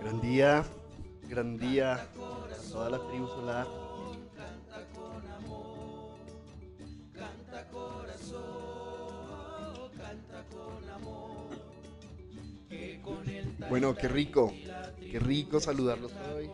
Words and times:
Gran 0.00 0.20
día, 0.20 0.64
gran 1.28 1.58
día 1.58 1.94
a 1.94 2.72
toda 2.72 2.90
la 2.90 2.98
tribu 3.08 3.26
solar. 3.28 3.66
Bueno, 13.68 13.94
qué 13.94 14.08
rico, 14.08 14.52
qué 14.98 15.18
rico 15.18 15.60
saludarlos 15.60 16.12
hoy. 16.34 16.50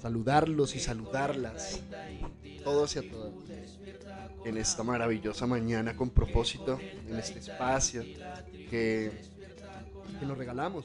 Saludarlos 0.00 0.76
y 0.76 0.80
saludarlas. 0.80 1.80
Todos 2.62 2.96
y 2.96 2.98
a 2.98 3.10
todas. 3.10 3.32
En 4.44 4.58
esta 4.58 4.82
maravillosa 4.82 5.46
mañana 5.46 5.96
con 5.96 6.10
propósito, 6.10 6.78
en 7.08 7.18
este 7.18 7.38
espacio 7.38 8.02
que, 8.02 9.10
que 10.20 10.26
nos 10.26 10.36
regalamos 10.36 10.84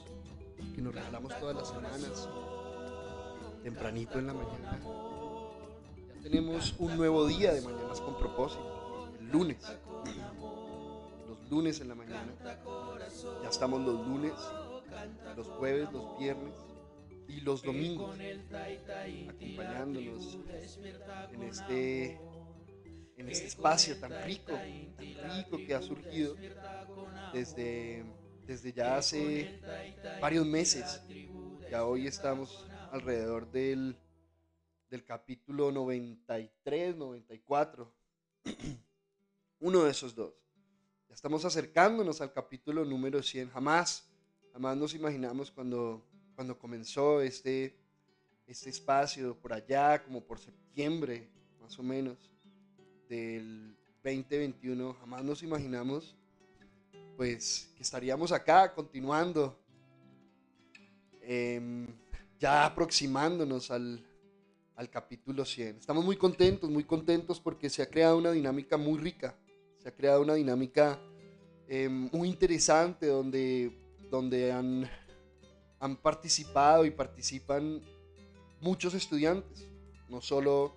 todas 1.54 1.56
las 1.56 1.68
semanas, 1.70 2.30
tempranito 3.64 4.20
en 4.20 4.28
la 4.28 4.34
mañana. 4.34 4.80
Ya 6.16 6.22
tenemos 6.22 6.76
un 6.78 6.96
nuevo 6.96 7.26
día 7.28 7.54
de 7.54 7.62
mañanas 7.62 8.02
con 8.02 8.18
propósito, 8.20 9.10
el 9.20 9.30
lunes. 9.30 9.58
Los 11.28 11.50
lunes 11.50 11.82
en 11.82 11.88
la 11.88 11.96
mañana. 11.96 12.32
Ya 13.42 13.50
estamos 13.50 13.82
los 13.82 14.08
lunes, 14.08 14.34
los 15.36 15.48
jueves, 15.48 15.92
los 15.92 16.20
viernes 16.20 16.54
y 17.28 17.42
los 17.42 17.64
domingos 17.64 18.16
acompañándonos 19.30 20.38
en 21.32 21.44
este 21.44 22.20
en 23.18 23.28
este 23.28 23.48
espacio 23.48 23.98
tan 23.98 24.24
rico, 24.24 24.54
tan 24.54 25.38
rico 25.38 25.58
que 25.58 25.76
ha 25.76 25.82
surgido 25.82 26.36
desde, 27.34 28.06
desde 28.46 28.72
ya 28.72 28.96
hace 28.96 29.60
varios 30.22 30.46
meses. 30.46 31.02
Ya 31.70 31.86
hoy 31.86 32.08
estamos 32.08 32.66
alrededor 32.92 33.52
del, 33.52 33.96
del 34.90 35.06
capítulo 35.06 35.72
93, 35.72 36.96
94. 36.96 37.94
Uno 39.60 39.84
de 39.84 39.92
esos 39.92 40.16
dos. 40.16 40.34
Ya 41.08 41.14
estamos 41.14 41.46
acercándonos 41.46 42.22
al 42.22 42.34
capítulo 42.34 42.84
número 42.84 43.22
100. 43.22 43.52
Jamás, 43.52 44.10
jamás 44.52 44.78
nos 44.78 44.96
imaginamos 44.96 45.52
cuando, 45.52 46.04
cuando 46.34 46.58
comenzó 46.58 47.22
este, 47.22 47.78
este 48.48 48.72
espacio 48.72 49.38
por 49.38 49.54
allá, 49.54 50.04
como 50.04 50.24
por 50.24 50.40
septiembre, 50.40 51.30
más 51.62 51.78
o 51.78 51.84
menos, 51.84 52.32
del 53.08 53.78
2021. 54.04 54.96
Jamás 54.96 55.24
nos 55.24 55.44
imaginamos 55.44 56.16
pues 57.16 57.70
que 57.76 57.84
estaríamos 57.84 58.32
acá 58.32 58.74
continuando, 58.74 59.59
em, 61.32 61.86
ya 62.40 62.66
aproximándonos 62.66 63.70
al, 63.70 64.04
al 64.76 64.90
capítulo 64.90 65.46
100. 65.46 65.78
Estamos 65.78 66.04
muy 66.04 66.18
contentos, 66.18 66.72
muy 66.72 66.84
contentos 66.84 67.40
porque 67.40 67.70
se 67.70 67.84
ha 67.84 67.86
creado 67.86 68.18
una 68.18 68.32
dinámica 68.32 68.78
muy 68.78 68.98
rica, 68.98 69.38
se 69.78 69.90
ha 69.90 69.96
creado 69.96 70.24
una 70.24 70.34
dinámica 70.34 71.00
em, 71.68 72.10
muy 72.12 72.30
interesante 72.30 73.06
donde, 73.06 73.78
donde 74.10 74.52
han, 74.52 74.90
han 75.80 75.98
participado 75.98 76.84
y 76.84 76.90
participan 76.90 77.80
muchos 78.60 78.96
estudiantes, 78.96 79.68
no 80.10 80.22
solo 80.22 80.74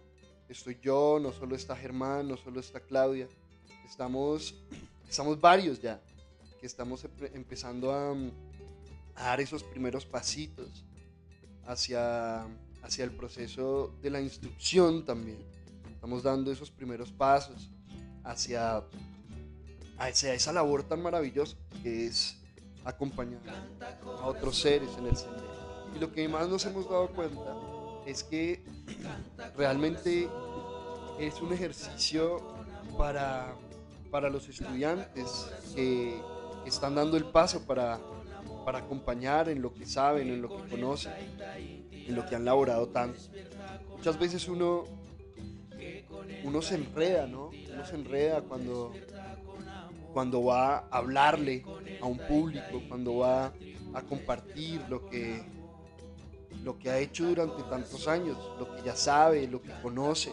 estoy 0.50 0.78
yo, 0.82 1.18
no 1.18 1.32
solo 1.32 1.56
está 1.56 1.74
Germán, 1.74 2.28
no 2.28 2.36
solo 2.36 2.60
está 2.60 2.78
Claudia, 2.78 3.26
estamos, 3.86 4.54
estamos 5.08 5.40
varios 5.40 5.80
ya, 5.80 5.98
que 6.60 6.66
estamos 6.66 7.06
empezando 7.32 7.90
a 7.90 8.14
dar 9.22 9.40
esos 9.40 9.62
primeros 9.62 10.04
pasitos 10.04 10.84
hacia, 11.66 12.44
hacia 12.82 13.04
el 13.04 13.12
proceso 13.12 13.94
de 14.02 14.10
la 14.10 14.20
instrucción 14.20 15.04
también. 15.04 15.38
Estamos 15.94 16.22
dando 16.22 16.50
esos 16.50 16.70
primeros 16.70 17.12
pasos 17.12 17.70
hacia, 18.24 18.82
hacia 19.98 20.34
esa 20.34 20.52
labor 20.52 20.82
tan 20.82 21.00
maravillosa 21.00 21.56
que 21.82 22.06
es 22.06 22.36
acompañar 22.84 23.40
a 24.04 24.26
otros 24.26 24.58
seres 24.58 24.90
en 24.98 25.06
el 25.06 25.16
sendero. 25.16 25.52
Y 25.94 26.00
lo 26.00 26.12
que 26.12 26.28
más 26.28 26.48
nos 26.48 26.66
hemos 26.66 26.90
dado 26.90 27.08
cuenta 27.08 27.54
es 28.06 28.24
que 28.24 28.64
realmente 29.56 30.28
es 31.20 31.40
un 31.40 31.52
ejercicio 31.52 32.42
para, 32.98 33.54
para 34.10 34.28
los 34.28 34.48
estudiantes 34.48 35.46
que 35.76 36.20
están 36.66 36.96
dando 36.96 37.16
el 37.16 37.24
paso 37.26 37.64
para, 37.64 38.00
para 38.64 38.78
acompañar 38.78 39.48
en 39.48 39.62
lo 39.62 39.72
que 39.74 39.86
saben, 39.86 40.28
en 40.28 40.42
lo 40.42 40.48
que 40.48 40.70
conocen, 40.70 41.12
en 41.90 42.14
lo 42.14 42.26
que 42.26 42.34
han 42.34 42.44
laborado 42.44 42.88
tanto. 42.88 43.20
Muchas 43.96 44.18
veces 44.18 44.48
uno, 44.48 44.84
uno 46.44 46.62
se 46.62 46.74
enreda, 46.76 47.26
¿no? 47.26 47.50
Uno 47.72 47.84
se 47.84 47.94
enreda 47.94 48.42
cuando, 48.42 48.92
cuando 50.12 50.44
va 50.44 50.78
a 50.78 50.98
hablarle 50.98 51.64
a 52.00 52.06
un 52.06 52.18
público, 52.18 52.82
cuando 52.88 53.18
va 53.18 53.52
a 53.94 54.02
compartir 54.02 54.82
lo 54.88 55.06
que, 55.06 55.42
lo 56.62 56.78
que 56.78 56.90
ha 56.90 56.98
hecho 56.98 57.26
durante 57.26 57.62
tantos 57.64 58.08
años, 58.08 58.36
lo 58.58 58.74
que 58.74 58.82
ya 58.82 58.96
sabe, 58.96 59.46
lo 59.46 59.62
que 59.62 59.72
conoce, 59.82 60.32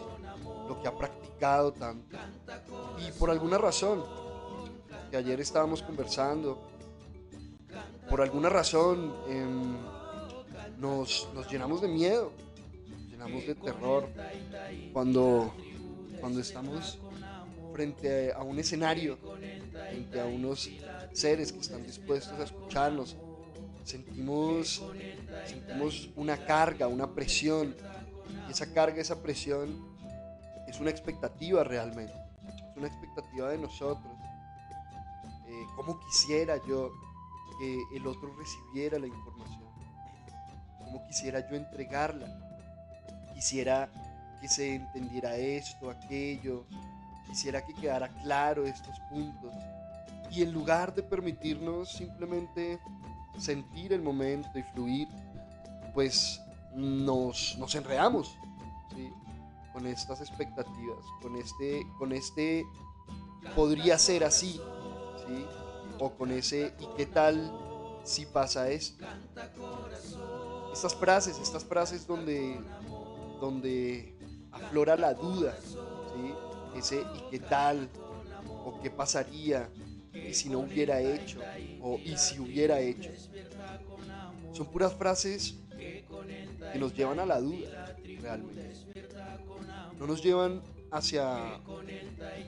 lo 0.68 0.80
que 0.80 0.88
ha 0.88 0.96
practicado 0.96 1.72
tanto. 1.72 2.16
Y 3.06 3.12
por 3.12 3.30
alguna 3.30 3.58
razón, 3.58 4.04
que 5.10 5.16
ayer 5.16 5.40
estábamos 5.40 5.82
conversando, 5.82 6.69
por 8.10 8.20
alguna 8.20 8.48
razón 8.48 9.14
em, 9.28 9.76
nos, 10.78 11.28
nos, 11.32 11.48
llenamos 11.48 11.80
de 11.80 11.88
miedo, 11.88 12.32
nos 12.90 13.08
llenamos 13.08 13.46
de 13.46 13.54
terror 13.54 14.08
cuando, 14.92 15.54
cuando 16.20 16.40
estamos 16.40 16.98
frente 17.72 18.32
a 18.32 18.42
un 18.42 18.58
escenario, 18.58 19.16
frente 19.72 20.20
a 20.20 20.24
unos 20.24 20.68
seres 21.12 21.52
que 21.52 21.60
están 21.60 21.84
dispuestos 21.84 22.38
a 22.38 22.44
escucharnos. 22.44 23.16
Sentimos, 23.84 24.82
sentimos 25.46 26.10
una 26.16 26.36
carga, 26.36 26.88
una 26.88 27.14
presión, 27.14 27.74
y 28.48 28.50
esa 28.50 28.72
carga, 28.72 29.00
esa 29.00 29.22
presión 29.22 29.88
es 30.66 30.80
una 30.80 30.90
expectativa 30.90 31.62
realmente, 31.62 32.12
es 32.48 32.76
una 32.76 32.88
expectativa 32.88 33.50
de 33.50 33.58
nosotros. 33.58 34.12
Eh, 35.48 35.64
¿Cómo 35.76 35.98
quisiera 36.00 36.56
yo 36.68 36.90
el 37.94 38.06
otro 38.06 38.34
recibiera 38.36 38.98
la 38.98 39.06
información? 39.06 39.68
¿Cómo 40.78 41.06
quisiera 41.06 41.48
yo 41.48 41.56
entregarla? 41.56 42.26
Quisiera 43.34 43.88
que 44.40 44.48
se 44.48 44.74
entendiera 44.74 45.36
esto, 45.36 45.90
aquello, 45.90 46.64
quisiera 47.28 47.64
que 47.64 47.74
quedara 47.74 48.08
claro 48.22 48.66
estos 48.66 48.98
puntos. 49.10 49.54
Y 50.30 50.42
en 50.42 50.52
lugar 50.52 50.94
de 50.94 51.02
permitirnos 51.02 51.92
simplemente 51.92 52.78
sentir 53.38 53.92
el 53.92 54.02
momento 54.02 54.58
y 54.58 54.62
fluir, 54.62 55.08
pues 55.94 56.40
nos, 56.74 57.56
nos 57.58 57.74
enredamos 57.74 58.36
¿sí? 58.94 59.10
con 59.72 59.86
estas 59.86 60.20
expectativas, 60.20 61.04
con 61.20 61.36
este, 61.36 61.86
con 61.98 62.12
este 62.12 62.64
podría 63.54 63.98
ser 63.98 64.24
así, 64.24 64.60
¿sí? 65.26 65.46
O 66.00 66.10
con 66.10 66.32
ese 66.32 66.72
¿y 66.80 66.86
qué 66.96 67.06
tal 67.06 67.52
si 68.04 68.26
pasa 68.26 68.70
esto? 68.70 69.04
Estas 70.72 70.94
frases, 70.94 71.38
estas 71.38 71.64
frases 71.64 72.06
donde, 72.06 72.58
donde 73.40 74.14
aflora 74.50 74.96
la 74.96 75.14
duda, 75.14 75.56
ese 76.76 77.00
¿y 77.00 77.30
qué 77.30 77.38
tal? 77.38 77.88
o 78.64 78.80
¿qué 78.82 78.90
pasaría? 78.90 79.68
y 80.12 80.34
si 80.34 80.48
no 80.48 80.60
hubiera 80.60 81.00
hecho, 81.00 81.38
o 81.80 81.98
y 82.04 82.16
si 82.16 82.38
hubiera 82.38 82.80
hecho. 82.80 83.10
Son 84.52 84.66
puras 84.66 84.94
frases 84.94 85.56
que 85.76 86.78
nos 86.78 86.94
llevan 86.94 87.20
a 87.20 87.26
la 87.26 87.40
duda, 87.40 87.96
realmente. 88.20 88.72
No 89.98 90.06
nos 90.06 90.22
llevan 90.22 90.62
hacia 90.90 91.60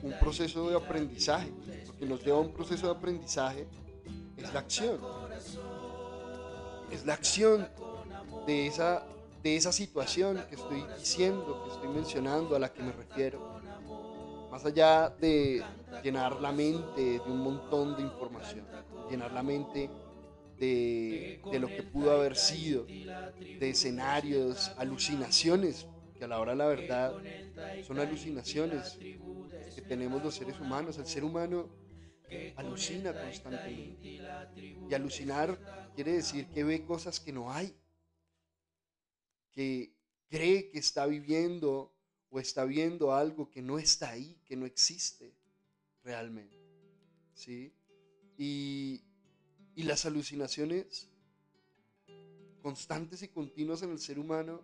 un 0.01 0.13
proceso 0.19 0.69
de 0.69 0.75
aprendizaje. 0.75 1.51
Que 2.03 2.09
nos 2.09 2.21
lleva 2.21 2.37
a 2.39 2.41
un 2.41 2.51
proceso 2.51 2.87
de 2.87 2.91
aprendizaje 2.91 3.65
es 4.35 4.53
la 4.53 4.59
acción. 4.59 4.99
Es 6.91 7.05
la 7.05 7.13
acción 7.13 7.65
de 8.45 8.67
esa, 8.67 9.05
de 9.41 9.55
esa 9.55 9.71
situación 9.71 10.43
que 10.49 10.55
estoy 10.55 10.83
diciendo, 10.99 11.63
que 11.63 11.75
estoy 11.75 11.87
mencionando, 11.87 12.57
a 12.57 12.59
la 12.59 12.73
que 12.73 12.83
me 12.83 12.91
refiero. 12.91 13.39
Más 14.51 14.65
allá 14.65 15.11
de 15.11 15.63
llenar 16.03 16.41
la 16.41 16.51
mente 16.51 17.01
de 17.01 17.19
un 17.21 17.39
montón 17.39 17.95
de 17.95 18.01
información, 18.01 18.65
llenar 19.09 19.31
la 19.31 19.41
mente 19.41 19.89
de, 20.59 21.39
de, 21.49 21.57
lo 21.57 21.69
que 21.69 21.83
pudo 21.83 22.11
haber 22.11 22.35
sido, 22.35 22.83
de 22.83 23.69
escenarios, 23.69 24.73
alucinaciones, 24.77 25.87
que 26.17 26.25
a 26.25 26.27
la 26.27 26.41
hora 26.41 26.51
de 26.51 26.57
la 26.57 26.67
verdad 26.67 27.13
son 27.87 27.97
alucinaciones 27.97 28.97
que 29.73 29.81
tenemos 29.87 30.21
los 30.21 30.35
seres 30.35 30.59
humanos. 30.59 30.97
El 30.97 31.07
ser 31.07 31.23
humano 31.23 31.82
alucina 32.55 33.13
constantemente. 33.13 34.21
Y 34.89 34.93
alucinar 34.93 35.57
quiere 35.95 36.13
decir 36.13 36.47
que 36.47 36.63
ve 36.63 36.85
cosas 36.85 37.19
que 37.19 37.31
no 37.31 37.51
hay, 37.51 37.75
que 39.51 39.93
cree 40.29 40.69
que 40.69 40.79
está 40.79 41.05
viviendo 41.05 41.93
o 42.29 42.39
está 42.39 42.65
viendo 42.65 43.13
algo 43.13 43.49
que 43.49 43.61
no 43.61 43.77
está 43.77 44.09
ahí, 44.09 44.39
que 44.45 44.55
no 44.55 44.65
existe 44.65 45.33
realmente. 46.03 46.57
¿Sí? 47.33 47.73
Y, 48.37 49.03
y 49.75 49.83
las 49.83 50.05
alucinaciones 50.05 51.09
constantes 52.61 53.21
y 53.21 53.27
continuas 53.27 53.83
en 53.83 53.91
el 53.91 53.99
ser 53.99 54.17
humano 54.17 54.61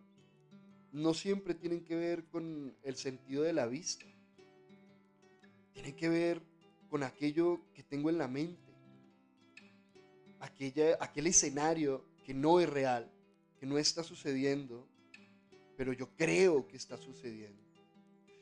no 0.92 1.14
siempre 1.14 1.54
tienen 1.54 1.84
que 1.84 1.96
ver 1.96 2.26
con 2.26 2.76
el 2.84 2.96
sentido 2.96 3.44
de 3.44 3.54
la 3.54 3.68
vista. 3.68 4.06
Tienen 5.74 5.96
que 5.96 6.10
ver 6.10 6.42
con 6.90 7.04
aquello 7.04 7.62
que 7.74 7.84
tengo 7.84 8.10
en 8.10 8.18
la 8.18 8.28
mente. 8.28 8.74
Aquella, 10.40 10.98
aquel 11.00 11.28
escenario 11.28 12.04
que 12.24 12.34
no 12.34 12.60
es 12.60 12.70
real, 12.70 13.12
que 13.60 13.66
no 13.66 13.78
está 13.78 14.04
sucediendo, 14.04 14.88
pero 15.78 15.94
yo 15.94 16.10
creo 16.16 16.68
que 16.68 16.78
está 16.78 16.98
sucediendo. 16.98 17.62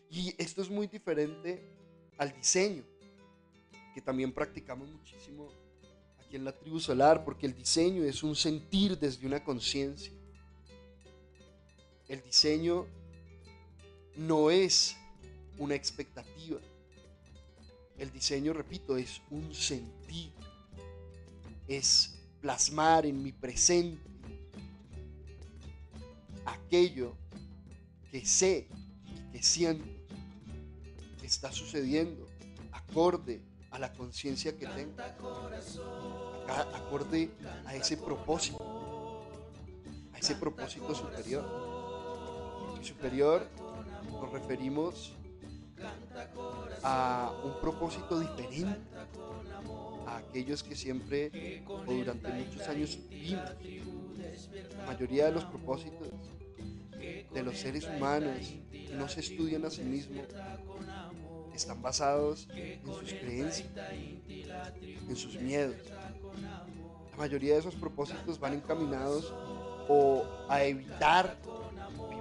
Y 0.10 0.34
esto 0.38 0.62
es 0.62 0.70
muy 0.70 0.88
diferente 0.88 1.62
al 2.18 2.34
diseño, 2.34 2.84
que 3.94 4.02
también 4.02 4.32
practicamos 4.32 4.90
muchísimo 4.90 5.50
aquí 6.20 6.36
en 6.36 6.46
la 6.46 6.52
tribu 6.52 6.80
solar, 6.80 7.24
porque 7.24 7.46
el 7.46 7.56
diseño 7.56 8.04
es 8.04 8.24
un 8.24 8.36
sentir 8.36 8.98
desde 8.98 9.26
una 9.26 9.44
conciencia. 9.44 10.14
El 12.08 12.22
diseño 12.22 12.86
no 14.16 14.50
es 14.50 14.96
una 15.58 15.76
expectativa. 15.76 16.60
El 17.98 18.12
diseño, 18.12 18.54
repito, 18.54 18.98
es 18.98 19.22
un 19.32 19.54
sentir. 19.54 20.32
Es 21.68 22.16
plasmar 22.42 23.06
en 23.06 23.22
mi 23.22 23.32
presente 23.32 24.02
aquello 26.46 27.14
que 28.12 28.26
sé 28.26 28.68
y 29.10 29.32
que 29.32 29.44
siento 29.44 29.86
que 31.20 31.26
está 31.26 31.52
sucediendo 31.52 32.28
acorde 32.72 33.42
a 33.72 33.80
la 33.80 33.92
conciencia 33.94 34.58
que 34.58 34.66
tengo, 34.68 34.94
acorde 36.48 37.30
a 37.66 37.76
ese 37.76 37.98
propósito, 37.98 38.58
a 40.14 40.20
ese 40.20 40.36
propósito 40.36 40.96
superior. 40.96 41.46
Superior 42.82 43.46
nos 44.12 44.32
referimos 44.32 45.17
a 46.84 47.34
un 47.44 47.60
propósito 47.62 48.20
diferente 48.20 48.80
a 50.08 50.18
aquellos 50.18 50.64
que 50.64 50.76
siempre 50.76 51.64
o 51.68 51.92
durante 51.92 52.30
muchos 52.30 52.68
años 52.68 53.00
vimos. 53.10 53.52
La 54.78 54.86
mayoría 54.86 55.26
de 55.26 55.32
los 55.34 55.46
propósitos 55.46 56.10
de 57.34 57.44
los 57.44 57.58
seres 57.58 57.86
humanos 57.86 58.54
no 58.94 59.08
se 59.08 59.20
estudian 59.20 59.66
a 59.66 59.70
sí 59.70 59.84
mismos 59.84 60.26
están 61.58 61.82
basados 61.82 62.48
en 62.54 62.86
sus 62.86 63.14
creencias, 63.14 63.68
en 63.90 65.16
sus 65.16 65.40
miedos. 65.42 65.76
La 67.12 67.18
mayoría 67.18 67.54
de 67.54 67.60
esos 67.60 67.76
propósitos 67.76 68.40
van 68.40 68.54
encaminados 68.54 69.34
o 69.90 70.24
a 70.48 70.64
evitar 70.64 71.36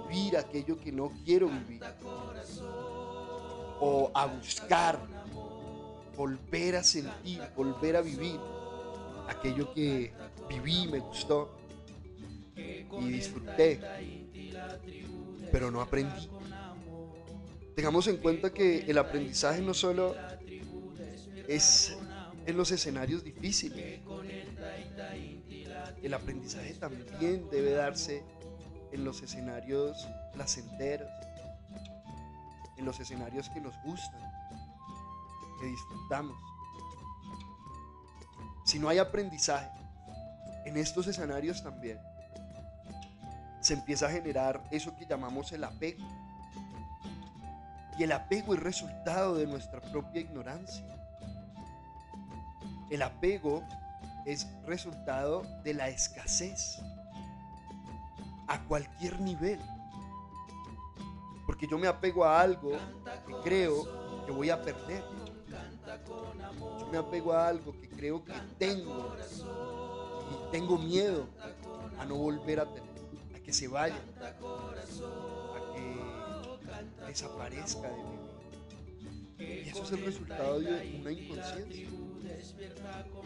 vivir 0.09 0.37
aquello 0.37 0.79
que 0.79 0.91
no 0.91 1.11
quiero 1.23 1.47
vivir, 1.47 1.81
o 3.79 4.11
a 4.13 4.25
buscar 4.25 4.99
volver 6.15 6.75
a 6.75 6.83
sentir, 6.83 7.41
volver 7.55 7.95
a 7.95 8.01
vivir 8.01 8.39
aquello 9.27 9.73
que 9.73 10.11
viví, 10.49 10.87
me 10.87 10.99
gustó 10.99 11.55
y 12.55 13.09
disfruté, 13.09 13.79
pero 15.51 15.69
no 15.69 15.81
aprendí. 15.81 16.29
Tengamos 17.75 18.07
en 18.07 18.17
cuenta 18.17 18.51
que 18.51 18.79
el 18.87 18.97
aprendizaje 18.97 19.61
no 19.61 19.73
solo 19.73 20.15
es 21.47 21.95
en 22.47 22.57
los 22.57 22.71
escenarios 22.71 23.23
difíciles, 23.23 23.99
el 26.01 26.13
aprendizaje 26.13 26.73
también 26.75 27.47
debe 27.51 27.71
darse 27.71 28.23
en 28.91 29.03
los 29.03 29.21
escenarios 29.21 30.07
placenteros, 30.33 31.09
en 32.77 32.85
los 32.85 32.99
escenarios 32.99 33.49
que 33.49 33.61
nos 33.61 33.75
gustan, 33.83 34.21
que 35.59 35.65
disfrutamos. 35.65 36.37
Si 38.65 38.79
no 38.79 38.89
hay 38.89 38.99
aprendizaje 38.99 39.69
en 40.65 40.77
estos 40.77 41.07
escenarios 41.07 41.63
también, 41.63 41.99
se 43.61 43.73
empieza 43.73 44.07
a 44.07 44.11
generar 44.11 44.63
eso 44.71 44.95
que 44.95 45.05
llamamos 45.05 45.51
el 45.51 45.63
apego 45.63 46.05
y 47.97 48.03
el 48.03 48.11
apego 48.11 48.53
es 48.53 48.59
resultado 48.61 49.35
de 49.35 49.47
nuestra 49.47 49.81
propia 49.81 50.21
ignorancia. 50.21 50.85
El 52.91 53.01
apego 53.01 53.63
es 54.25 54.47
resultado 54.65 55.41
de 55.63 55.73
la 55.73 55.89
escasez 55.89 56.79
a 58.47 58.59
cualquier 58.67 59.19
nivel. 59.19 59.59
Porque 61.47 61.65
yo 61.65 61.79
me 61.79 61.87
apego 61.87 62.23
a 62.23 62.39
algo 62.39 62.73
que 63.25 63.33
creo 63.43 64.23
que 64.25 64.31
voy 64.31 64.51
a 64.51 64.61
perder. 64.61 65.03
Yo 66.79 66.87
me 66.91 66.97
apego 66.97 67.33
a 67.33 67.47
algo 67.47 67.71
que 67.81 67.89
creo 67.89 68.23
que 68.23 68.33
tengo 68.59 69.15
y 70.29 70.51
tengo 70.51 70.77
miedo 70.77 71.25
a 71.97 72.05
no 72.05 72.15
volver 72.15 72.59
a 72.59 72.65
tener, 72.65 72.89
a 73.35 73.39
que 73.39 73.51
se 73.51 73.67
vaya, 73.67 73.99
desaparezca 77.07 77.89
de 77.89 77.95
vida. 77.95 78.27
Y 79.39 79.69
eso 79.69 79.83
es 79.83 79.91
el 79.91 80.05
resultado 80.05 80.59
de 80.59 80.99
una 80.99 81.11
inconsciencia. 81.11 81.87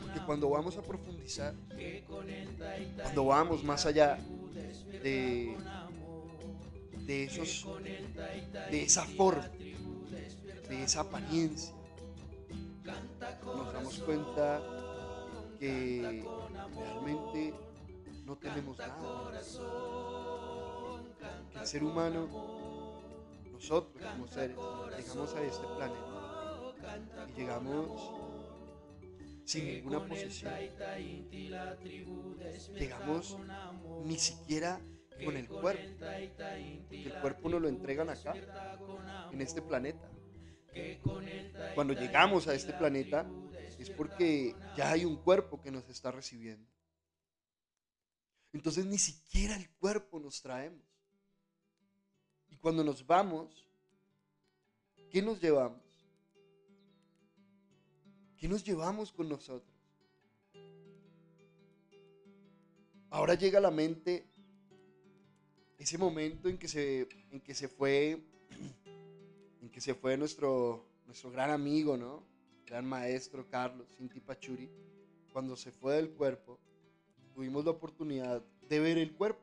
Porque 0.02 0.20
cuando 0.26 0.50
vamos 0.50 0.78
a 0.78 0.82
profundizar, 0.82 1.54
cuando 3.02 3.26
vamos 3.26 3.64
más 3.64 3.86
allá 3.86 4.20
de, 5.04 5.58
de, 7.06 7.24
esos, 7.24 7.68
de 8.70 8.84
esa 8.84 9.06
forma, 9.06 9.48
de 10.70 10.84
esa 10.84 11.02
apariencia, 11.02 11.74
nos 13.46 13.74
damos 13.74 14.00
cuenta 14.00 14.62
que 15.60 16.26
realmente 16.76 17.54
no 18.26 18.36
tenemos 18.38 18.78
nada. 18.78 19.32
Que 21.52 21.60
el 21.60 21.68
ser 21.68 21.84
humano 21.84 22.28
nosotros 23.52 24.04
como 24.12 24.28
seres 24.28 24.58
llegamos 24.98 25.36
a 25.36 25.44
este 25.44 25.68
planeta 25.68 27.30
y 27.30 27.40
llegamos 27.40 28.12
sin 29.46 29.66
ninguna 29.66 30.08
posesión. 30.08 30.54
Llegamos 32.76 33.38
ni 34.06 34.18
siquiera 34.18 34.82
con 35.24 35.38
el 35.38 35.48
cuerpo, 35.48 35.84
porque 36.00 37.06
el 37.06 37.22
cuerpo 37.22 37.50
nos 37.50 37.62
lo 37.62 37.68
entregan 37.68 38.10
acá, 38.10 38.34
en 39.32 39.42
este 39.42 39.62
planeta. 39.62 40.10
Cuando 41.76 41.94
llegamos 41.94 42.48
a 42.48 42.54
este 42.54 42.74
planeta 42.74 43.30
es 43.78 43.90
porque 43.90 44.56
ya 44.78 44.92
hay 44.92 45.06
un 45.06 45.18
cuerpo 45.18 45.62
que 45.62 45.72
nos 45.72 45.88
está 45.90 46.12
recibiendo. 46.12 46.70
Entonces 48.54 48.86
ni 48.86 48.98
siquiera 48.98 49.56
el 49.56 49.70
cuerpo 49.72 50.20
nos 50.20 50.42
traemos. 50.42 50.86
Y 52.50 52.58
cuando 52.58 52.84
nos 52.84 53.06
vamos, 53.06 53.68
¿qué 55.10 55.22
nos 55.22 55.42
llevamos? 55.42 55.82
¿Qué 58.38 58.48
nos 58.48 58.64
llevamos 58.64 59.12
con 59.12 59.30
nosotros? 59.30 59.72
Ahora 63.10 63.34
llega 63.34 63.60
a 63.60 63.62
la 63.62 63.72
mente 63.72 64.31
ese 65.82 65.98
momento 65.98 66.48
en 66.48 66.60
que 66.60 66.68
se, 66.68 67.08
en 67.32 67.42
que 67.42 67.56
se 67.56 67.68
fue, 67.68 68.22
en 69.62 69.70
que 69.72 69.82
se 69.82 69.96
fue 69.96 70.16
nuestro, 70.16 70.86
nuestro 71.08 71.32
gran 71.32 71.50
amigo, 71.50 71.98
¿no? 71.98 72.24
Gran 72.68 72.86
maestro 72.86 73.50
Carlos 73.50 73.88
Cinti 73.98 74.20
Pachuri. 74.20 74.70
Cuando 75.34 75.56
se 75.56 75.72
fue 75.72 75.96
del 75.96 76.12
cuerpo, 76.12 76.60
tuvimos 77.34 77.66
la 77.66 77.72
oportunidad 77.72 78.44
de 78.70 78.80
ver 78.80 79.00
el 79.00 79.12
cuerpo, 79.14 79.42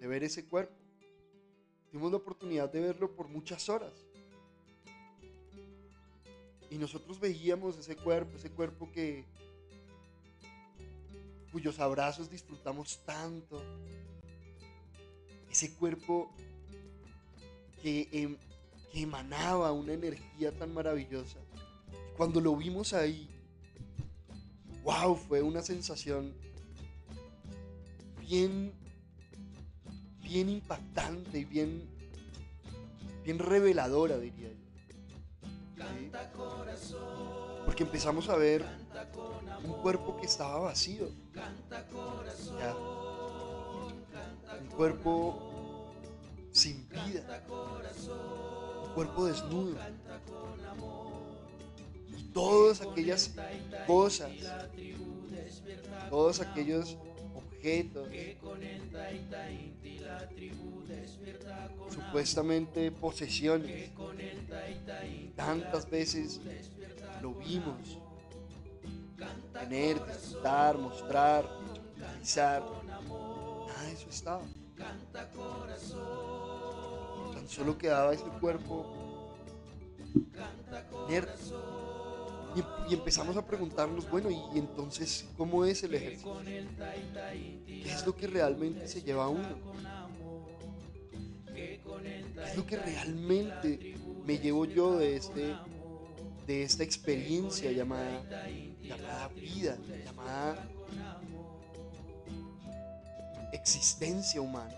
de 0.00 0.06
ver 0.06 0.24
ese 0.24 0.46
cuerpo. 0.46 0.74
Tuvimos 1.90 2.10
la 2.10 2.16
oportunidad 2.16 2.72
de 2.72 2.80
verlo 2.80 3.14
por 3.14 3.28
muchas 3.28 3.68
horas. 3.68 3.92
Y 6.70 6.78
nosotros 6.78 7.20
veíamos 7.20 7.76
ese 7.76 7.96
cuerpo, 7.96 8.38
ese 8.38 8.50
cuerpo 8.50 8.90
que 8.90 9.26
cuyos 11.52 11.78
abrazos 11.80 12.30
disfrutamos 12.30 13.04
tanto. 13.04 13.62
Ese 15.54 15.72
cuerpo 15.72 16.32
que, 17.80 18.08
em, 18.10 18.36
que 18.90 19.02
emanaba 19.02 19.70
una 19.70 19.92
energía 19.92 20.50
tan 20.50 20.74
maravillosa. 20.74 21.38
Cuando 22.16 22.40
lo 22.40 22.56
vimos 22.56 22.92
ahí, 22.92 23.28
wow, 24.82 25.14
fue 25.14 25.42
una 25.42 25.62
sensación 25.62 26.34
bien, 28.18 28.72
bien 30.24 30.48
impactante 30.48 31.38
y 31.38 31.44
bien, 31.44 31.88
bien 33.22 33.38
reveladora, 33.38 34.18
diría 34.18 34.48
yo. 34.48 34.56
Porque 37.64 37.84
empezamos 37.84 38.28
a 38.28 38.34
ver 38.34 38.64
un 39.62 39.74
cuerpo 39.82 40.16
que 40.16 40.26
estaba 40.26 40.58
vacío. 40.58 41.10
Cuerpo 44.76 45.54
sin 46.52 46.88
vida. 46.88 47.44
Un 48.84 48.94
cuerpo 48.94 49.26
desnudo. 49.26 49.76
Y 52.16 52.22
todas 52.32 52.80
aquellas 52.80 53.34
cosas, 53.86 54.30
todos 56.10 56.40
aquellos 56.40 56.96
objetos, 57.34 58.08
supuestamente 61.90 62.90
posesiones, 62.92 63.90
tantas 65.36 65.90
veces 65.90 66.40
lo 67.22 67.34
vimos, 67.34 67.98
tener, 69.52 70.04
disfrutar, 70.06 70.78
mostrar, 70.78 71.48
utilizar, 71.96 72.62
nada 72.86 73.82
de 73.82 73.92
eso 73.92 74.10
estaba. 74.10 74.42
Tan 77.32 77.48
solo 77.48 77.78
quedaba 77.78 78.12
ese 78.12 78.24
cuerpo 78.40 79.34
inerte. 81.08 81.32
Y, 82.88 82.94
empezamos 82.94 83.36
a 83.36 83.44
preguntarnos, 83.44 84.08
bueno, 84.08 84.30
¿y 84.30 84.58
entonces 84.58 85.28
cómo 85.36 85.64
es 85.64 85.82
el 85.82 85.94
ejercicio? 85.94 86.40
¿Qué 87.66 87.82
es 87.84 88.06
lo 88.06 88.16
que 88.16 88.28
realmente 88.28 88.86
se 88.86 89.02
lleva 89.02 89.24
a 89.24 89.28
uno? 89.28 89.48
¿Qué 91.52 91.80
es 92.44 92.56
lo 92.56 92.64
que 92.64 92.76
realmente 92.76 93.96
me 94.24 94.38
llevo 94.38 94.66
yo 94.66 94.96
de, 94.96 95.16
este, 95.16 95.56
de 96.46 96.62
esta 96.62 96.84
experiencia 96.84 97.72
llamada, 97.72 98.22
llamada 98.80 99.28
vida, 99.28 99.76
llamada 100.04 100.68
existencia 103.54 104.40
humana? 104.40 104.74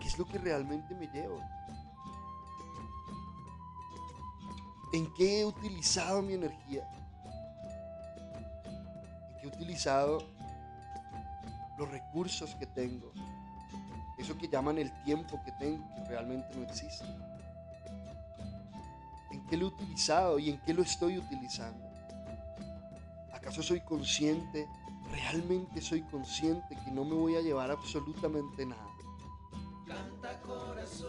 ¿Qué 0.00 0.08
es 0.08 0.18
lo 0.18 0.26
que 0.26 0.38
realmente 0.38 0.94
me 0.94 1.06
llevo? 1.08 1.40
¿En 4.92 5.12
qué 5.14 5.40
he 5.40 5.44
utilizado 5.44 6.22
mi 6.22 6.34
energía? 6.34 6.88
¿En 9.34 9.40
qué 9.40 9.44
he 9.44 9.48
utilizado 9.48 10.22
los 11.78 11.90
recursos 11.90 12.54
que 12.54 12.66
tengo? 12.66 13.12
Eso 14.16 14.38
que 14.38 14.48
llaman 14.48 14.78
el 14.78 14.90
tiempo 15.02 15.40
que 15.44 15.52
tengo, 15.52 15.84
que 15.94 16.04
realmente 16.04 16.48
no 16.56 16.62
existe. 16.62 17.04
¿En 19.30 19.46
qué 19.46 19.56
lo 19.56 19.66
he 19.66 19.68
utilizado 19.68 20.38
y 20.38 20.50
en 20.50 20.58
qué 20.60 20.72
lo 20.72 20.82
estoy 20.82 21.18
utilizando? 21.18 21.84
¿Acaso 23.32 23.62
soy 23.62 23.80
consciente, 23.80 24.66
realmente 25.10 25.80
soy 25.80 26.02
consciente 26.02 26.76
que 26.84 26.90
no 26.90 27.04
me 27.04 27.14
voy 27.14 27.36
a 27.36 27.40
llevar 27.40 27.70
absolutamente 27.70 28.66
nada? 28.66 28.86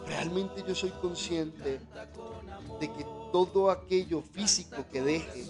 Realmente 0.05 0.63
yo 0.67 0.75
soy 0.75 0.91
consciente 0.91 1.79
de 2.79 2.91
que 2.93 3.05
todo 3.31 3.71
aquello 3.71 4.21
físico 4.21 4.85
que 4.91 5.01
deje 5.01 5.45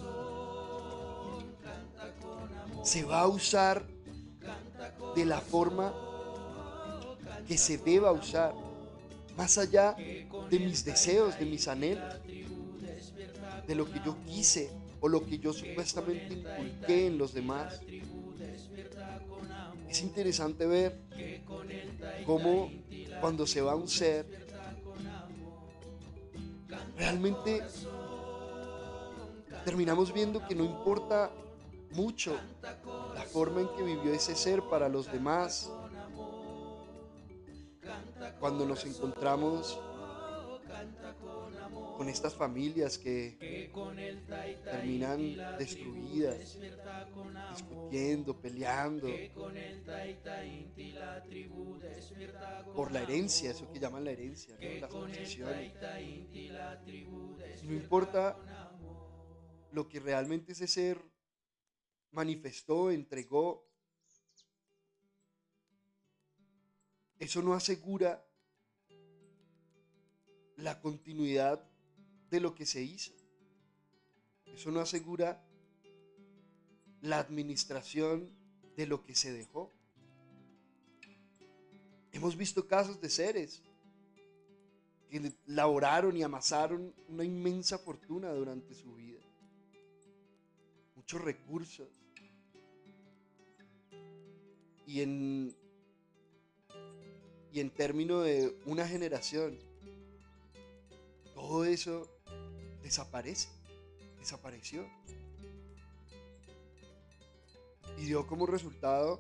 se 2.84 3.04
va 3.04 3.22
a 3.22 3.28
usar 3.28 3.86
de 5.16 5.26
la 5.26 5.42
forma 5.42 5.94
que 7.48 7.58
se 7.58 7.78
deba 7.78 8.12
usar, 8.12 8.54
más 9.36 9.58
allá 9.58 9.94
de 9.94 10.60
mis 10.60 10.84
deseos, 10.84 11.38
de 11.40 11.46
mis 11.46 11.68
anhelos, 11.68 12.14
de 13.68 13.76
lo 13.76 13.86
que 13.92 14.02
yo 14.06 14.16
quise 14.26 14.72
o 15.00 15.08
lo 15.08 15.26
que 15.26 15.38
yo 15.38 15.54
supuestamente 15.54 16.34
inculqué 16.34 17.08
en 17.08 17.18
los 17.18 17.34
demás. 17.34 17.82
Es 19.98 20.04
interesante 20.04 20.68
ver 20.68 21.02
cómo 22.24 22.70
cuando 23.20 23.48
se 23.48 23.62
va 23.62 23.74
un 23.74 23.88
ser, 23.88 24.28
realmente 26.96 27.64
terminamos 29.66 30.14
viendo 30.14 30.48
que 30.48 30.54
no 30.54 30.64
importa 30.64 31.32
mucho 31.94 32.38
la 33.16 33.24
forma 33.24 33.62
en 33.62 33.70
que 33.76 33.82
vivió 33.82 34.14
ese 34.14 34.36
ser 34.36 34.62
para 34.70 34.88
los 34.88 35.12
demás. 35.12 35.72
Cuando 38.40 38.68
nos 38.68 38.86
encontramos 38.86 39.80
con 41.98 42.10
estas 42.10 42.36
familias 42.36 43.00
que 43.00 43.72
terminan 44.64 45.36
destruidas, 45.58 46.60
discutiendo, 47.50 48.40
peleando 48.40 49.10
por 52.76 52.92
la 52.92 53.02
herencia, 53.02 53.50
eso 53.50 53.68
que 53.72 53.80
llaman 53.80 54.06
la 54.06 54.12
herencia, 54.12 54.56
las 54.80 54.92
posesiones. 54.92 55.74
No 57.64 57.74
importa 57.74 58.38
lo 59.72 59.90
que 59.90 60.00
realmente 60.00 60.52
ese 60.52 60.68
ser 60.68 61.02
manifestó, 62.12 62.92
entregó, 62.92 63.68
eso 67.18 67.42
no 67.42 67.56
asegura 67.56 68.24
la 70.58 70.80
continuidad 70.80 71.68
de 72.30 72.40
lo 72.40 72.56
que 72.56 72.66
se 72.66 72.82
hizo. 72.82 73.14
Eso 74.46 74.72
no 74.72 74.80
asegura 74.80 75.44
la 77.02 77.20
administración 77.20 78.30
de 78.76 78.88
lo 78.88 79.04
que 79.04 79.16
se 79.16 79.32
dejó. 79.32 79.72
Hemos 82.12 82.36
visto 82.36 82.68
casos 82.68 83.00
de 83.00 83.10
seres 83.10 83.62
que 85.10 85.32
laboraron 85.46 86.18
y 86.18 86.24
amasaron 86.24 86.94
una 87.08 87.24
inmensa 87.24 87.78
fortuna 87.78 88.32
durante 88.32 88.74
su 88.74 88.94
vida. 88.96 89.20
Muchos 90.96 91.22
recursos. 91.22 91.88
Y 94.86 95.02
en, 95.02 95.56
y 97.52 97.60
en 97.60 97.70
términos 97.70 98.24
de 98.24 98.58
una 98.66 98.88
generación, 98.88 99.60
todo 101.36 101.66
eso 101.66 102.17
desaparece, 102.88 103.50
desapareció. 104.18 104.88
Y 107.98 108.06
dio 108.06 108.26
como 108.26 108.46
resultado 108.46 109.20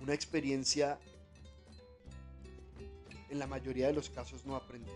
una 0.00 0.14
experiencia 0.14 0.98
en 3.30 3.38
la 3.38 3.46
mayoría 3.46 3.86
de 3.86 3.92
los 3.92 4.10
casos 4.10 4.44
no 4.44 4.56
aprendida. 4.56 4.92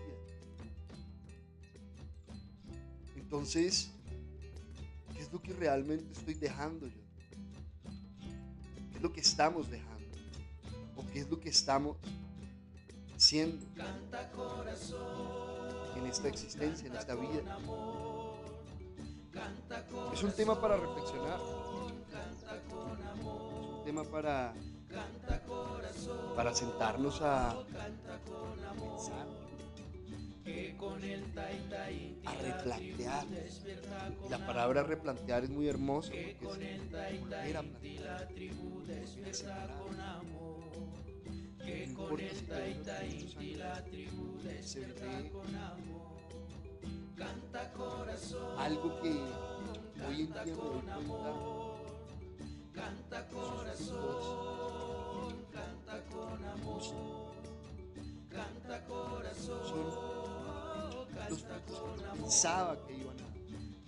Entonces, 3.15 3.91
¿qué 5.13 5.21
es 5.21 5.31
lo 5.31 5.41
que 5.41 5.53
realmente 5.53 6.11
estoy 6.11 6.33
dejando 6.33 6.87
yo? 6.87 7.01
¿Qué 8.91 8.97
es 8.97 9.01
lo 9.01 9.13
que 9.13 9.21
estamos 9.21 9.69
dejando? 9.69 10.17
¿O 10.97 11.05
qué 11.13 11.19
es 11.19 11.29
lo 11.29 11.39
que 11.39 11.49
estamos 11.49 11.95
siendo 13.17 13.65
en 13.65 15.58
esta 16.09 16.27
existencia, 16.27 16.87
en 16.87 16.95
esta 16.95 17.15
vida. 17.15 17.57
Es 20.13 20.23
un 20.23 20.31
tema 20.33 20.59
para 20.59 20.77
reflexionar. 20.77 21.39
Es 22.57 22.73
un 22.73 23.83
tema 23.85 24.03
para, 24.03 24.53
para 26.35 26.53
sentarnos 26.53 27.21
a 27.21 27.55
pensar, 28.75 29.27
a 32.25 32.33
replantear. 32.41 33.25
La 34.29 34.45
palabra 34.45 34.83
replantear 34.83 35.43
es 35.43 35.49
muy 35.49 35.67
hermosa 35.67 36.11
porque 36.41 36.75
es 36.75 37.21
volver 37.21 37.57
a 37.57 37.61
plantear, 37.61 38.27
porque 41.95 42.31
si 43.35 43.55
la 43.55 43.83
tribu 43.85 44.39
desperta 44.43 45.05
con 45.31 45.55
amor. 45.55 46.09
Canta 47.15 47.71
corazón. 47.73 48.57
Algo 48.57 49.01
que 49.01 49.09
hoy 50.07 50.21
en 50.21 50.33
día 50.33 50.43
doy 50.45 50.53
cuenta. 50.53 50.85
Canta 52.73 53.27
corazón. 53.27 54.55
Canta 55.51 56.03
con 56.11 56.45
amor. 56.45 56.81
Canta 58.29 58.85
corazón. 58.85 59.59
Los 61.29 61.43
frutos 61.43 61.81
que 61.81 62.21
pensaba 62.21 62.77
que 62.87 62.93
iban 62.93 63.19
a 63.19 63.28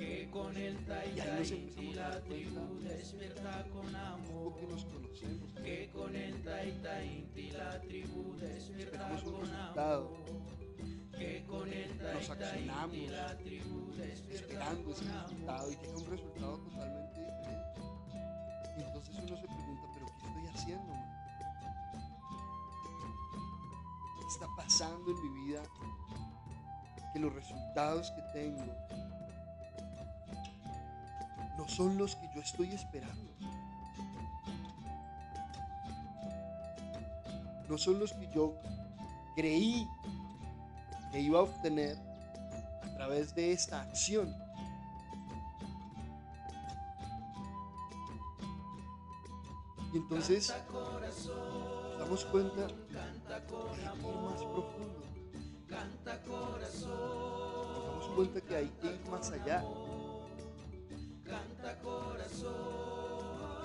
Y 0.02 1.20
ahí 1.20 1.38
nos 1.38 1.52
empezamos 1.52 1.98
a 1.98 2.10
dar 2.10 2.24
cuenta 2.24 4.18
poco 4.26 4.56
que 4.58 4.68
nos 4.68 4.86
conocemos. 4.86 5.52
Esperamos 8.80 9.24
un 9.24 9.42
resultado. 9.42 10.18
Nos 12.14 12.30
accionamos 12.32 12.96
esperando 14.32 14.92
ese 14.92 15.06
resultado 15.06 15.72
y 15.72 15.76
llega 15.76 15.98
un 15.98 16.06
resultado 16.08 16.58
totalmente 16.58 17.20
diferente. 17.20 17.82
Y 18.76 18.82
entonces 18.82 19.16
uno 19.16 19.38
se 19.38 19.44
pregunta, 19.44 19.88
¿pero 19.94 20.06
qué 20.08 20.26
estoy 20.28 20.48
haciendo? 20.48 20.94
¿Qué 24.18 24.26
está 24.28 24.48
pasando 24.58 25.12
en 25.12 25.22
mi 25.22 25.46
vida? 25.46 25.62
Que 27.14 27.20
los 27.20 27.34
resultados 27.34 28.10
que 28.12 28.22
tengo 28.34 28.66
no 31.62 31.70
son 31.70 31.96
los 31.96 32.16
que 32.16 32.28
yo 32.34 32.42
estoy 32.42 32.74
esperando. 32.74 33.32
No 37.70 37.78
son 37.78 38.00
los 38.00 38.14
que 38.14 38.28
yo 38.34 38.56
creí 39.36 39.88
que 41.12 41.20
iba 41.20 41.38
a 41.38 41.44
obtener 41.44 41.98
a 42.84 42.96
través 42.96 43.36
de 43.36 43.52
esta 43.52 43.84
acción. 43.84 44.36
Y 49.94 49.98
entonces 49.98 50.52
nos 50.74 52.00
damos 52.00 52.26
cuenta 52.26 52.66
que 52.66 52.98
hay 52.98 53.44
que 53.46 54.08
ir 54.08 54.16
más 54.16 54.42
profundo. 54.42 55.04
Nos 56.80 57.30
damos 57.86 58.08
cuenta 58.16 58.42
que 58.42 58.56
hay 58.56 58.68
que 58.82 58.88
ir 58.88 59.10
más 59.12 59.30
allá. 59.30 59.64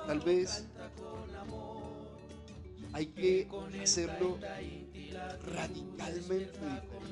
Tal 0.07 0.21
vez 0.21 0.67
hay 2.93 3.07
que 3.07 3.49
hacerlo 3.83 4.39
radicalmente 5.55 6.15
diferente. 6.15 7.09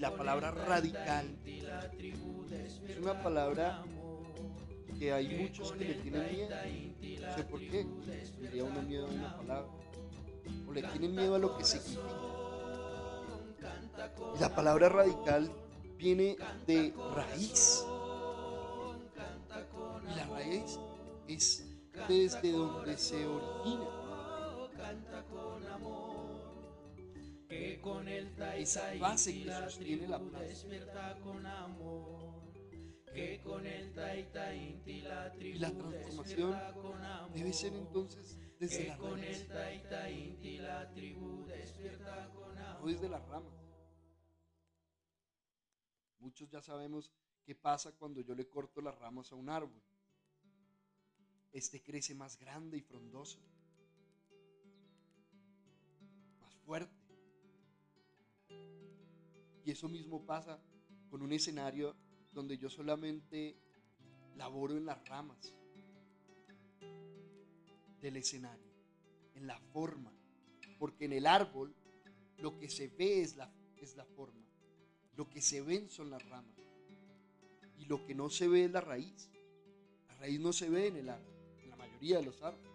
La 0.00 0.14
palabra 0.14 0.50
radical 0.50 1.26
es 1.44 2.98
una 3.00 3.22
palabra 3.22 3.84
que 4.98 5.12
hay 5.12 5.28
muchos 5.38 5.72
que 5.72 5.84
le 5.84 5.94
tienen 5.94 6.26
miedo. 6.32 6.50
No 7.20 7.34
sé 7.34 7.44
por 7.44 7.60
qué. 7.60 7.86
Diría 8.40 8.64
uno 8.64 8.82
miedo 8.82 9.06
a 9.06 9.10
una 9.10 9.36
palabra. 9.36 9.70
O 10.66 10.72
le 10.72 10.82
tienen 10.82 11.14
miedo 11.14 11.34
a 11.36 11.38
lo 11.38 11.56
que 11.56 11.64
significa. 11.64 12.02
Y 14.36 14.40
la 14.40 14.54
palabra 14.54 14.88
radical 14.88 15.50
viene 15.96 16.36
de 16.66 16.94
raíz. 17.14 17.84
Es 21.38 21.64
desde 22.08 22.50
donde 22.52 22.96
se 22.98 23.24
origina. 23.24 23.88
Esa 28.56 28.94
base 28.98 29.32
que 29.42 29.52
sostiene 29.52 30.08
la. 30.08 30.20
Y 35.38 35.58
la 35.58 35.70
transformación 35.72 36.56
debe 37.34 37.52
ser 37.52 37.72
entonces 37.74 38.38
desde 38.58 38.88
la 38.88 38.96
raíz. 38.96 39.46
No 42.80 42.86
desde 42.86 43.08
las 43.08 43.26
ramas. 43.28 43.54
Muchos 46.18 46.48
ya 46.50 46.60
sabemos 46.60 47.12
qué 47.44 47.54
pasa 47.54 47.92
cuando 47.92 48.20
yo 48.20 48.34
le 48.34 48.48
corto 48.48 48.80
las 48.80 48.98
ramas 48.98 49.32
a 49.32 49.36
un 49.36 49.48
árbol. 49.48 49.82
Este 51.52 51.82
crece 51.82 52.14
más 52.14 52.38
grande 52.38 52.76
y 52.76 52.82
frondoso, 52.82 53.38
más 56.40 56.54
fuerte. 56.56 56.94
Y 59.64 59.70
eso 59.70 59.88
mismo 59.88 60.24
pasa 60.24 60.60
con 61.10 61.22
un 61.22 61.32
escenario 61.32 61.96
donde 62.32 62.58
yo 62.58 62.68
solamente 62.68 63.56
laboro 64.36 64.76
en 64.76 64.86
las 64.86 65.06
ramas 65.08 65.52
del 68.00 68.16
escenario, 68.16 68.72
en 69.34 69.46
la 69.46 69.58
forma, 69.58 70.12
porque 70.78 71.06
en 71.06 71.12
el 71.12 71.26
árbol 71.26 71.74
lo 72.36 72.56
que 72.58 72.68
se 72.68 72.88
ve 72.88 73.22
es 73.22 73.36
la, 73.36 73.52
es 73.76 73.96
la 73.96 74.04
forma, 74.04 74.46
lo 75.16 75.28
que 75.28 75.40
se 75.40 75.60
ven 75.60 75.88
son 75.88 76.10
las 76.10 76.24
ramas 76.28 76.54
y 77.76 77.84
lo 77.86 78.04
que 78.04 78.14
no 78.14 78.30
se 78.30 78.48
ve 78.48 78.64
es 78.64 78.70
la 78.70 78.80
raíz. 78.80 79.30
La 80.08 80.14
raíz 80.16 80.40
no 80.40 80.52
se 80.52 80.68
ve 80.68 80.88
en 80.88 80.96
el 80.96 81.08
árbol, 81.08 81.37
mayoría 81.98 82.22
los 82.22 82.42
árboles. 82.42 82.70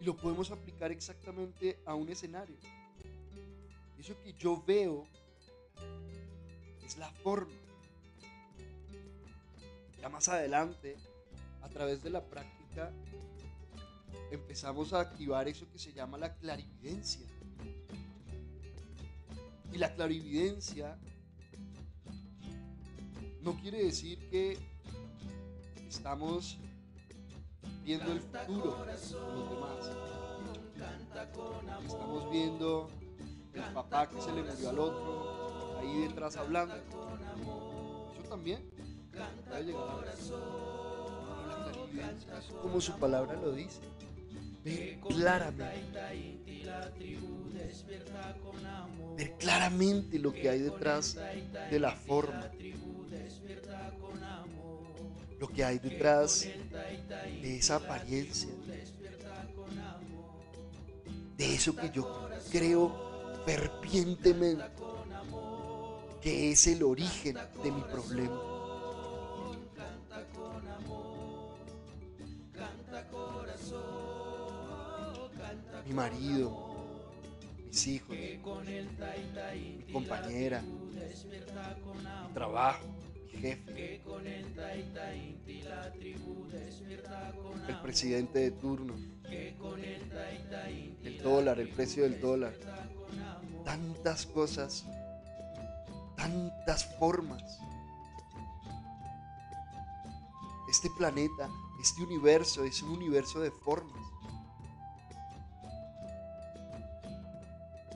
Y 0.00 0.04
lo 0.04 0.16
podemos 0.16 0.50
aplicar 0.50 0.92
exactamente 0.92 1.78
a 1.86 1.94
un 1.94 2.08
escenario. 2.08 2.56
Eso 3.98 4.14
que 4.22 4.34
yo 4.34 4.62
veo 4.66 5.06
es 6.84 6.96
la 6.98 7.10
forma. 7.10 7.54
Ya 10.00 10.08
más 10.08 10.28
adelante, 10.28 10.96
a 11.62 11.68
través 11.68 12.02
de 12.02 12.10
la 12.10 12.22
práctica, 12.22 12.92
empezamos 14.30 14.92
a 14.92 15.00
activar 15.00 15.48
eso 15.48 15.66
que 15.72 15.78
se 15.78 15.92
llama 15.92 16.18
la 16.18 16.34
clarividencia. 16.34 17.26
Y 19.72 19.78
la 19.78 19.94
clarividencia 19.94 20.98
no 23.42 23.56
quiere 23.60 23.84
decir 23.84 24.18
que 24.30 24.75
estamos 25.88 26.58
viendo 27.84 28.12
el 28.12 28.20
futuro 28.20 28.84
de 28.84 28.92
los 28.92 29.50
demás. 29.50 29.90
Estamos 31.86 32.30
viendo 32.30 32.90
el 33.54 33.62
papá 33.72 34.08
que 34.08 34.20
se 34.20 34.32
le 34.32 34.42
murió 34.42 34.70
al 34.70 34.78
otro, 34.78 35.78
ahí 35.78 36.00
detrás 36.02 36.36
hablando. 36.36 36.74
Eso 38.12 38.22
también 38.28 38.70
puede 39.48 39.64
llegar 39.64 39.82
a 39.82 39.96
como 42.62 42.80
su 42.80 42.92
palabra 42.98 43.34
lo 43.40 43.52
dice. 43.52 43.80
Ver 44.64 44.98
claramente. 45.00 45.82
Ver 49.16 49.32
claramente 49.38 50.18
lo 50.18 50.32
que 50.32 50.50
hay 50.50 50.60
detrás 50.60 51.16
de 51.70 51.80
la 51.80 51.92
forma. 51.92 52.50
Lo 55.38 55.48
que 55.48 55.64
hay 55.64 55.78
detrás 55.78 56.46
de 57.42 57.56
esa 57.58 57.76
apariencia. 57.76 58.48
De 61.36 61.54
eso 61.54 61.76
que 61.76 61.90
yo 61.90 62.28
creo 62.50 63.06
fervientemente 63.44 64.64
que 66.26 66.50
es 66.50 66.66
el 66.66 66.82
origen 66.82 67.36
de 67.62 67.70
mi 67.70 67.82
problema. 67.82 68.42
Mi 75.86 75.94
marido, 75.94 76.50
mis 77.64 77.86
hijos, 77.86 78.08
mi 78.08 79.92
compañera, 79.92 80.62
mi 80.62 82.34
trabajo, 82.34 82.86
jefe, 83.36 84.02
el 87.68 87.80
presidente 87.82 88.38
de 88.38 88.50
turno, 88.50 88.94
el 89.30 91.18
dólar, 91.22 91.60
el 91.60 91.68
precio 91.68 92.04
del 92.04 92.20
dólar, 92.20 92.54
tantas 93.64 94.26
cosas, 94.26 94.84
tantas 96.16 96.84
formas. 96.98 97.60
Este 100.68 100.88
planeta, 100.96 101.48
este 101.80 102.02
universo 102.02 102.64
es 102.64 102.82
un 102.82 102.90
universo 102.90 103.40
de 103.40 103.50
formas. 103.50 104.02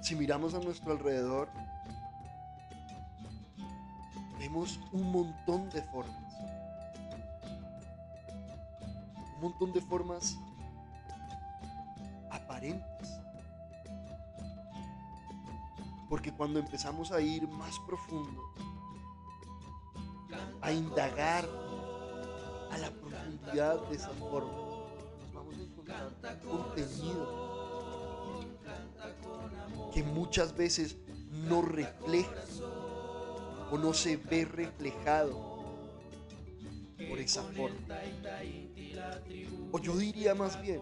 Si 0.02 0.14
miramos 0.14 0.54
a 0.54 0.60
nuestro 0.60 0.92
alrededor, 0.92 1.48
vemos 4.40 4.80
un 4.92 5.12
montón 5.12 5.68
de 5.68 5.82
formas. 5.82 6.34
Un 9.36 9.42
montón 9.42 9.70
de 9.74 9.82
formas 9.82 10.38
aparentes. 12.30 13.20
Porque 16.08 16.32
cuando 16.32 16.58
empezamos 16.58 17.12
a 17.12 17.20
ir 17.20 17.46
más 17.48 17.78
profundo, 17.80 18.42
a 20.62 20.72
indagar 20.72 21.46
a 22.70 22.78
la 22.78 22.90
profundidad 22.90 23.78
de 23.88 23.96
esa 23.96 24.08
forma, 24.08 24.52
nos 25.20 25.34
vamos 25.34 25.54
a 25.54 25.60
encontrar 25.60 26.40
contenido 26.40 27.50
que 29.92 30.02
muchas 30.02 30.56
veces 30.56 30.96
no 31.30 31.60
refleja 31.60 32.32
o 33.70 33.78
no 33.78 33.92
se 33.92 34.16
ve 34.16 34.44
reflejado 34.44 35.50
por 37.08 37.18
esa 37.18 37.42
forma. 37.42 37.78
O 39.72 39.78
yo 39.78 39.96
diría 39.96 40.34
más 40.34 40.60
bien, 40.60 40.80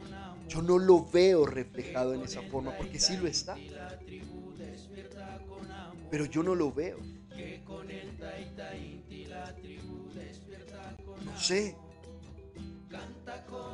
yo 0.48 0.62
no 0.62 0.79
lo 0.79 1.05
veo 1.05 1.46
reflejado 1.46 2.14
en 2.14 2.22
esa 2.22 2.42
forma, 2.42 2.77
porque 2.77 2.98
sí 2.98 3.16
lo 3.16 3.27
está. 3.27 3.57
Pero 6.11 6.24
yo 6.24 6.42
no 6.42 6.55
lo 6.55 6.72
veo. 6.72 6.98
No 11.24 11.38
sé 11.38 11.77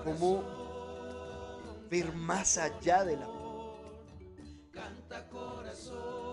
cómo 0.04 0.42
ver 1.88 2.12
más 2.12 2.58
allá 2.58 3.04
de 3.04 3.16
la 3.16 3.28
al 4.76 6.23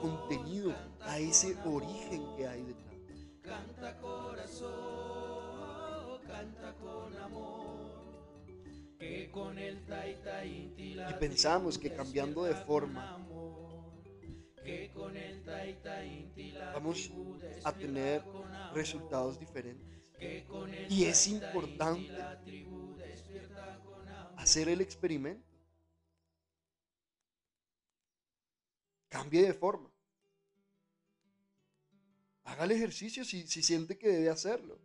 contenido, 0.00 0.74
a 1.00 1.18
ese 1.18 1.56
origen 1.64 2.22
que 2.36 2.46
hay 2.46 2.62
detrás. 2.62 2.94
Canta 3.42 3.98
corazón, 4.00 4.68
canta 6.26 6.74
con 6.74 7.16
amor. 7.16 7.88
Que 8.98 9.30
con 9.30 9.56
el 9.58 9.78
y 10.76 11.14
pensamos 11.18 11.78
que 11.78 11.92
cambiando 11.92 12.44
de 12.44 12.54
forma 12.54 13.16
vamos 16.74 17.10
a 17.64 17.72
tener 17.72 18.22
resultados 18.74 19.38
diferentes. 19.38 19.86
Y 20.88 21.04
es 21.04 21.28
importante 21.28 22.12
hacer 24.36 24.68
el 24.68 24.80
experimento. 24.80 25.47
Cambie 29.08 29.42
de 29.42 29.54
forma. 29.54 29.90
Haga 32.44 32.64
el 32.64 32.72
ejercicio 32.72 33.24
si, 33.24 33.46
si 33.46 33.62
siente 33.62 33.98
que 33.98 34.08
debe 34.08 34.30
hacerlo. 34.30 34.78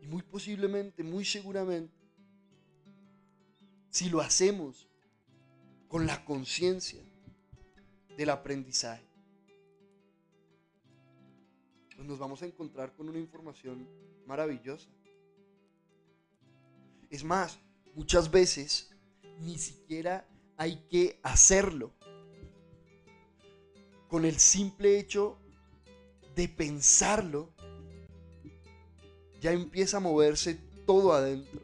Y 0.00 0.06
muy 0.06 0.22
posiblemente, 0.22 1.02
muy 1.02 1.24
seguramente, 1.24 1.94
si 3.90 4.08
lo 4.08 4.20
hacemos 4.20 4.88
con 5.88 6.06
la 6.06 6.24
conciencia 6.24 7.02
del 8.16 8.30
aprendizaje, 8.30 9.08
pues 11.96 12.06
nos 12.06 12.18
vamos 12.18 12.42
a 12.42 12.46
encontrar 12.46 12.94
con 12.94 13.08
una 13.08 13.18
información 13.18 13.88
maravillosa. 14.26 14.88
Es 17.10 17.24
más, 17.24 17.58
muchas 17.94 18.30
veces 18.30 18.90
ni 19.40 19.58
siquiera 19.58 20.26
hay 20.56 20.84
que 20.90 21.20
hacerlo. 21.22 21.92
Con 24.08 24.24
el 24.24 24.38
simple 24.38 24.98
hecho 24.98 25.38
de 26.34 26.48
pensarlo, 26.48 27.52
ya 29.40 29.52
empieza 29.52 29.98
a 29.98 30.00
moverse 30.00 30.54
todo 30.86 31.12
adentro. 31.12 31.60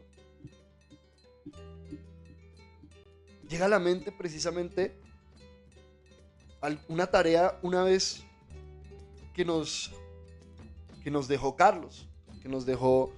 Llega 3.48 3.66
a 3.66 3.68
la 3.68 3.78
mente 3.78 4.12
precisamente 4.12 5.00
una 6.88 7.06
tarea 7.06 7.58
una 7.62 7.84
vez 7.84 8.24
que 9.34 9.44
nos 9.44 9.92
que 11.02 11.10
nos 11.10 11.28
dejó 11.28 11.54
Carlos, 11.54 12.08
que 12.42 12.48
nos 12.48 12.64
dejó 12.64 13.12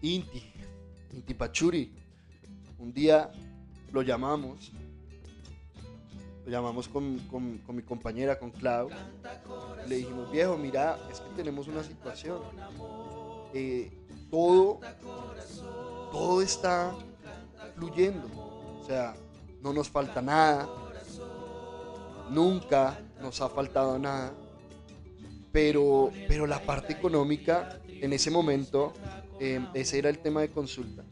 Inti, 0.00 0.50
Inti 1.16 1.34
Pachuri. 1.34 1.90
Un 2.78 2.92
día 2.92 3.32
lo 3.90 4.02
llamamos, 4.02 4.70
lo 6.44 6.50
llamamos 6.50 6.88
con, 6.88 7.20
mi 7.72 7.82
compañera, 7.82 8.38
con 8.38 8.50
Clau. 8.50 8.90
Le 9.88 9.96
dijimos, 9.96 10.30
viejo, 10.30 10.56
mira, 10.58 10.98
es 11.10 11.20
que 11.20 11.30
tenemos 11.34 11.68
una 11.68 11.82
situación. 11.82 12.42
Eh, 13.54 13.90
todo, 14.30 14.80
todo 16.12 16.42
está 16.42 16.94
fluyendo. 17.74 18.28
O 18.80 18.84
sea, 18.86 19.16
no 19.62 19.72
nos 19.72 19.88
falta 19.88 20.20
nada. 20.20 20.68
Nunca 22.30 23.00
nos 23.22 23.40
ha 23.40 23.48
faltado 23.48 23.98
nada 23.98 24.34
pero, 25.56 26.12
pero 26.28 26.46
la 26.46 26.60
parte 26.60 26.92
económica, 26.92 27.80
en 27.88 28.12
ese 28.12 28.30
momento, 28.30 28.92
em, 29.40 29.66
ese 29.72 29.96
era 29.98 30.10
el 30.10 30.18
tema 30.18 30.42
de 30.42 30.50
consulta. 30.50 31.02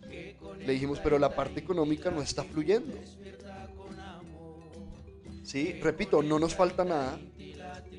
Le 0.65 0.73
dijimos, 0.73 0.99
pero 1.03 1.19
la 1.19 1.35
parte 1.35 1.61
económica 1.61 2.11
no 2.11 2.23
está 2.23 2.43
fluyendo. 2.43 2.97
Sí, 5.43 5.75
repito, 5.83 6.23
no 6.23 6.39
nos 6.39 6.55
falta 6.55 6.85
nada, 6.85 7.19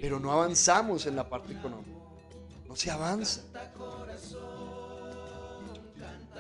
pero 0.02 0.20
no 0.20 0.32
avanzamos 0.32 1.06
en 1.06 1.16
la 1.16 1.30
parte 1.30 1.54
económica. 1.54 1.92
No 2.68 2.76
se 2.76 2.90
avanza. 2.90 3.42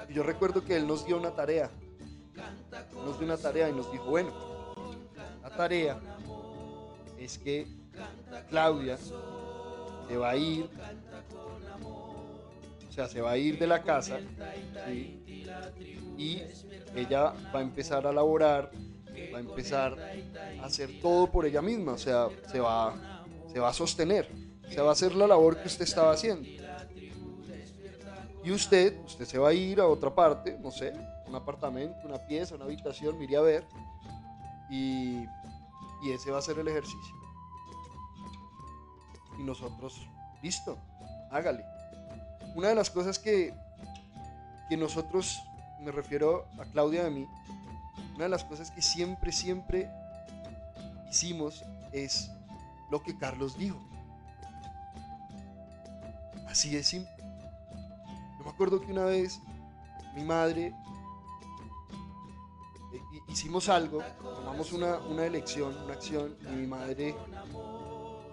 Y 0.09 0.13
yo 0.13 0.23
recuerdo 0.23 0.63
que 0.63 0.75
él 0.75 0.87
nos 0.87 1.05
dio 1.05 1.17
una 1.17 1.31
tarea. 1.31 1.69
Nos 2.93 3.19
dio 3.19 3.27
una 3.27 3.37
tarea 3.37 3.69
y 3.69 3.73
nos 3.73 3.91
dijo, 3.91 4.05
bueno, 4.05 4.31
la 5.43 5.49
tarea 5.55 5.99
es 7.19 7.37
que 7.37 7.67
Claudia 8.49 8.97
se 8.97 10.17
va 10.17 10.31
a 10.31 10.35
ir, 10.35 10.69
sea, 12.95 13.07
se 13.07 13.21
va 13.21 13.31
a 13.31 13.37
ir 13.37 13.59
de 13.59 13.67
la 13.67 13.83
casa, 13.83 14.19
y 16.17 16.41
ella 16.95 17.33
va 17.53 17.59
a 17.59 17.61
empezar 17.61 18.07
a 18.07 18.11
laborar, 18.11 18.71
va 19.33 19.37
a 19.37 19.41
empezar 19.41 19.97
a 20.61 20.65
hacer 20.65 20.99
todo 21.01 21.29
por 21.31 21.45
ella 21.45 21.61
misma, 21.61 21.93
o 21.93 21.97
sea, 21.97 22.27
se 22.51 22.59
va, 22.59 22.95
se 23.51 23.59
va 23.59 23.69
a 23.69 23.73
sostener, 23.73 24.29
se 24.69 24.81
va 24.81 24.89
a 24.89 24.91
hacer 24.93 25.13
la 25.15 25.27
labor 25.27 25.57
que 25.57 25.67
usted 25.67 25.83
estaba 25.83 26.11
haciendo. 26.11 26.47
Y 28.43 28.51
usted, 28.51 28.95
usted 29.05 29.25
se 29.25 29.39
va 29.39 29.49
a 29.49 29.53
ir 29.53 29.79
a 29.79 29.87
otra 29.87 30.13
parte, 30.13 30.57
no 30.61 30.71
sé, 30.71 30.93
un 31.27 31.35
apartamento, 31.35 31.97
una 32.05 32.19
pieza, 32.19 32.55
una 32.55 32.65
habitación, 32.65 33.17
mire 33.17 33.37
a 33.37 33.41
ver, 33.41 33.65
y, 34.69 35.25
y 36.03 36.11
ese 36.13 36.31
va 36.31 36.37
a 36.37 36.41
ser 36.41 36.59
el 36.59 36.67
ejercicio 36.67 37.25
y 39.37 39.43
nosotros, 39.43 40.07
listo, 40.41 40.77
hágale. 41.31 41.65
Una 42.55 42.69
de 42.69 42.75
las 42.75 42.89
cosas 42.89 43.19
que, 43.19 43.53
que 44.69 44.77
nosotros, 44.77 45.43
me 45.81 45.91
refiero 45.91 46.47
a 46.57 46.65
Claudia 46.65 47.03
y 47.03 47.05
a 47.05 47.09
mí, 47.09 47.27
una 48.15 48.23
de 48.23 48.29
las 48.29 48.45
cosas 48.45 48.71
que 48.71 48.81
siempre, 48.81 49.31
siempre 49.31 49.89
hicimos 51.09 51.63
es 51.91 52.31
lo 52.89 53.03
que 53.03 53.17
Carlos 53.17 53.57
dijo. 53.57 53.77
Así 56.47 56.69
de 56.69 56.83
simple. 56.83 57.11
Yo 58.37 58.45
me 58.45 58.49
acuerdo 58.49 58.79
que 58.79 58.91
una 58.91 59.03
vez 59.03 59.39
mi 60.15 60.23
madre 60.23 60.67
eh, 62.93 63.01
hicimos 63.27 63.67
algo, 63.67 64.01
tomamos 64.21 64.71
una, 64.71 64.99
una 64.99 65.25
elección, 65.25 65.75
una 65.83 65.93
acción, 65.93 66.37
y 66.41 66.55
mi 66.55 66.67
madre 66.67 67.15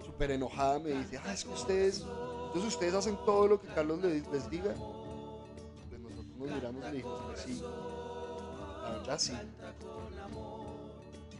súper 0.05 0.31
enojada 0.31 0.79
me 0.79 0.91
dice, 0.91 1.19
ah, 1.25 1.33
es 1.33 1.43
que 1.43 1.51
ustedes, 1.51 2.05
entonces 2.53 2.75
ustedes 2.75 2.93
hacen 2.93 3.17
todo 3.25 3.47
lo 3.47 3.59
que 3.59 3.67
Carlos 3.69 3.99
les, 4.03 4.49
diga. 4.51 4.75
Pues 5.89 6.01
nosotros 6.01 6.37
nos 6.37 6.51
miramos 6.51 6.83
y 6.83 6.85
le 6.85 6.91
dijimos, 6.91 7.21
pues 7.25 7.39
sí, 7.39 7.61
la 8.83 8.89
verdad 8.91 9.19
sí. 9.19 9.33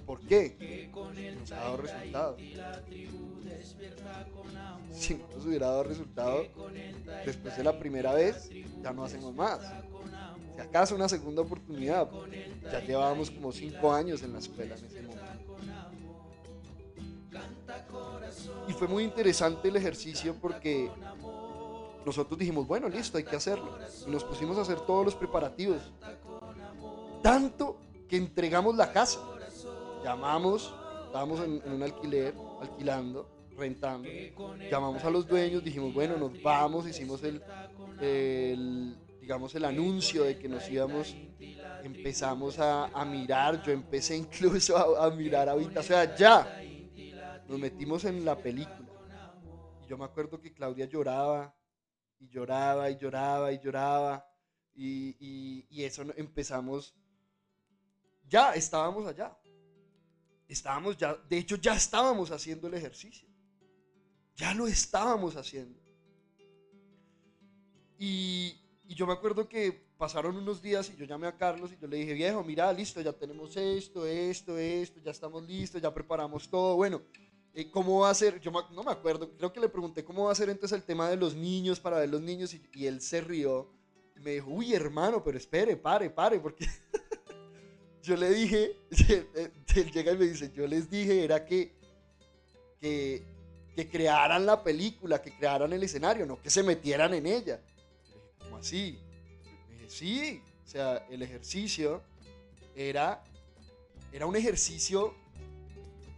¿Por 0.08 0.20
qué? 0.22 0.90
Nos 1.40 1.52
ha 1.52 1.56
dado 1.56 1.78
resultado. 1.78 2.38
Si 4.92 5.14
no 5.14 5.28
nos 5.36 5.46
hubiera 5.46 5.68
dado 5.68 5.84
resultado, 5.84 6.48
después 7.26 7.58
de 7.58 7.64
la 7.64 7.78
primera 7.78 8.14
vez, 8.14 8.50
ya 8.82 8.92
no 8.92 9.04
hacemos 9.04 9.36
más. 9.36 9.60
Si 10.56 10.62
acaso 10.62 10.96
una 10.96 11.08
segunda 11.08 11.44
oportunidad, 11.44 12.10
ya 12.72 12.80
llevábamos 12.80 13.30
como 13.30 13.52
cinco 13.52 13.94
años 13.94 14.24
en 14.24 14.34
la 14.34 14.40
escuela 14.40 14.76
en 14.76 14.86
ese 14.86 15.02
momento. 15.04 15.43
Y 18.68 18.74
fue 18.74 18.88
muy 18.88 19.04
interesante 19.04 19.68
el 19.68 19.76
ejercicio 19.76 20.36
porque 20.42 20.90
nosotros 22.06 22.38
dijimos, 22.38 22.68
bueno, 22.68 22.90
listo, 22.90 23.18
hay 23.18 23.24
que 23.24 23.36
hacerlo. 23.36 23.78
Y 24.08 24.12
nos 24.12 24.24
pusimos 24.24 24.58
a 24.58 24.62
hacer 24.62 24.80
todos 24.82 25.06
los 25.06 25.16
preparativos. 25.16 25.82
Tanto 27.22 27.78
que 28.08 28.18
entregamos 28.18 28.76
la 28.76 28.92
casa. 28.92 29.20
Llamamos, 30.04 30.74
estábamos 31.06 31.40
en, 31.40 31.62
un 31.72 31.84
alquiler, 31.84 32.34
alquilando, 32.62 33.30
rentando. 33.58 34.10
Llamamos 34.70 35.04
a 35.04 35.10
los 35.10 35.28
dueños, 35.28 35.64
dijimos, 35.64 35.94
bueno, 35.94 36.18
nos 36.18 36.42
vamos, 36.42 36.88
hicimos 36.88 37.22
el, 37.24 38.98
digamos, 39.22 39.56
el 39.56 39.66
anuncio 39.66 40.24
de 40.24 40.38
que 40.38 40.50
nos 40.50 40.70
íbamos. 40.70 41.16
Empezamos 41.84 42.60
a, 42.60 43.06
mirar, 43.06 43.64
yo 43.64 43.72
empecé 43.72 44.18
incluso 44.18 44.76
a, 44.78 45.06
a 45.06 45.10
mirar 45.12 45.48
ahorita, 45.48 45.80
o 45.80 45.84
sea, 45.84 46.16
ya, 46.16 46.62
nos 47.54 47.62
metimos 47.62 48.04
en 48.06 48.26
la 48.26 48.36
película. 48.36 48.90
Y 49.84 49.88
yo 49.88 49.96
me 49.96 50.06
acuerdo 50.06 50.42
que 50.42 50.52
Claudia 50.52 50.86
lloraba 50.86 51.56
y 52.20 52.28
lloraba 52.28 52.90
y 52.90 52.98
lloraba 52.98 53.52
y 53.52 53.60
lloraba. 53.60 54.28
Y, 54.74 55.68
y, 55.70 55.84
eso 55.84 56.02
empezamos, 56.16 56.96
ya 58.28 58.56
estábamos 58.56 59.06
allá. 59.06 59.38
estábamos 60.48 60.98
ya, 60.98 61.14
de 61.14 61.38
hecho 61.38 61.58
ya 61.58 61.76
estábamos 61.76 62.32
haciendo 62.32 62.68
el 62.68 62.74
ejercicio. 62.74 63.30
Ya 64.36 64.56
lo 64.56 64.66
estábamos 64.66 65.36
haciendo. 65.36 65.80
Y, 68.00 68.60
y 68.86 68.96
yo 68.96 69.06
me 69.06 69.14
acuerdo 69.14 69.48
que 69.48 69.94
pasaron 69.96 70.36
unos 70.36 70.60
días 70.60 70.90
y 70.90 70.98
yo 70.98 71.06
llamé 71.06 71.28
a 71.28 71.38
Carlos 71.38 71.72
y 71.72 71.78
yo 71.80 71.88
le 71.88 71.98
dije, 71.98 72.14
viejo, 72.14 72.44
mira, 72.44 72.74
listo, 72.74 73.00
ya 73.00 73.14
tenemos 73.14 73.56
esto, 73.56 74.08
esto, 74.08 74.58
esto, 74.58 75.00
ya 75.00 75.12
estamos 75.12 75.44
listos, 75.44 75.80
ya 75.80 75.94
preparamos 75.94 76.50
todo. 76.50 76.76
Bueno, 76.78 77.04
eh, 77.54 77.70
¿cómo 77.70 78.00
va 78.00 78.10
a 78.10 78.16
ser? 78.16 78.40
Yo 78.40 78.52
no 78.52 78.84
me 78.84 78.92
acuerdo, 78.92 79.32
creo 79.38 79.54
que 79.54 79.60
le 79.60 79.70
pregunté 79.70 80.04
cómo 80.04 80.26
va 80.26 80.32
a 80.32 80.36
ser 80.36 80.50
entonces 80.50 80.76
el 80.76 80.84
tema 80.84 81.10
de 81.10 81.18
los 81.18 81.36
niños 81.36 81.80
para 81.80 82.00
ver 82.00 82.10
los 82.10 82.22
niños 82.22 82.56
y, 82.74 82.88
él 82.88 83.00
se 83.02 83.22
rió. 83.22 83.70
Y 84.16 84.20
me 84.22 84.32
dijo, 84.32 84.50
uy, 84.50 84.74
hermano, 84.74 85.24
pero 85.24 85.38
espere, 85.38 85.76
pare, 85.78 86.10
pare, 86.10 86.40
porque 86.40 86.66
yo 88.02 88.16
le 88.16 88.30
dije, 88.32 88.78
él 89.76 89.92
llega 89.92 90.14
y 90.14 90.18
me 90.18 90.26
dice, 90.26 90.52
yo 90.54 90.66
les 90.66 90.90
dije, 90.90 91.24
era 91.24 91.46
que, 91.46 91.76
que, 92.80 93.24
que 93.76 93.88
crearan 93.88 94.46
la 94.46 94.64
película, 94.64 95.22
que 95.22 95.36
crearan 95.36 95.72
el 95.74 95.84
escenario, 95.84 96.26
no 96.26 96.42
que 96.42 96.50
se 96.50 96.64
metieran 96.64 97.14
en 97.14 97.28
ella. 97.28 97.62
¿Cómo 98.40 98.58
así? 98.58 99.00
sí, 99.88 100.42
o 100.66 100.68
sea, 100.68 101.06
el 101.12 101.22
ejercicio 101.22 102.02
era, 102.76 103.24
era 104.12 104.26
un 104.26 104.36
ejercicio 104.36 105.14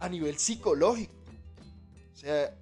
a 0.00 0.08
nivel 0.08 0.38
psicológico. 0.38 1.15
Sea, 2.26 2.52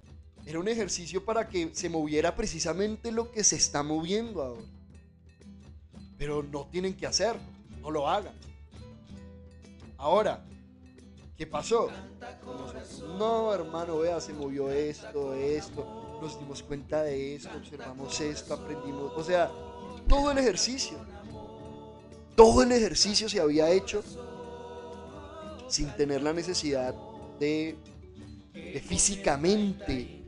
era 0.45 0.59
un 0.59 0.67
ejercicio 0.67 1.25
para 1.25 1.49
que 1.49 1.73
se 1.73 1.89
moviera 1.89 2.35
precisamente 2.35 3.11
lo 3.11 3.31
que 3.31 3.43
se 3.43 3.55
está 3.55 3.81
moviendo 3.81 4.43
ahora. 4.43 4.61
Pero 6.19 6.43
no 6.43 6.67
tienen 6.67 6.95
que 6.95 7.07
hacerlo, 7.07 7.41
no 7.81 7.89
lo 7.89 8.07
hagan. 8.07 8.35
Ahora, 9.97 10.45
¿qué 11.35 11.47
pasó? 11.47 11.89
No, 13.17 13.51
hermano, 13.55 13.97
vea, 13.97 14.21
se 14.21 14.33
movió 14.33 14.69
esto, 14.69 15.33
esto, 15.33 16.19
nos 16.21 16.39
dimos 16.39 16.61
cuenta 16.61 17.01
de 17.01 17.33
esto, 17.33 17.49
observamos 17.57 18.21
esto, 18.21 18.53
aprendimos. 18.53 19.13
O 19.15 19.23
sea, 19.23 19.51
todo 20.07 20.29
el 20.29 20.37
ejercicio. 20.37 20.99
Todo 22.35 22.61
el 22.61 22.71
ejercicio 22.71 23.27
se 23.27 23.39
había 23.39 23.71
hecho 23.71 24.03
sin 25.67 25.89
tener 25.95 26.21
la 26.21 26.33
necesidad 26.33 26.93
de, 27.39 27.75
físicamente 28.83 30.23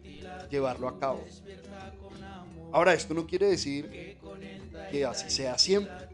llevarlo 0.49 0.87
a 0.87 0.99
cabo. 0.99 1.23
Ahora, 2.71 2.93
esto 2.93 3.13
no 3.13 3.25
quiere 3.25 3.47
decir 3.47 4.17
que 4.91 5.05
así 5.05 5.29
sea 5.29 5.57
siempre. 5.57 6.07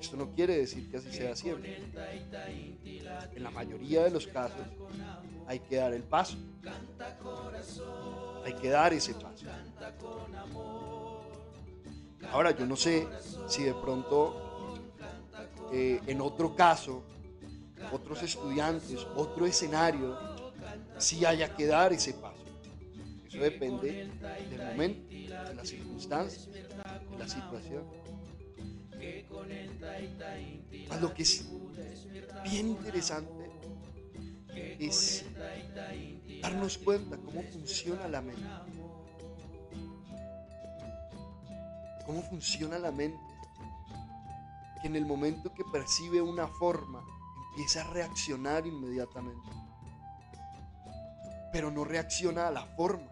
Esto 0.00 0.16
no 0.16 0.30
quiere 0.30 0.58
decir 0.58 0.90
que 0.90 0.96
así 0.96 1.12
sea 1.12 1.36
siempre. 1.36 1.80
En 3.34 3.42
la 3.42 3.50
mayoría 3.50 4.04
de 4.04 4.10
los 4.10 4.26
casos 4.26 4.66
hay 5.46 5.60
que 5.60 5.76
dar 5.76 5.92
el 5.92 6.02
paso. 6.02 6.36
Hay 8.44 8.54
que 8.54 8.68
dar 8.68 8.92
ese 8.92 9.14
paso. 9.14 9.46
Ahora, 12.30 12.50
yo 12.52 12.66
no 12.66 12.76
sé 12.76 13.06
si 13.46 13.62
de 13.64 13.74
pronto 13.74 14.52
eh, 15.72 16.00
en 16.06 16.20
otro 16.20 16.54
caso, 16.54 17.02
otros 17.90 18.22
estudiantes, 18.22 19.06
otro 19.16 19.46
escenario, 19.46 20.16
si 20.98 21.24
haya 21.24 21.54
que 21.54 21.66
dar 21.66 21.92
ese 21.92 22.14
paso. 22.14 22.44
Eso 23.26 23.38
depende 23.38 24.10
del 24.50 24.66
momento, 24.66 25.08
de 25.10 25.54
las 25.54 25.68
circunstancias, 25.68 26.46
de 26.46 27.18
la 27.18 27.28
situación. 27.28 27.84
A 30.90 30.96
lo 30.98 31.12
que 31.12 31.22
es 31.22 31.48
bien 32.44 32.68
interesante 32.68 33.50
es 34.78 35.24
darnos 36.40 36.78
cuenta 36.78 37.16
cómo 37.16 37.42
funciona 37.42 38.06
la 38.08 38.20
mente. 38.20 38.42
cómo 42.06 42.22
funciona 42.22 42.78
la 42.78 42.90
mente, 42.90 43.18
que 44.80 44.88
en 44.88 44.96
el 44.96 45.06
momento 45.06 45.52
que 45.54 45.62
percibe 45.72 46.20
una 46.20 46.46
forma 46.46 47.02
empieza 47.52 47.82
a 47.82 47.84
reaccionar 47.84 48.66
inmediatamente, 48.66 49.50
pero 51.52 51.70
no 51.70 51.84
reacciona 51.84 52.48
a 52.48 52.50
la 52.50 52.64
forma, 52.64 53.06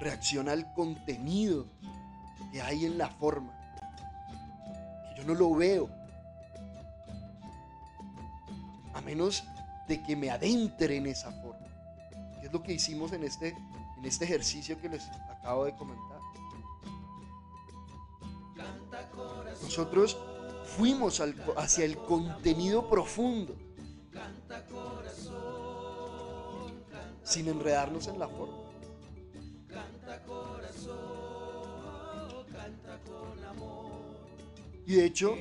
reacciona 0.00 0.52
al 0.52 0.72
contenido 0.74 1.66
que 2.52 2.60
hay 2.60 2.84
en 2.84 2.98
la 2.98 3.10
forma, 3.10 3.52
que 5.14 5.20
yo 5.20 5.24
no 5.24 5.34
lo 5.34 5.54
veo, 5.54 5.88
a 8.92 9.00
menos 9.02 9.44
de 9.86 10.02
que 10.02 10.16
me 10.16 10.30
adentre 10.30 10.96
en 10.96 11.06
esa 11.06 11.30
forma, 11.30 11.66
que 12.40 12.46
es 12.48 12.52
lo 12.52 12.60
que 12.60 12.72
hicimos 12.72 13.12
en 13.12 13.22
este, 13.22 13.56
en 13.96 14.04
este 14.04 14.24
ejercicio 14.24 14.80
que 14.80 14.88
les 14.88 15.08
acabo 15.30 15.64
de 15.64 15.76
comentar. 15.76 16.18
Nosotros 19.62 20.18
fuimos 20.78 21.20
hacia 21.56 21.84
el 21.84 21.96
contenido 21.96 22.88
profundo, 22.88 23.56
sin 27.24 27.48
enredarnos 27.48 28.06
en 28.06 28.18
la 28.20 28.28
forma. 28.28 28.58
Y 34.86 34.94
de 34.94 35.04
hecho, 35.04 35.36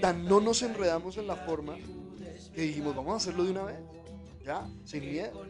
tan 0.00 0.24
no 0.24 0.40
nos 0.40 0.62
enredamos 0.62 1.18
en 1.18 1.26
la 1.26 1.36
forma 1.36 1.76
que 2.54 2.62
dijimos, 2.62 2.96
vamos 2.96 3.12
a 3.12 3.16
hacerlo 3.16 3.44
de 3.44 3.50
una 3.50 3.64
vez, 3.64 3.78
ya, 4.42 4.66
sin 4.86 5.02
miedo. 5.02 5.46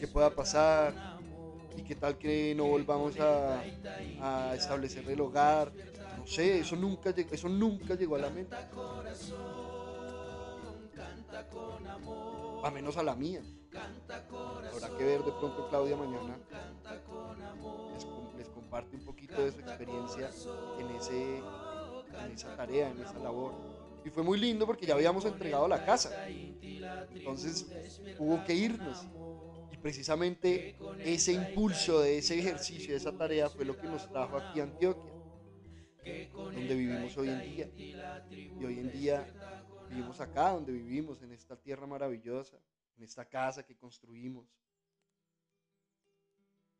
¿Qué 0.00 0.08
pueda 0.08 0.30
pasar? 0.30 1.16
y 1.76 1.82
qué 1.82 1.94
tal 1.94 2.16
que 2.16 2.54
no 2.54 2.64
volvamos 2.64 3.14
a, 3.20 3.62
establecer 4.54 5.08
el 5.08 5.20
hogar. 5.20 5.70
No 6.26 6.32
sé, 6.32 6.58
eso 6.58 6.74
nunca, 6.74 7.10
eso 7.10 7.48
nunca 7.48 7.94
llegó 7.94 8.16
a 8.16 8.18
la 8.18 8.30
mente. 8.30 8.56
A 12.64 12.70
menos 12.72 12.96
a 12.96 13.04
la 13.04 13.14
mía. 13.14 13.42
Habrá 14.74 14.98
que 14.98 15.04
ver 15.04 15.22
de 15.22 15.30
pronto 15.30 15.68
Claudia 15.68 15.96
mañana. 15.96 16.36
Les, 18.36 18.48
comparte 18.48 18.96
un 18.96 19.04
poquito 19.04 19.40
de 19.40 19.52
su 19.52 19.60
experiencia 19.60 20.30
en, 20.80 20.90
ese, 20.96 21.38
en 21.38 22.32
esa 22.32 22.56
tarea, 22.56 22.90
en 22.90 23.02
esa 23.02 23.20
labor. 23.20 23.52
Y 24.04 24.10
fue 24.10 24.24
muy 24.24 24.40
lindo 24.40 24.66
porque 24.66 24.84
ya 24.84 24.94
habíamos 24.94 25.24
entregado 25.26 25.68
la 25.68 25.84
casa. 25.84 26.10
Entonces 26.26 27.70
hubo 28.18 28.44
que 28.44 28.52
irnos 28.52 29.06
precisamente 29.80 30.76
ese 30.98 31.34
impulso 31.34 32.00
de 32.00 32.18
ese 32.18 32.36
ejercicio, 32.36 32.90
de 32.90 32.96
esa 32.96 33.16
tarea 33.16 33.48
fue 33.48 33.64
lo 33.64 33.76
que 33.76 33.86
nos 33.86 34.10
trajo 34.10 34.36
aquí 34.36 34.58
a 34.58 34.64
Antioquia, 34.64 35.15
donde 36.32 36.74
vivimos 36.74 37.16
hoy 37.16 37.28
en 37.28 37.40
día. 37.40 37.70
Y 38.28 38.64
hoy 38.64 38.78
en 38.78 38.92
día 38.92 39.26
vivimos 39.88 40.20
acá, 40.20 40.50
donde 40.50 40.72
vivimos, 40.72 41.22
en 41.22 41.32
esta 41.32 41.56
tierra 41.56 41.86
maravillosa, 41.86 42.58
en 42.96 43.04
esta 43.04 43.24
casa 43.24 43.64
que 43.64 43.76
construimos. 43.76 44.46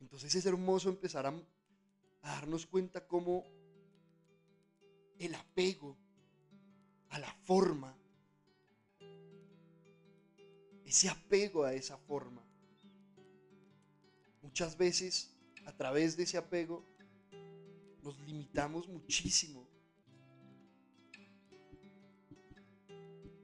Entonces 0.01 0.35
es 0.35 0.47
hermoso 0.47 0.89
empezar 0.89 1.27
a, 1.27 1.31
a 1.31 2.31
darnos 2.31 2.67
cuenta 2.67 3.07
cómo 3.07 3.45
el 5.19 5.35
apego 5.35 5.97
a 7.09 7.19
la 7.19 7.33
forma, 7.45 7.97
ese 10.85 11.09
apego 11.09 11.65
a 11.65 11.73
esa 11.73 11.97
forma, 11.97 12.47
Muchas 14.47 14.79
veces 14.79 15.37
a 15.67 15.73
través 15.77 16.17
de 16.17 16.23
ese 16.23 16.39
apego 16.39 16.83
nos 18.07 18.21
limitamos 18.21 18.87
muchísimo 18.87 19.67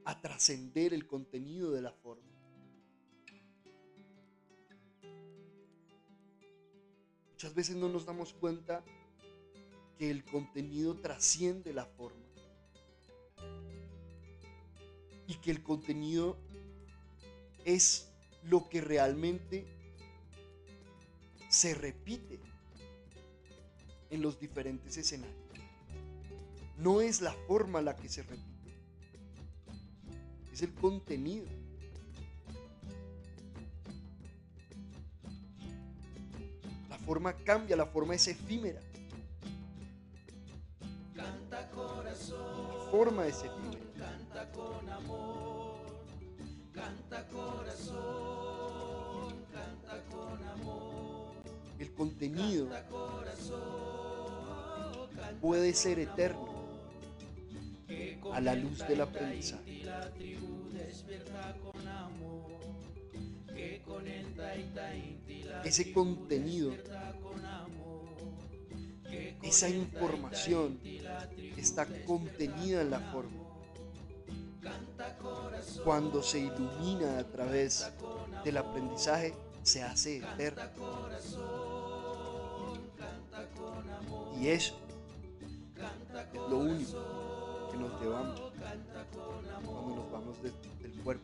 a 0.05 0.21
trascender 0.21 0.93
el 0.93 1.05
contenido 1.05 1.71
de 1.71 1.81
la 1.81 1.91
forma. 1.91 2.31
Muchas 7.31 7.53
veces 7.53 7.75
no 7.75 7.89
nos 7.89 8.05
damos 8.05 8.31
cuenta 8.31 8.85
que 9.97 10.09
el 10.09 10.23
contenido 10.23 10.95
trasciende 10.95 11.73
la 11.73 11.85
forma 11.85 12.23
y 15.27 15.35
que 15.41 15.51
el 15.51 15.61
contenido 15.61 16.37
es 17.65 18.09
lo 18.43 18.69
que 18.69 18.79
realmente 18.79 19.65
se 21.49 21.75
repite 21.75 22.52
en 24.13 24.21
los 24.21 24.39
diferentes 24.39 24.95
escenarios. 24.95 25.35
No 26.77 27.01
es 27.01 27.19
la 27.21 27.33
forma 27.47 27.81
la 27.81 27.95
que 27.95 28.07
se 28.07 28.21
repite, 28.21 28.75
es 30.51 30.61
el 30.61 30.71
contenido. 30.75 31.47
La 36.89 36.99
forma 36.99 37.33
cambia, 37.33 37.75
la 37.75 37.87
forma 37.87 38.13
es 38.13 38.27
efímera. 38.27 38.81
La 41.15 41.25
forma 42.91 43.25
es 43.25 43.43
efímera. 43.43 43.79
con 44.53 44.89
amor, 44.89 45.77
canta 46.71 47.27
corazón, 47.29 49.33
canta 49.51 50.03
con 50.11 50.43
amor. 50.49 51.31
El 51.79 51.91
contenido 51.93 52.69
Canta 52.69 52.87
corazón, 52.87 53.59
canta 53.59 53.92
puede 55.33 55.73
ser 55.73 55.99
eterno 55.99 56.53
a 58.33 58.41
la 58.41 58.55
luz 58.55 58.79
del 58.87 59.01
aprendizaje. 59.01 59.83
Ese 65.63 65.93
contenido, 65.93 66.73
esa 69.41 69.69
información 69.69 70.79
está 71.57 71.85
contenida 72.05 72.81
en 72.81 72.91
la 72.91 72.99
forma. 72.99 73.43
Cuando 75.83 76.23
se 76.23 76.39
ilumina 76.39 77.19
a 77.19 77.23
través 77.25 77.91
del 78.43 78.57
aprendizaje, 78.57 79.33
se 79.61 79.83
hace 79.83 80.17
eterno. 80.17 80.63
Y 84.39 84.47
eso 84.47 84.82
lo 86.49 86.57
único 86.57 87.67
que 87.71 87.77
nos 87.77 88.01
llevamos 88.01 88.39
cuando 89.63 89.95
nos 89.95 90.11
vamos 90.11 90.41
de- 90.43 90.51
del 90.81 90.99
cuerpo, 91.01 91.23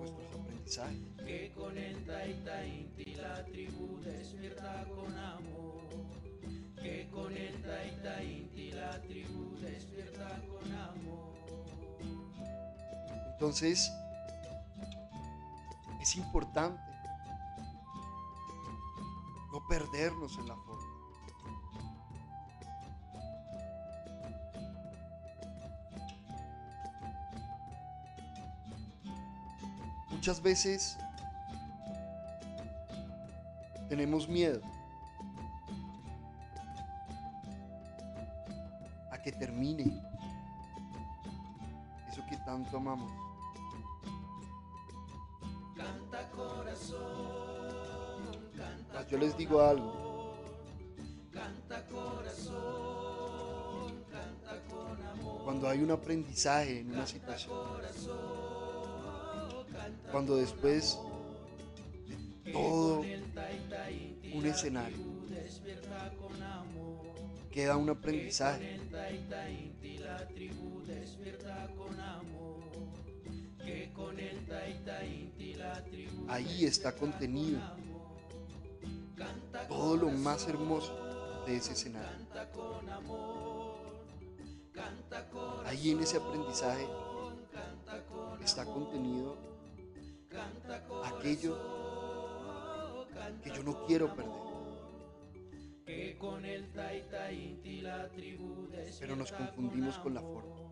nuestros 0.00 0.34
aprendizajes. 0.44 0.98
Que 1.26 1.52
con 1.52 1.76
el 1.78 2.04
Taita 2.04 2.66
Inti 2.66 3.14
la 3.14 3.44
tribu 3.44 4.00
despierta 4.04 4.84
con 4.84 5.16
amor. 5.16 5.80
Que 6.82 7.08
con 7.10 7.36
el 7.36 7.62
Taita 7.62 8.22
Inti 8.22 8.72
la 8.72 9.00
tribu 9.02 9.56
despierta 9.60 10.40
con 10.48 10.72
amor. 10.74 11.32
Entonces, 13.32 13.90
es 16.00 16.16
importante 16.16 16.80
no 19.62 19.68
perdernos 19.68 20.38
en 20.38 20.48
la 20.48 20.56
forma. 20.56 20.82
Muchas 30.10 30.40
veces 30.40 30.96
tenemos 33.88 34.28
miedo 34.28 34.60
a 39.10 39.18
que 39.20 39.32
termine 39.32 40.00
eso 42.08 42.24
que 42.30 42.36
tanto 42.38 42.76
amamos. 42.76 43.31
Yo 49.12 49.18
les 49.18 49.36
digo 49.36 49.60
algo, 49.60 50.32
canta 51.30 51.84
corazón, 51.88 52.54
canta 54.10 54.58
con 54.70 55.06
amor. 55.06 55.44
cuando 55.44 55.68
hay 55.68 55.82
un 55.82 55.90
aprendizaje 55.90 56.80
en 56.80 56.92
una 56.92 57.06
situación, 57.06 57.54
cuando 60.10 60.38
después 60.38 60.98
de 62.42 62.52
todo 62.52 63.00
un 64.32 64.46
escenario. 64.46 64.96
queda 67.50 67.76
un 67.76 67.90
aprendizaje, 67.90 68.80
ahí 76.28 76.64
está 76.64 76.92
contenido 76.96 77.60
todo 79.68 79.96
lo 79.96 80.10
más 80.10 80.46
hermoso 80.48 80.94
de 81.46 81.56
ese 81.56 81.72
escenario. 81.72 82.26
Ahí 85.66 85.90
en 85.90 86.00
ese 86.00 86.18
aprendizaje 86.18 86.86
está 88.42 88.64
contenido 88.64 89.36
aquello 91.04 91.58
que 93.42 93.50
yo 93.50 93.62
no 93.62 93.86
quiero 93.86 94.14
perder, 94.14 94.32
pero 99.00 99.16
nos 99.16 99.32
confundimos 99.32 99.98
con 99.98 100.14
la 100.14 100.20
forma. 100.20 100.71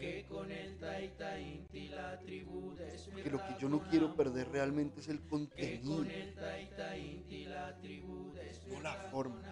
Que 0.00 0.24
con 0.26 0.50
el 0.50 0.78
Taita 0.78 1.38
Inti 1.38 1.88
la 1.88 2.18
tribu 2.20 2.74
Porque 3.12 3.30
lo 3.30 3.44
que 3.44 3.54
yo 3.60 3.68
no 3.68 3.82
quiero 3.88 4.16
perder 4.16 4.48
realmente 4.48 5.00
es 5.00 5.08
el 5.08 5.20
contenido, 5.26 5.98
con 5.98 6.10
el 6.10 6.34
Taita 6.34 6.96
Inti 6.96 7.44
la 7.44 7.78
tribu 7.78 8.32
despierta 8.32 8.76
no 8.76 8.82
la 8.82 8.94
forma. 9.10 9.42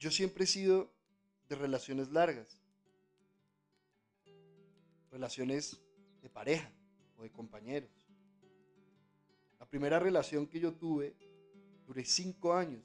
Yo 0.00 0.10
siempre 0.10 0.44
he 0.44 0.46
sido 0.46 0.90
de 1.48 1.54
relaciones 1.54 2.10
largas, 2.10 2.60
relaciones 5.10 5.80
de 6.22 6.28
pareja 6.28 6.72
o 7.16 7.22
de 7.22 7.30
compañeros. 7.30 7.90
La 9.60 9.66
primera 9.66 10.00
relación 10.00 10.46
que 10.46 10.58
yo 10.58 10.72
tuve 10.72 11.14
duré 11.86 12.04
cinco 12.04 12.54
años. 12.54 12.82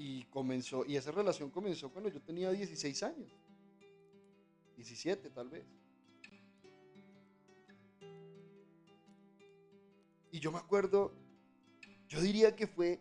Y 0.00 0.22
comenzó, 0.26 0.86
y 0.86 0.96
esa 0.96 1.10
relación 1.10 1.50
comenzó 1.50 1.90
cuando 1.90 2.08
yo 2.08 2.22
tenía 2.22 2.52
16 2.52 3.02
años. 3.02 3.32
17 4.76 5.28
tal 5.30 5.48
vez. 5.50 5.64
Y 10.30 10.38
yo 10.38 10.52
me 10.52 10.58
acuerdo, 10.58 11.12
yo 12.08 12.20
diría 12.20 12.54
que 12.54 12.68
fue, 12.68 13.00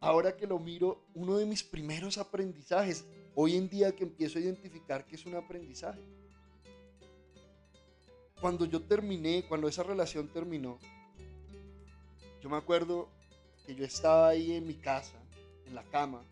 ahora 0.00 0.36
que 0.36 0.48
lo 0.48 0.58
miro, 0.58 1.04
uno 1.14 1.36
de 1.36 1.46
mis 1.46 1.62
primeros 1.62 2.18
aprendizajes. 2.18 3.04
Hoy 3.36 3.56
en 3.56 3.68
día 3.68 3.94
que 3.94 4.02
empiezo 4.02 4.38
a 4.38 4.42
identificar 4.42 5.06
que 5.06 5.14
es 5.14 5.24
un 5.24 5.36
aprendizaje. 5.36 6.02
Cuando 8.40 8.64
yo 8.64 8.82
terminé, 8.82 9.44
cuando 9.48 9.68
esa 9.68 9.84
relación 9.84 10.26
terminó, 10.26 10.80
yo 12.40 12.50
me 12.50 12.56
acuerdo 12.56 13.08
que 13.64 13.76
yo 13.76 13.84
estaba 13.84 14.30
ahí 14.30 14.52
en 14.52 14.66
mi 14.66 14.74
casa, 14.74 15.21
en 15.72 15.76
la 15.76 15.82
cama, 15.84 16.22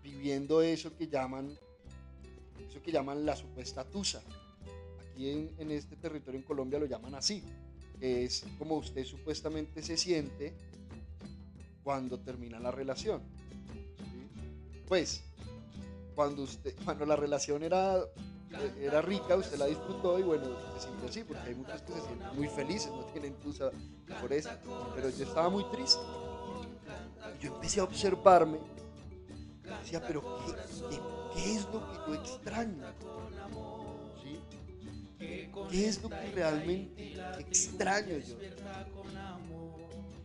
viviendo 0.00 0.62
eso 0.62 0.96
que 0.96 1.08
llaman, 1.08 1.50
eso 2.68 2.80
que 2.80 2.92
llaman 2.92 3.26
la 3.26 3.34
supuesta 3.34 3.84
tusa. 3.84 4.22
Aquí 5.10 5.30
en, 5.30 5.50
en 5.58 5.72
este 5.72 5.96
territorio 5.96 6.38
en 6.38 6.46
Colombia 6.46 6.78
lo 6.78 6.86
llaman 6.86 7.16
así, 7.16 7.42
que 7.98 8.24
es 8.24 8.44
como 8.58 8.76
usted 8.76 9.04
supuestamente 9.04 9.82
se 9.82 9.96
siente 9.96 10.54
cuando 11.82 12.20
termina 12.20 12.60
la 12.60 12.70
relación. 12.70 13.22
¿sí? 13.72 14.82
Pues, 14.86 15.22
cuando, 16.14 16.42
usted, 16.42 16.74
cuando 16.84 17.06
la 17.06 17.16
relación 17.16 17.64
era, 17.64 17.98
era 18.80 19.02
rica, 19.02 19.34
usted 19.34 19.58
la 19.58 19.66
disfrutó 19.66 20.18
y 20.18 20.22
bueno, 20.22 20.44
se 20.78 20.86
sintió 20.86 21.08
así, 21.08 21.24
porque 21.24 21.48
hay 21.48 21.54
muchos 21.56 21.82
que 21.82 21.92
se 21.92 22.00
sienten 22.02 22.36
muy 22.36 22.48
felices, 22.48 22.90
no 22.92 23.04
tienen 23.06 23.34
tusa 23.34 23.70
por 24.20 24.32
eso. 24.32 24.50
Pero 24.94 25.10
yo 25.10 25.24
estaba 25.24 25.48
muy 25.48 25.64
triste. 25.72 26.00
Yo 27.46 27.54
empecé 27.54 27.78
a 27.78 27.84
observarme. 27.84 28.58
Decía, 29.80 30.02
pero 30.04 30.20
¿qué, 31.32 31.54
es 31.54 31.62
lo 31.72 31.80
que 31.92 31.96
yo 32.08 32.14
extraño? 32.14 32.84
¿Qué 35.70 35.86
es 35.86 36.02
lo 36.02 36.08
que 36.08 36.32
realmente 36.34 37.14
extraño 37.38 38.18
yo? 38.18 38.34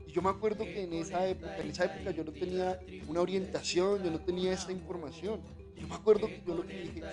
Y 0.07 0.11
yo 0.11 0.21
me 0.23 0.29
acuerdo 0.29 0.63
que 0.63 0.83
en 0.83 0.93
esa 0.93 1.27
época, 1.27 1.57
en 1.59 1.69
esa 1.69 1.85
época 1.85 2.09
yo 2.09 2.23
no 2.23 2.31
tenía 2.31 2.79
una 3.07 3.21
orientación, 3.21 4.03
yo 4.03 4.09
no 4.09 4.19
tenía 4.19 4.53
esta 4.53 4.71
información. 4.71 5.41
Yo 5.79 5.87
me 5.87 5.95
acuerdo 5.95 6.25
que 6.25 6.41
yo 6.45 6.55
lo 6.55 6.65
que 6.65 6.81
dije, 6.81 7.03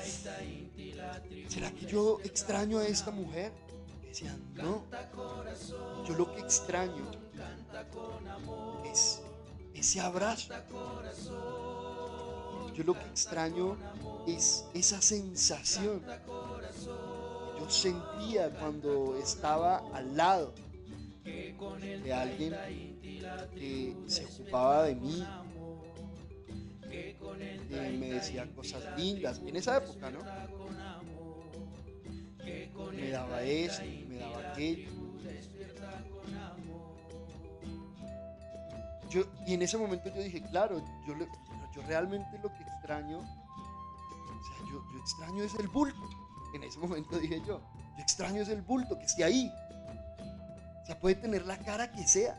¿será 1.48 1.70
que 1.70 1.84
yo 1.84 2.18
extraño 2.24 2.78
a 2.78 2.86
esta 2.86 3.10
mujer? 3.10 3.52
Y 4.02 4.06
decía, 4.06 4.34
no, 4.54 4.84
yo 6.06 6.14
lo 6.14 6.34
que 6.34 6.40
extraño 6.40 7.10
es 8.90 9.22
ese 9.78 10.00
abrazo. 10.00 10.52
Yo 12.74 12.84
lo 12.84 12.94
que 12.94 13.06
extraño 13.06 13.76
es 14.26 14.66
esa 14.74 15.00
sensación 15.00 16.00
que 16.00 17.60
yo 17.60 17.70
sentía 17.70 18.50
cuando 18.50 19.16
estaba 19.16 19.82
al 19.92 20.16
lado 20.16 20.54
de 21.24 22.12
alguien 22.12 22.54
que 23.54 23.96
se 24.06 24.24
ocupaba 24.24 24.84
de 24.84 24.94
mí, 24.94 25.26
que 26.88 27.16
me 27.98 28.12
decía 28.12 28.46
cosas 28.54 28.82
lindas, 28.96 29.40
en 29.44 29.56
esa 29.56 29.76
época, 29.76 30.10
¿no? 30.10 30.20
Me 32.92 33.10
daba 33.10 33.42
esto, 33.42 33.82
me 34.08 34.18
daba 34.18 34.52
aquello. 34.52 34.97
Y 39.46 39.54
en 39.54 39.62
ese 39.62 39.78
momento 39.78 40.08
yo 40.14 40.22
dije, 40.22 40.42
claro, 40.42 40.80
yo, 41.06 41.14
yo 41.16 41.82
realmente 41.86 42.38
lo 42.42 42.52
que 42.54 42.62
extraño, 42.62 43.18
o 43.18 43.22
sea, 43.22 44.66
yo, 44.70 44.82
yo 44.92 44.98
extraño 44.98 45.42
es 45.44 45.54
el 45.54 45.68
bulto. 45.68 46.08
En 46.54 46.62
ese 46.62 46.78
momento 46.78 47.18
dije 47.18 47.40
yo, 47.46 47.60
yo 47.96 48.02
extraño 48.02 48.42
es 48.42 48.48
el 48.48 48.62
bulto, 48.62 48.98
que 48.98 49.04
esté 49.04 49.24
ahí. 49.24 49.52
O 50.82 50.86
sea, 50.86 50.98
puede 50.98 51.16
tener 51.16 51.46
la 51.46 51.58
cara 51.58 51.92
que 51.92 52.06
sea. 52.06 52.36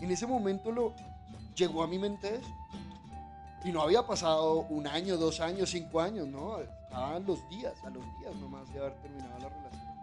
En 0.00 0.10
ese 0.10 0.26
momento 0.26 0.72
lo 0.72 0.94
llegó 1.54 1.82
a 1.82 1.86
mi 1.86 1.98
mente 1.98 2.36
eso. 2.36 2.54
Y 3.64 3.72
no 3.72 3.82
había 3.82 4.06
pasado 4.06 4.60
un 4.68 4.86
año, 4.86 5.16
dos 5.16 5.40
años, 5.40 5.70
cinco 5.70 6.00
años, 6.00 6.28
¿no? 6.28 6.60
Estaban 6.60 7.26
los 7.26 7.48
días, 7.48 7.74
a 7.84 7.90
los 7.90 8.04
días 8.18 8.34
nomás 8.36 8.72
de 8.72 8.78
haber 8.78 8.94
terminado 9.02 9.38
la 9.40 9.48
relación. 9.48 9.95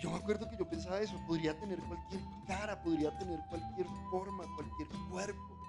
Yo 0.00 0.10
me 0.10 0.16
acuerdo 0.16 0.48
que 0.48 0.56
yo 0.56 0.68
pensaba 0.68 1.00
eso, 1.00 1.14
podría 1.26 1.58
tener 1.58 1.78
cualquier 1.80 2.22
cara, 2.46 2.82
podría 2.82 3.16
tener 3.18 3.38
cualquier 3.48 3.86
forma, 4.10 4.44
cualquier 4.56 4.88
cuerpo. 5.10 5.60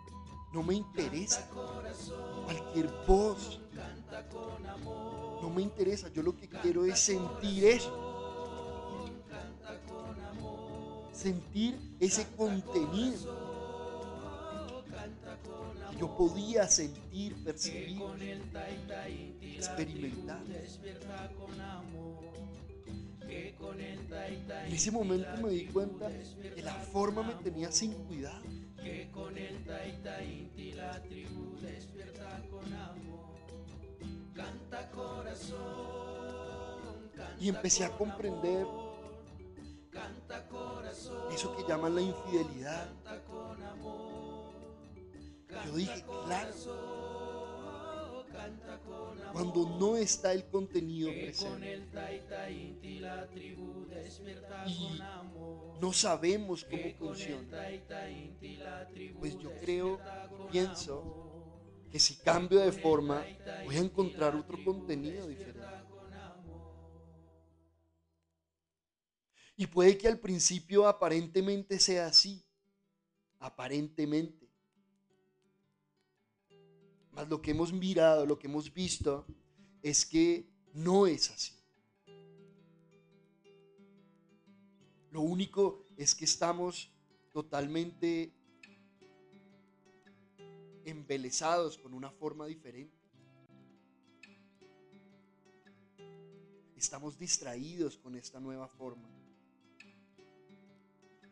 No 0.54 0.64
me 0.64 0.76
interesa. 0.76 1.48
Cualquier 2.46 2.90
voz. 3.08 3.60
No 5.42 5.50
me 5.50 5.62
interesa, 5.62 6.08
yo 6.10 6.24
lo 6.24 6.36
que 6.36 6.48
quiero 6.48 6.86
es 6.86 7.00
sentir 7.00 7.66
eso. 7.66 8.10
Sentir 11.12 11.78
ese 12.00 12.26
contenido. 12.36 13.62
Yo 16.00 16.18
podía 16.18 16.68
sentir, 16.68 17.44
percibir, 17.44 18.02
experimentar. 19.42 20.42
En 23.62 24.74
ese 24.74 24.92
momento 24.92 25.30
me 25.42 25.50
di 25.50 25.66
cuenta 25.66 26.10
que 26.56 26.62
la 26.62 26.74
forma 26.74 27.24
me 27.24 27.34
tenía 27.36 27.72
sin 27.72 27.94
cuidado. 27.94 28.42
Y 37.40 37.50
empecé 37.50 37.86
a 37.86 37.90
comprender 37.98 38.66
eso 41.34 41.56
que 41.56 41.64
llaman 41.68 41.96
la 41.96 42.02
infidelidad. 42.02 42.88
Yo 45.66 45.76
dije, 45.76 46.04
claro, 46.26 46.54
cuando 49.32 49.66
no 49.66 49.98
está 49.98 50.32
el 50.32 50.48
contenido 50.48 51.18
presente. 51.20 51.76
y 54.64 55.08
no 55.74 55.94
sabemos 55.94 56.64
cómo 56.66 56.92
funciona, 56.92 57.56
pues 59.18 59.38
yo 59.38 59.56
creo, 59.56 60.06
pienso 60.46 61.10
que 61.90 62.00
si 62.00 62.22
cambio 62.22 62.60
de 62.62 62.72
forma 62.72 63.32
voy 63.62 63.78
a 63.78 63.82
encontrar 63.82 64.36
otro 64.36 64.62
contenido 64.62 65.28
diferente. 65.28 65.86
Y 69.56 69.68
puede 69.68 69.98
que 69.98 70.08
al 70.10 70.20
principio 70.20 70.88
aparentemente 70.88 71.80
sea 71.80 72.08
así, 72.08 72.46
aparentemente. 73.40 74.41
Mas 77.12 77.28
lo 77.30 77.42
que 77.42 77.52
hemos 77.52 77.74
mirado, 77.74 78.26
lo 78.26 78.40
que 78.40 78.48
hemos 78.48 78.74
visto, 78.74 79.26
es 79.82 80.06
que 80.06 80.50
no 80.74 81.08
es 81.08 81.30
así. 81.32 81.54
Lo 85.12 85.22
único 85.22 85.86
es 85.98 86.16
que 86.16 86.24
estamos 86.24 86.90
totalmente 87.34 88.34
embelesados 90.86 91.78
con 91.78 91.94
una 91.94 92.10
forma 92.10 92.46
diferente. 92.46 92.98
Estamos 96.78 97.20
distraídos 97.20 97.98
con 97.98 98.16
esta 98.16 98.40
nueva 98.40 98.68
forma. 98.68 99.08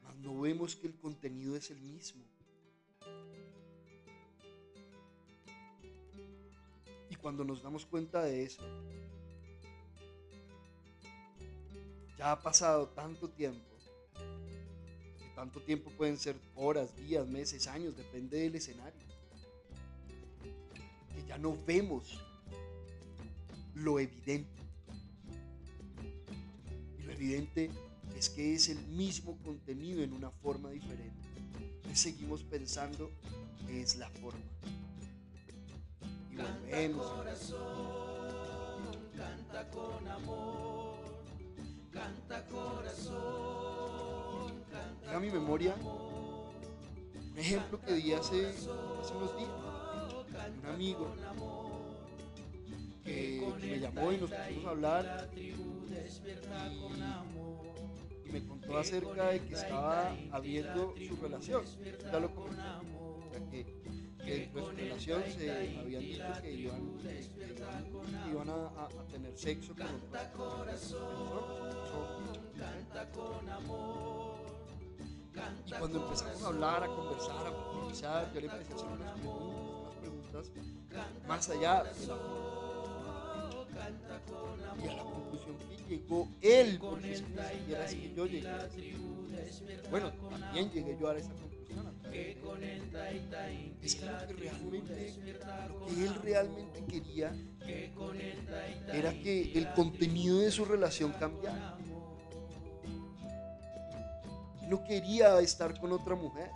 Mas 0.04 0.16
no 0.18 0.42
vemos 0.42 0.76
que 0.76 0.88
el 0.88 0.96
contenido 0.96 1.56
es 1.56 1.72
el 1.72 1.82
mismo. 1.82 2.24
Cuando 7.22 7.44
nos 7.44 7.62
damos 7.62 7.86
cuenta 7.86 8.24
de 8.24 8.44
eso, 8.44 8.62
ya 12.18 12.32
ha 12.32 12.42
pasado 12.42 12.88
tanto 12.88 13.30
tiempo, 13.30 13.66
tanto 15.36 15.62
tiempo 15.62 15.90
pueden 15.92 16.18
ser 16.18 16.36
horas, 16.56 16.96
días, 16.96 17.28
meses, 17.28 17.68
años, 17.68 17.96
depende 17.96 18.40
del 18.40 18.56
escenario, 18.56 19.00
que 21.14 21.26
ya 21.28 21.38
no 21.38 21.58
vemos 21.66 22.20
lo 23.74 24.00
evidente. 24.00 24.60
Y 26.98 27.04
lo 27.04 27.12
evidente 27.14 27.70
es 28.18 28.30
que 28.30 28.54
es 28.54 28.70
el 28.70 28.80
mismo 28.88 29.38
contenido 29.44 30.04
en 30.04 30.14
una 30.14 30.30
forma 30.30 30.72
diferente. 30.72 31.16
Y 31.92 31.96
seguimos 31.96 32.44
pensando 32.44 33.10
que 33.66 33.82
es 33.82 33.96
la 33.96 34.10
forma. 34.10 34.59
Y 36.70 36.72
volvemos. 36.72 37.56
Canta 39.18 39.70
con 39.72 40.08
amor, 40.08 40.94
canta 41.92 42.46
corazón, 42.46 44.54
canta 44.72 45.18
a 45.18 45.20
mi 45.20 45.32
memoria 45.32 45.76
un 47.32 47.38
ejemplo 47.38 47.80
que 47.82 47.94
di 47.94 48.14
hace, 48.14 48.50
hace 48.50 49.16
unos 49.16 49.38
días. 49.38 49.50
Un 50.62 50.70
amigo 50.70 51.16
que, 53.04 53.44
que 53.60 53.68
me 53.68 53.80
llamó 53.80 54.12
y 54.12 54.18
nos 54.18 54.30
pusimos 54.30 54.66
a 54.66 54.70
hablar 54.70 55.30
y, 55.36 55.56
y 58.26 58.32
me 58.32 58.46
contó 58.46 58.78
acerca 58.78 59.30
de 59.30 59.42
que 59.42 59.56
estaba 59.56 60.16
habiendo 60.32 60.94
su 61.08 61.16
relación. 61.16 61.64
Ya 62.12 62.20
lo. 62.20 62.30
Que, 64.30 64.48
de 64.54 64.62
su 64.62 64.70
relación 64.70 65.24
se 65.36 65.80
habían 65.80 66.02
dicho 66.04 66.24
que 66.40 66.52
iban, 66.52 66.98
que 67.00 68.30
iban, 68.30 68.50
a, 68.50 68.88
tener 69.12 69.36
sexo 69.36 69.74
con 69.76 69.88
personas. 70.12 70.96
Y 75.66 75.72
cuando 75.72 76.04
empezamos 76.06 76.44
a 76.44 76.48
hablar, 76.48 76.84
a 76.84 76.88
conversar, 76.88 77.48
a 77.48 77.52
profundizar, 77.52 78.32
yo 78.32 78.42
le 78.42 78.48
empecé 78.48 78.72
a 78.72 78.76
hacer 78.76 78.88
unas 78.88 79.20
preguntas, 79.20 79.96
unas 80.32 80.50
preguntas 80.50 81.06
más 81.28 81.50
allá 81.50 81.84
de 81.86 82.08
la. 82.08 82.16
Y 84.84 84.88
a 84.88 84.94
la 84.96 85.04
conclusión 85.04 85.58
que 85.58 85.96
llegó 85.96 86.28
él, 86.42 86.78
porque 86.80 87.02
que 87.02 87.10
ni 87.10 87.16
siquiera 87.16 87.86
es 87.86 87.96
que 87.96 88.14
yo 88.14 88.26
llegué. 88.28 88.48
Bueno, 89.90 90.12
también 90.12 90.70
llegué 90.70 90.98
yo 91.00 91.10
a 91.10 91.18
esa 91.18 91.30
conclusión. 91.30 91.59
Es 93.82 93.96
que 93.96 94.06
lo 94.06 94.18
que 94.18 94.34
realmente, 94.34 95.16
lo 95.68 95.86
que 95.86 96.06
él 96.06 96.16
realmente 96.22 96.86
quería 96.86 97.34
era 98.92 99.12
que 99.12 99.54
el 99.54 99.72
contenido 99.74 100.40
de 100.40 100.52
su 100.52 100.66
relación 100.66 101.12
cambiara. 101.14 101.78
No 104.68 104.84
quería 104.84 105.40
estar 105.40 105.80
con 105.80 105.92
otra 105.92 106.16
mujer. 106.16 106.52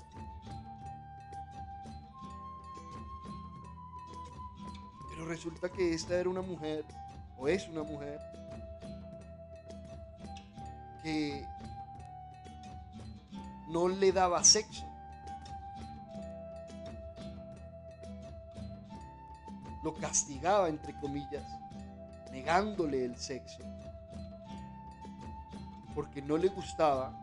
Pero 5.10 5.26
resulta 5.26 5.70
que 5.70 5.94
esta 5.94 6.20
era 6.20 6.30
una 6.30 6.42
mujer, 6.42 6.86
o 7.38 7.48
es 7.48 7.68
una 7.68 7.84
mujer, 7.84 8.20
que 11.02 11.46
no 13.70 13.88
le 13.88 14.12
daba 14.12 14.44
sexo. 14.44 14.93
Lo 19.84 19.94
castigaba, 19.96 20.70
entre 20.70 20.98
comillas, 21.00 21.44
negándole 22.32 23.06
el 23.06 23.18
sexo. 23.18 23.64
Porque 25.94 26.22
no 26.22 26.38
le 26.38 26.48
gustaba 26.48 27.14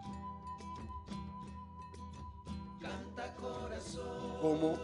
cómo 4.40 4.78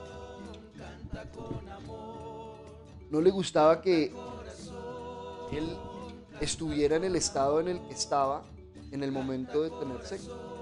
no 3.10 3.20
le 3.20 3.30
gustaba 3.30 3.80
que 3.80 4.12
él 5.52 5.76
estuviera 6.40 6.96
en 6.96 7.04
el 7.04 7.16
estado 7.16 7.60
en 7.60 7.68
el 7.68 7.80
que 7.86 7.94
estaba 7.94 8.42
en 8.90 9.02
el 9.02 9.12
momento 9.12 9.62
de 9.62 9.70
tener 9.70 10.04
sexo. 10.04 10.56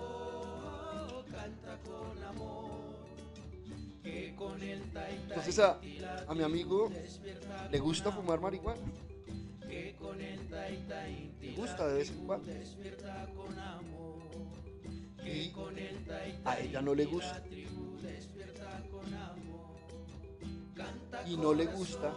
Entonces 5.28 5.58
a, 5.58 5.78
a 6.28 6.34
mi 6.34 6.42
amigo 6.42 6.90
le 7.70 7.78
gusta 7.78 8.10
fumar 8.12 8.40
marihuana. 8.40 8.80
Le 9.68 11.54
gusta 11.56 11.88
de 11.88 11.94
vez 11.94 12.10
en 12.10 12.26
cuando. 12.26 12.52
Y 15.24 15.52
a 16.44 16.60
ella 16.60 16.82
no 16.82 16.94
le 16.94 17.04
gusta. 17.06 17.42
Y 21.26 21.36
no 21.36 21.54
le 21.54 21.66
gusta 21.66 22.14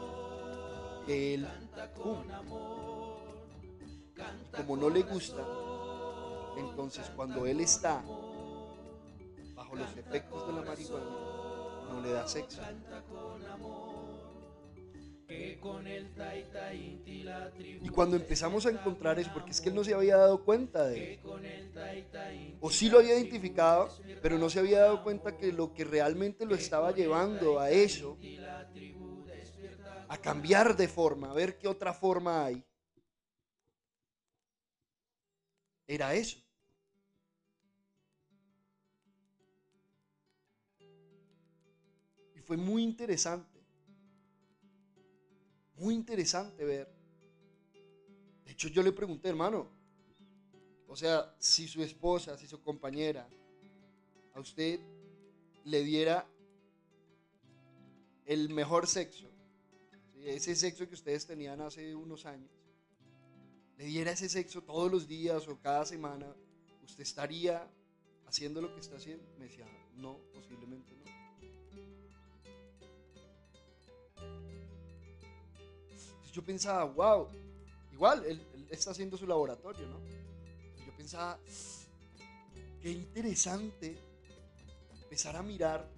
que 1.05 1.33
él 1.35 1.47
fume. 1.95 2.25
Como 4.55 4.75
no 4.75 4.89
le 4.89 5.03
gusta, 5.03 5.45
entonces 6.57 7.09
cuando 7.15 7.45
él 7.45 7.61
está 7.61 8.03
bajo 9.55 9.75
los 9.75 9.95
efectos 9.95 10.47
de 10.47 10.53
la 10.53 10.61
marihuana, 10.63 11.05
no 11.91 12.01
le 12.01 12.11
da 12.11 12.27
sexo. 12.27 12.61
Y 17.81 17.89
cuando 17.89 18.15
empezamos 18.15 18.65
a 18.65 18.69
encontrar 18.69 19.17
eso, 19.19 19.31
porque 19.31 19.51
es 19.53 19.59
que 19.61 19.69
él 19.69 19.75
no 19.75 19.83
se 19.83 19.93
había 19.95 20.15
dado 20.17 20.43
cuenta 20.43 20.85
de 20.85 21.11
o 22.59 22.69
sí 22.69 22.89
lo 22.89 22.99
había 22.99 23.15
identificado, 23.15 23.99
pero 24.19 24.37
no 24.37 24.49
se 24.49 24.59
había 24.59 24.79
dado 24.81 25.01
cuenta 25.01 25.37
que 25.37 25.51
lo 25.51 25.73
que 25.73 25.83
realmente 25.85 26.45
lo 26.45 26.55
estaba 26.55 26.91
llevando 26.91 27.59
a 27.59 27.71
eso, 27.71 28.19
a 30.13 30.17
cambiar 30.27 30.67
de 30.81 30.87
forma, 30.97 31.27
a 31.31 31.33
ver 31.39 31.57
qué 31.59 31.67
otra 31.75 31.93
forma 31.93 32.43
hay, 32.45 32.57
era 35.87 36.13
eso. 36.13 36.37
Y 42.33 42.39
fue 42.39 42.55
muy 42.55 42.83
interesante, 42.83 43.56
muy 45.77 45.93
interesante 45.93 46.63
ver. 46.65 46.89
De 48.45 48.51
hecho, 48.51 48.67
yo 48.67 48.81
le 48.81 48.91
pregunté, 48.91 49.29
hermano, 49.29 49.69
o 50.87 50.95
sea, 50.95 51.35
si 51.37 51.67
su 51.67 51.83
esposa, 51.83 52.37
si 52.37 52.47
su 52.47 52.61
compañera, 52.61 53.27
a 54.33 54.39
usted 54.39 54.79
le 55.65 55.83
diera 55.83 56.27
el 58.25 58.49
mejor 58.49 58.87
sexo, 58.87 59.29
ese 60.23 60.55
sexo 60.55 60.87
que 60.87 60.95
ustedes 60.95 61.25
tenían 61.25 61.61
hace 61.61 61.95
unos 61.95 62.25
años, 62.25 62.51
le 63.77 63.85
diera 63.85 64.11
ese 64.11 64.27
sexo 64.27 64.63
todos 64.63 64.91
los 64.91 65.07
días 65.07 65.47
o 65.47 65.59
cada 65.59 65.85
semana, 65.85 66.33
¿usted 66.83 67.03
estaría 67.03 67.69
haciendo 68.25 68.61
lo 68.61 68.73
que 68.73 68.79
está 68.79 68.95
haciendo? 68.95 69.23
Me 69.37 69.45
decía, 69.45 69.65
no, 69.95 70.19
posiblemente 70.33 70.95
no. 70.95 71.05
Yo 76.37 76.45
pensaba, 76.45 76.83
wow, 76.83 77.27
igual, 77.91 78.23
él, 78.23 78.39
está 78.69 78.91
haciendo 78.91 79.17
su 79.17 79.25
laboratorio, 79.25 79.87
¿no? 79.87 79.97
Yo 80.85 80.95
pensaba, 80.95 81.39
qué 82.79 82.91
interesante 82.91 83.97
empezar 85.01 85.35
a 85.35 85.41
mirar 85.41 85.89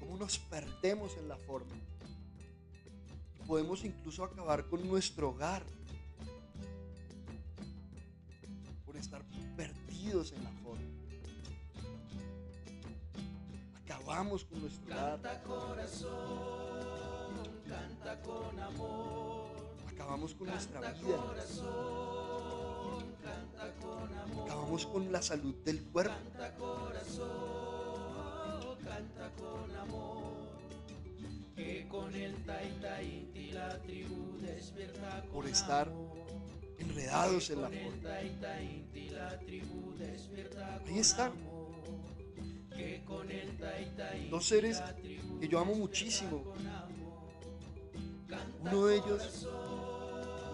cómo 0.00 0.16
nos 0.16 0.36
perdemos 0.40 1.16
en 1.16 1.28
la 1.28 1.36
forma. 1.36 1.70
Podemos 3.46 3.84
incluso 3.84 4.24
acabar 4.24 4.66
con 4.66 4.84
nuestro 4.88 5.28
hogar 5.28 5.62
estar 8.98 9.22
perdidos 9.56 10.32
en 10.32 10.42
la 10.42 10.50
forma. 10.50 10.82
Acabamos 13.84 14.44
con 14.44 14.60
nuestro 14.60 14.88
Canta 14.88 15.40
corazón, 15.44 17.09
canta 17.70 18.20
con 18.22 18.58
amor. 18.58 19.46
Acabamos 19.88 20.34
con 20.34 20.48
nuestra 20.48 20.80
vida. 20.92 21.16
corazón, 21.16 23.04
canta 23.22 23.74
con 23.80 24.18
amor. 24.18 24.44
Acabamos 24.44 24.86
con 24.86 25.12
la 25.12 25.22
salud 25.22 25.54
del 25.64 25.82
cuerpo. 25.84 26.12
Canta 26.12 26.54
corazón, 26.56 27.28
canta 28.84 29.30
con 29.38 29.76
amor. 29.76 30.50
Que 31.54 31.86
con 31.88 32.14
el 32.14 32.34
taita 32.44 33.02
inti 33.02 33.52
la 33.52 33.78
tribu 33.82 34.38
despierta 34.40 35.20
con 35.22 35.30
Por 35.30 35.46
estar 35.46 35.88
amor. 35.88 36.16
enredados 36.78 37.50
en 37.50 37.62
la 37.62 37.68
forma. 37.68 38.10
Ahí 38.10 38.28
inti 38.76 39.10
Dos 44.30 44.46
seres 44.46 44.82
que 45.40 45.48
yo 45.48 45.58
amo 45.58 45.74
muchísimo. 45.74 46.54
Uno 48.60 48.86
de 48.86 48.96
ellos 48.96 49.46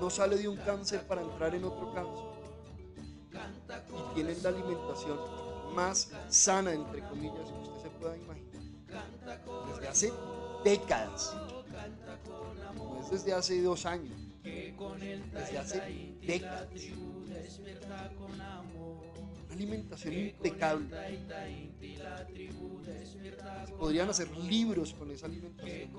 no 0.01 0.11
sale 0.11 0.37
de 0.37 0.49
un 0.49 0.57
cáncer 0.57 1.07
para 1.07 1.22
entrar 1.22 1.55
en 1.55 1.64
otro 1.64 1.93
cáncer. 1.93 2.24
Y 3.95 4.14
tienen 4.14 4.43
la 4.43 4.49
alimentación 4.49 5.18
más 5.74 6.11
sana, 6.29 6.72
entre 6.72 7.03
comillas, 7.03 7.51
que 7.51 7.59
usted 7.59 7.83
se 7.83 7.91
pueda 7.91 8.16
imaginar. 8.16 8.47
Desde 9.68 9.89
hace 9.89 10.12
décadas. 10.64 11.35
No 12.74 13.01
es 13.03 13.11
desde 13.11 13.33
hace 13.35 13.62
dos 13.62 13.85
años. 13.85 14.16
Desde 14.43 15.59
hace 15.59 16.16
décadas. 16.22 16.68
Alimentación 19.57 20.14
impecable. 20.14 20.86
Podrían 23.78 24.11
hacer 24.11 24.30
libros 24.36 24.92
con 24.94 25.11
esa 25.11 25.26
alimentación. 25.26 25.90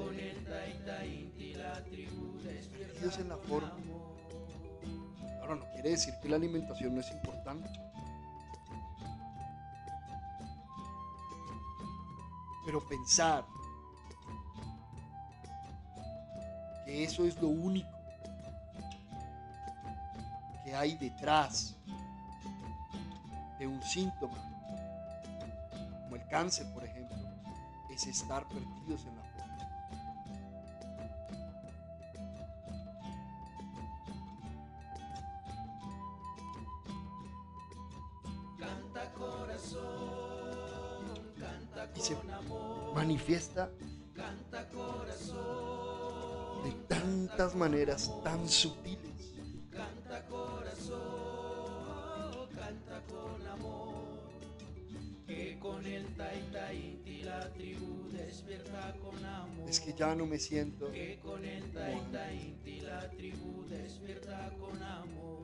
la 3.27 3.37
forma. 3.37 3.73
Ahora 5.41 5.55
no 5.55 5.71
quiere 5.73 5.91
decir 5.91 6.13
que 6.21 6.29
la 6.29 6.35
alimentación 6.35 6.95
no 6.95 7.01
es 7.01 7.11
importante. 7.11 7.69
Pero 12.65 12.85
pensar 12.87 13.45
que 16.85 17.03
eso 17.03 17.25
es 17.25 17.41
lo 17.41 17.47
único 17.47 17.87
que 20.63 20.75
hay 20.75 20.95
detrás 20.97 21.77
de 23.59 23.67
un 23.67 23.81
síntoma, 23.81 24.37
como 26.03 26.15
el 26.15 26.27
cáncer, 26.27 26.71
por 26.73 26.83
ejemplo, 26.83 27.17
es 27.89 28.05
estar 28.05 28.47
perdidos 28.47 29.05
en 29.05 29.15
la 29.15 29.23
forma. 29.23 29.57
Canta 38.59 39.13
corazón, 39.13 39.83
canta 41.39 41.89
y 41.95 41.99
se 41.99 42.15
con 42.15 42.31
amor. 42.31 42.93
manifiesta 42.95 43.69
Canta 44.15 44.67
corazón, 44.69 46.63
de 46.63 46.71
tantas 46.87 47.55
maneras 47.55 48.11
tan 48.23 48.47
sutiles. 48.49 49.06
Ya 59.97 60.13
no 60.13 60.25
me 60.27 60.37
siento 60.37 60.91
Que 60.91 61.19
con 61.19 61.43
el 61.43 61.71
taita 61.73 62.31
inti 62.31 62.81
la 62.81 63.09
tribu 63.09 63.65
despierta 63.67 64.51
con 64.59 64.81
amor. 64.81 65.43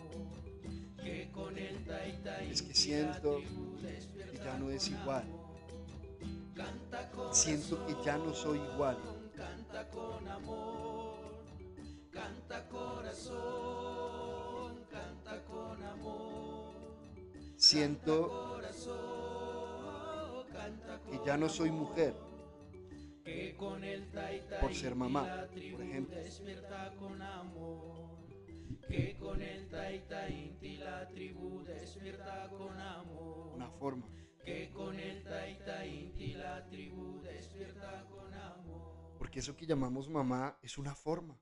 Que 1.02 1.32
con 1.32 1.58
el 1.58 1.84
taita 1.84 2.42
es 2.44 2.62
que 2.62 2.68
inti 2.68 2.80
siento 2.80 3.40
que 3.40 4.38
ya 4.38 4.58
no 4.60 4.70
es 4.70 4.88
igual. 4.90 5.24
Siento 7.32 7.86
que 7.88 7.96
ya 8.06 8.18
no 8.18 8.34
soy 8.34 8.60
igual. 8.74 8.98
canta 9.36 9.90
con 9.90 10.28
amor. 10.28 11.34
Canta 12.12 12.70
corazón, 12.70 13.36
canta 14.92 15.44
con 15.46 15.84
amor. 15.84 16.74
Siento 17.58 18.62
que 21.10 21.20
ya 21.26 21.38
no 21.38 21.50
soy 21.50 21.72
mujer 21.72 22.14
que 23.24 23.56
con 23.56 23.84
el 23.84 24.12
taita 24.12 24.60
por 24.60 24.74
ser 24.74 24.96
mamá, 24.96 25.48
por 25.50 25.82
ejemplo. 25.82 26.16
despierta 26.16 26.94
con 27.00 27.22
amor. 27.22 28.24
Que 28.88 29.16
con 29.18 29.42
el 29.42 29.70
taita 29.70 30.30
inti 30.30 30.78
la 30.78 31.08
tribu 31.08 31.64
despierta 31.64 32.50
con 32.50 32.80
amor. 32.80 33.54
Una 33.56 33.70
forma. 33.70 34.08
Que 34.44 34.70
con 34.72 35.00
el 35.00 35.24
taita 35.24 35.86
inti 35.86 36.34
la 36.34 36.68
tribu 36.68 37.22
despierta 37.22 38.06
con 38.10 38.34
amor. 38.34 39.16
Porque 39.18 39.40
eso 39.40 39.56
que 39.56 39.66
llamamos 39.66 40.10
mamá 40.10 40.58
es 40.62 40.78
una 40.78 40.94
forma. 40.94 41.40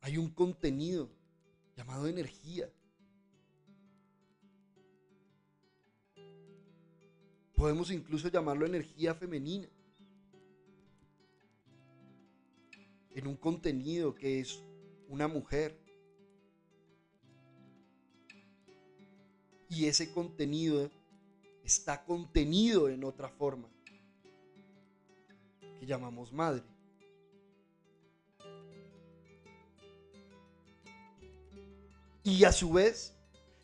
Hay 0.00 0.18
un 0.18 0.28
contenido 0.30 1.08
llamado 1.76 2.08
energía. 2.08 2.68
Podemos 7.64 7.90
incluso 7.90 8.28
llamarlo 8.28 8.66
energía 8.66 9.14
femenina. 9.14 9.66
En 13.14 13.26
un 13.26 13.36
contenido 13.36 14.14
que 14.14 14.38
es 14.38 14.62
una 15.08 15.28
mujer. 15.28 15.74
Y 19.70 19.86
ese 19.86 20.12
contenido 20.12 20.90
está 21.64 22.04
contenido 22.04 22.90
en 22.90 23.02
otra 23.02 23.30
forma 23.30 23.70
que 25.80 25.86
llamamos 25.86 26.34
madre. 26.34 26.64
Y 32.24 32.44
a 32.44 32.52
su 32.52 32.74
vez, 32.74 33.16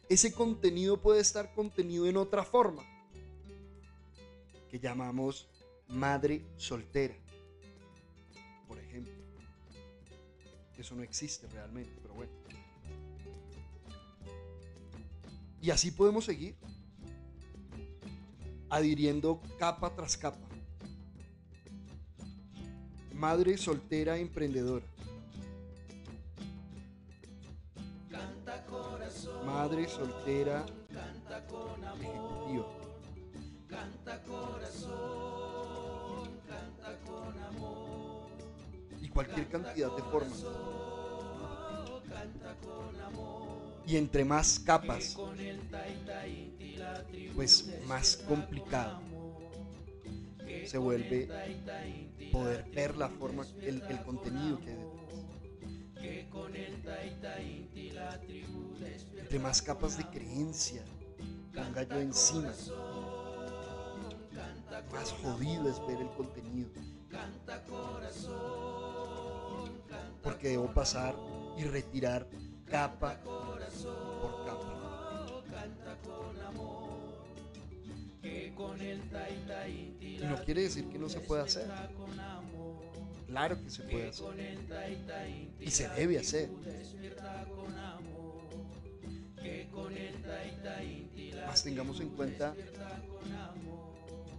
ese 0.08 0.32
contenido 0.32 1.02
puede 1.02 1.20
estar 1.20 1.52
contenido 1.52 2.06
en 2.06 2.16
otra 2.16 2.44
forma 2.44 2.82
que 4.70 4.78
llamamos 4.78 5.48
madre 5.88 6.44
soltera, 6.56 7.14
por 8.68 8.78
ejemplo. 8.78 9.12
Eso 10.78 10.94
no 10.94 11.02
existe 11.02 11.46
realmente, 11.48 11.92
pero 12.00 12.14
bueno. 12.14 12.32
Y 15.60 15.70
así 15.70 15.90
podemos 15.90 16.24
seguir 16.24 16.54
adhiriendo 18.70 19.42
capa 19.58 19.94
tras 19.94 20.16
capa. 20.16 20.38
Madre 23.12 23.58
soltera 23.58 24.16
emprendedora. 24.16 24.86
Madre 29.44 29.88
soltera 29.88 30.64
ejecutiva. 32.00 32.79
Cualquier 39.20 39.48
cantidad 39.48 39.94
de 39.94 40.02
formas. 40.04 40.44
Y 43.86 43.96
entre 43.96 44.24
más 44.24 44.58
capas, 44.60 45.16
pues 47.34 47.68
más 47.86 48.16
complicado 48.16 49.00
se 50.64 50.78
vuelve 50.78 51.28
poder 52.32 52.64
ver 52.70 52.96
la 52.96 53.08
forma, 53.10 53.44
el, 53.60 53.82
contenido 54.04 54.58
que 54.60 54.70
hay. 54.70 54.86
Entre 59.18 59.38
más 59.38 59.60
capas 59.60 59.98
de 59.98 60.04
creencia 60.04 60.82
ponga 61.54 61.82
yo 61.82 62.00
encima, 62.00 62.54
más 64.92 65.12
jodido 65.12 65.68
es 65.68 65.78
ver 65.86 66.00
el 66.00 66.08
contenido. 66.16 66.70
Porque 70.22 70.48
debo 70.48 70.72
pasar 70.72 71.14
y 71.56 71.64
retirar 71.64 72.26
capa 72.66 73.20
por 73.24 74.44
capa. 74.44 74.80
Y 80.00 80.24
no 80.24 80.36
quiere 80.44 80.62
decir 80.62 80.88
que 80.88 80.98
no 80.98 81.08
se 81.08 81.20
pueda 81.20 81.44
hacer. 81.44 81.68
Claro 83.26 83.62
que 83.62 83.70
se 83.70 83.82
puede 83.84 84.08
hacer. 84.08 84.58
Y 85.58 85.70
se 85.70 85.88
debe 85.90 86.18
hacer. 86.18 86.50
Más 91.46 91.62
tengamos 91.62 92.00
en 92.00 92.10
cuenta 92.10 92.54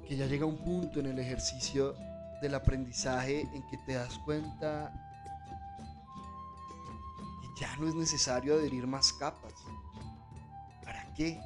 que 0.08 0.16
ya 0.16 0.26
llega 0.28 0.46
un 0.46 0.58
punto 0.58 1.00
en 1.00 1.08
el 1.08 1.20
ejercicio 1.20 1.96
del 2.42 2.56
aprendizaje 2.56 3.42
en 3.42 3.64
que 3.70 3.78
te 3.86 3.94
das 3.94 4.18
cuenta 4.20 5.11
ya 7.62 7.76
no 7.76 7.88
es 7.88 7.93
necesario 7.93 8.55
adherir 8.55 8.88
más 8.88 9.14
capas. 9.14 9.53
¿Para 10.84 11.05
qué? 11.14 11.39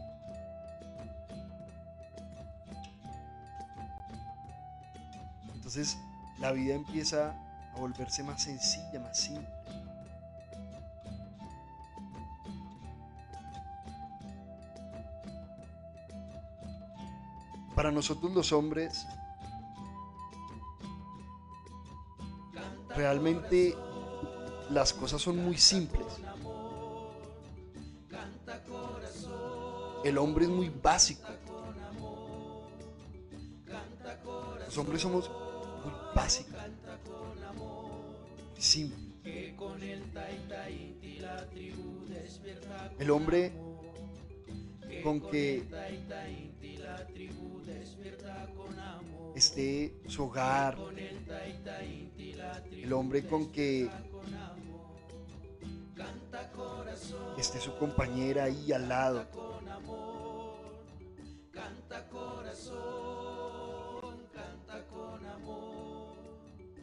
Entonces 5.53 5.97
la 6.39 6.53
vida 6.53 6.74
empieza 6.74 7.32
a 7.74 7.80
volverse 7.80 8.24
más 8.24 8.41
sencilla, 8.41 9.01
más 9.01 9.20
simple. 9.20 9.45
Para 17.76 17.91
nosotros 17.91 18.32
los 18.32 18.53
hombres, 18.53 19.05
realmente 22.95 23.76
las 24.70 24.93
cosas 24.93 25.22
son 25.22 25.38
muy 25.38 25.57
simples. 25.57 26.05
El 30.03 30.18
hombre 30.18 30.45
es 30.45 30.51
muy 30.51 30.70
básico. 30.70 31.28
Los 34.66 34.78
hombres 34.78 35.01
somos 35.01 35.30
muy 35.84 35.93
básicos. 36.16 36.55
Simples. 38.57 39.05
El 42.99 43.11
hombre 43.11 43.51
con 45.03 45.22
que 45.22 45.63
esté 49.36 49.93
su 50.07 50.24
hogar, 50.24 50.78
el 52.72 52.93
hombre 52.93 53.26
con 53.26 53.51
que 53.51 53.89
esté 57.38 57.60
su 57.60 57.76
compañera 57.78 58.46
ahí 58.46 58.72
al 58.72 58.89
lado. 58.89 59.26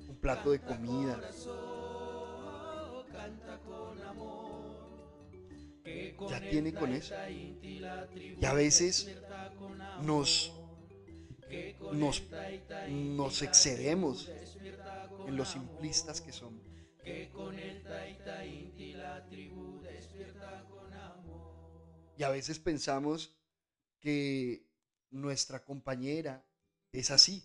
Un 0.09 0.17
plato 0.21 0.51
de 0.51 0.61
comida. 0.61 1.21
Ya 6.29 6.41
tiene 6.51 6.73
con 6.73 6.93
eso. 6.93 7.15
Y 7.29 8.45
a 8.45 8.53
veces 8.53 9.11
nos 10.03 10.53
nos, 11.93 12.23
nos 12.89 13.43
excedemos 13.43 14.31
en 15.27 15.37
los 15.37 15.49
simplistas 15.49 16.21
que 16.21 16.33
somos. 16.33 16.63
Y 22.23 22.25
a 22.25 22.31
veces 22.31 22.61
pensamos 22.61 23.37
que 23.99 24.65
nuestra 25.11 25.65
compañera 25.65 26.47
es 26.93 27.11
así. 27.11 27.43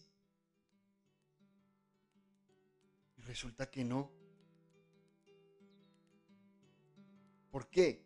Y 3.18 3.22
resulta 3.22 3.72
que 3.72 3.84
no. 3.84 4.12
¿Por 7.50 7.72
qué? 7.72 8.06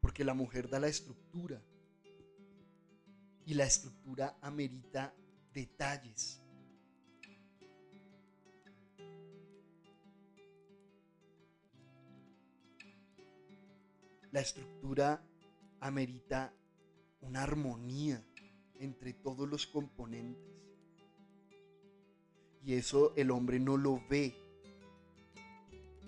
Porque 0.00 0.22
la 0.22 0.34
mujer 0.34 0.68
da 0.68 0.78
la 0.78 0.86
estructura 0.86 1.60
y 3.44 3.54
la 3.54 3.64
estructura 3.64 4.38
amerita 4.40 5.12
detalles. 5.52 6.40
La 14.30 14.38
estructura 14.38 15.27
amerita 15.80 16.52
una 17.20 17.42
armonía 17.42 18.24
entre 18.76 19.12
todos 19.12 19.48
los 19.48 19.66
componentes. 19.66 20.42
Y 22.64 22.74
eso 22.74 23.12
el 23.16 23.30
hombre 23.30 23.58
no 23.58 23.76
lo 23.76 24.02
ve. 24.08 24.34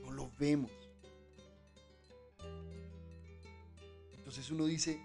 No 0.02 0.12
lo 0.12 0.30
vemos. 0.38 0.70
Entonces 4.16 4.50
uno 4.50 4.66
dice, 4.66 5.00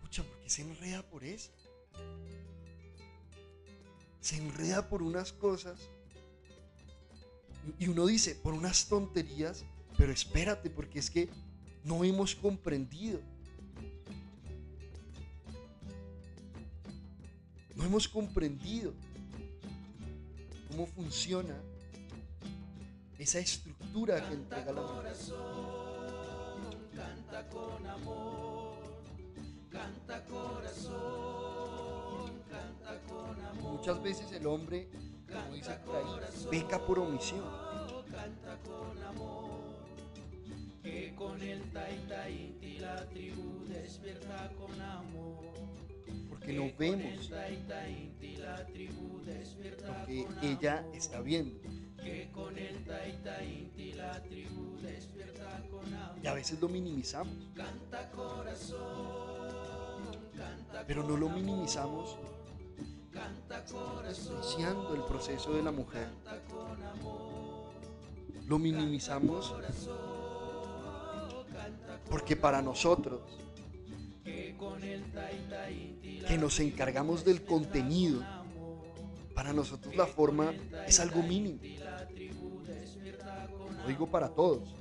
¿por 0.00 0.10
qué 0.10 0.48
se 0.48 0.62
enreda 0.62 1.02
por 1.02 1.24
eso? 1.24 1.52
Se 4.20 4.36
enreda 4.36 4.88
por 4.88 5.02
unas 5.02 5.32
cosas 5.32 5.88
y 7.78 7.88
uno 7.88 8.06
dice, 8.06 8.34
por 8.34 8.54
unas 8.54 8.88
tonterías, 8.88 9.64
pero 9.96 10.12
espérate, 10.12 10.70
porque 10.70 10.98
es 10.98 11.10
que 11.10 11.28
no 11.84 12.04
hemos 12.04 12.34
comprendido. 12.34 13.20
No 17.76 17.84
hemos 17.84 18.08
comprendido 18.08 18.94
cómo 20.68 20.86
funciona 20.86 21.54
esa 23.18 23.38
estructura 23.38 24.26
que 24.26 24.34
entrega 24.34 24.72
la 24.72 24.80
mujer. 24.80 25.12
Canta 26.94 27.48
con 27.50 27.86
amor. 27.86 28.76
Canta 29.70 30.24
corazón, 30.24 30.94
canta 32.48 32.98
con 33.06 33.44
amor. 33.44 33.72
Muchas 33.72 34.02
veces 34.02 34.32
el 34.32 34.46
hombre, 34.46 34.88
como 35.30 35.54
dice 35.54 35.78
por 35.84 36.50
peca 36.50 36.78
por 36.86 36.98
omisión. 36.98 37.44
Canta 38.10 38.58
con 38.64 39.02
amor. 39.02 39.60
Que 40.82 41.14
con 41.14 41.42
el 41.42 41.60
taita 41.72 42.30
inti 42.30 42.78
la 42.78 43.06
tribu 43.10 43.66
despierta 43.68 44.50
con 44.56 44.80
amor. 44.80 45.44
Porque 46.46 46.60
no 46.60 46.70
vemos 46.78 47.28
tribu 48.72 49.20
despierta 49.24 49.88
lo 49.88 50.06
que 50.06 50.26
ella 50.42 50.86
está 50.94 51.20
viendo. 51.20 51.60
Que. 52.00 52.30
Y 56.22 56.26
a 56.28 56.34
veces 56.34 56.60
lo 56.60 56.68
minimizamos. 56.68 57.34
Pero 60.86 61.02
no 61.02 61.16
lo 61.16 61.28
minimizamos 61.30 62.16
despreciando 64.06 64.94
el 64.94 65.02
proceso 65.02 65.52
de 65.52 65.64
la 65.64 65.72
mujer. 65.72 66.06
Lo 68.46 68.60
minimizamos 68.60 69.52
porque 72.08 72.36
para 72.36 72.62
nosotros, 72.62 73.20
que 76.26 76.38
nos 76.38 76.60
encargamos 76.60 77.24
del 77.24 77.44
contenido, 77.44 78.22
para 79.34 79.52
nosotros 79.52 79.94
la 79.96 80.06
forma 80.06 80.52
es 80.86 80.98
algo 81.00 81.22
mínimo. 81.22 81.60
Lo 83.82 83.88
digo 83.88 84.06
para 84.06 84.28
todos, 84.28 84.74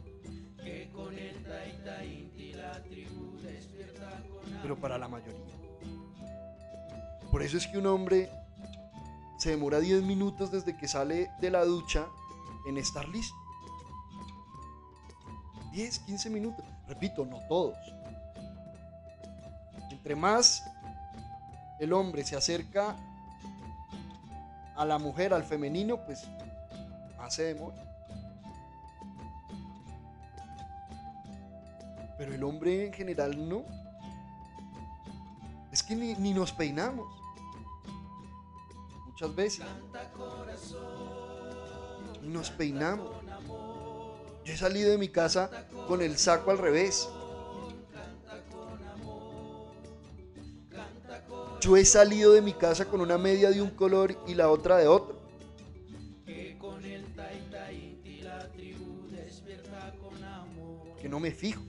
pero 4.62 4.78
para 4.78 4.98
la 4.98 5.08
mayoría. 5.08 5.56
Por 7.32 7.44
eso 7.44 7.58
es 7.58 7.68
que 7.68 7.78
un 7.78 7.86
hombre 7.88 8.30
se 9.38 9.50
demora 9.50 9.80
10 9.80 10.04
minutos 10.04 10.52
desde 10.52 10.78
que 10.78 10.88
sale 10.88 11.30
de 11.42 11.52
la 11.52 11.66
ducha 11.66 12.08
en 12.66 12.78
estar 12.78 13.08
listo. 13.10 13.36
10, 15.74 16.00
15 16.00 16.30
minutos. 16.30 16.66
Repito, 16.88 17.26
no 17.26 17.40
todos. 17.50 17.76
Entre 20.06 20.16
más 20.16 20.64
el 21.80 21.91
hombre 21.91 22.24
se 22.24 22.36
acerca 22.36 22.95
a 24.76 24.86
la 24.86 24.99
mujer, 24.99 25.34
al 25.34 25.43
femenino, 25.43 25.97
pues 26.06 26.28
más 27.18 27.34
se 27.34 27.45
demora. 27.45 27.76
Pero 32.20 32.36
el 32.36 32.43
hombre 32.43 32.86
en 32.86 32.93
general 32.93 33.49
no. 33.49 33.64
Es 35.72 35.82
que 35.82 35.95
ni, 35.95 36.14
ni 36.14 36.36
nos 36.36 36.51
peinamos. 36.51 37.08
Muchas 39.08 39.36
veces. 39.36 39.66
Ni 42.22 42.28
nos 42.28 42.51
peinamos. 42.51 43.10
Yo 44.45 44.53
he 44.53 44.58
salido 44.58 44.91
de 44.91 44.99
mi 44.99 45.10
casa 45.10 45.49
con 45.88 46.03
el 46.03 46.16
saco 46.20 46.51
al 46.51 46.60
revés. 46.60 47.10
Yo 51.66 51.76
he 51.76 51.84
salido 51.84 52.34
de 52.34 52.43
mi 52.43 52.53
casa 52.53 52.86
con 52.86 53.01
una 53.01 53.18
media 53.18 53.49
de 53.49 53.59
un 53.59 53.72
color 53.72 54.16
y 54.28 54.36
la 54.36 54.51
otra 54.51 54.78
de 54.78 54.88
otro. 54.88 55.16
que 61.01 61.09
no 61.09 61.20
me 61.20 61.32
fijo. 61.32 61.63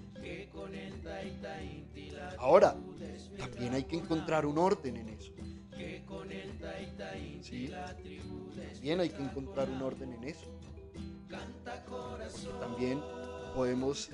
Ahora, 2.39 2.77
también 3.39 3.73
hay 3.73 3.85
que 3.85 3.97
encontrar 3.97 4.45
un 4.45 4.59
orden 4.59 4.99
en 4.99 5.09
eso. 5.09 5.33
¿sí? 7.43 7.71
También 8.75 9.01
hay 9.01 9.09
que 9.09 9.23
encontrar 9.23 9.71
un 9.71 9.81
orden 9.81 10.13
en 10.13 10.25
eso. 10.25 10.47
También 12.61 13.01
podemos 13.55 14.11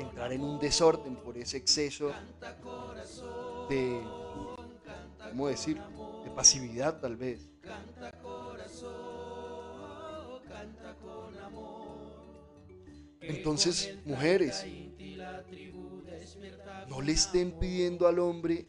entrar 0.00 0.32
en 0.32 0.40
un 0.40 0.58
desorden 0.58 1.14
por 1.14 1.38
ese 1.38 1.58
exceso 1.58 2.10
de, 3.68 4.00
¿cómo 5.34 5.48
decir? 5.48 5.80
De 6.22 6.30
pasividad 6.30 7.00
tal 7.00 7.16
vez. 7.16 7.50
canta 7.60 8.12
corazón, 8.22 8.92
canta 10.48 10.94
con 11.02 11.36
amor. 11.38 12.62
Entonces, 13.20 13.98
mujeres, 14.04 14.64
no 16.88 17.00
le 17.00 17.10
estén 17.12 17.58
pidiendo 17.58 18.06
al 18.06 18.20
hombre 18.20 18.68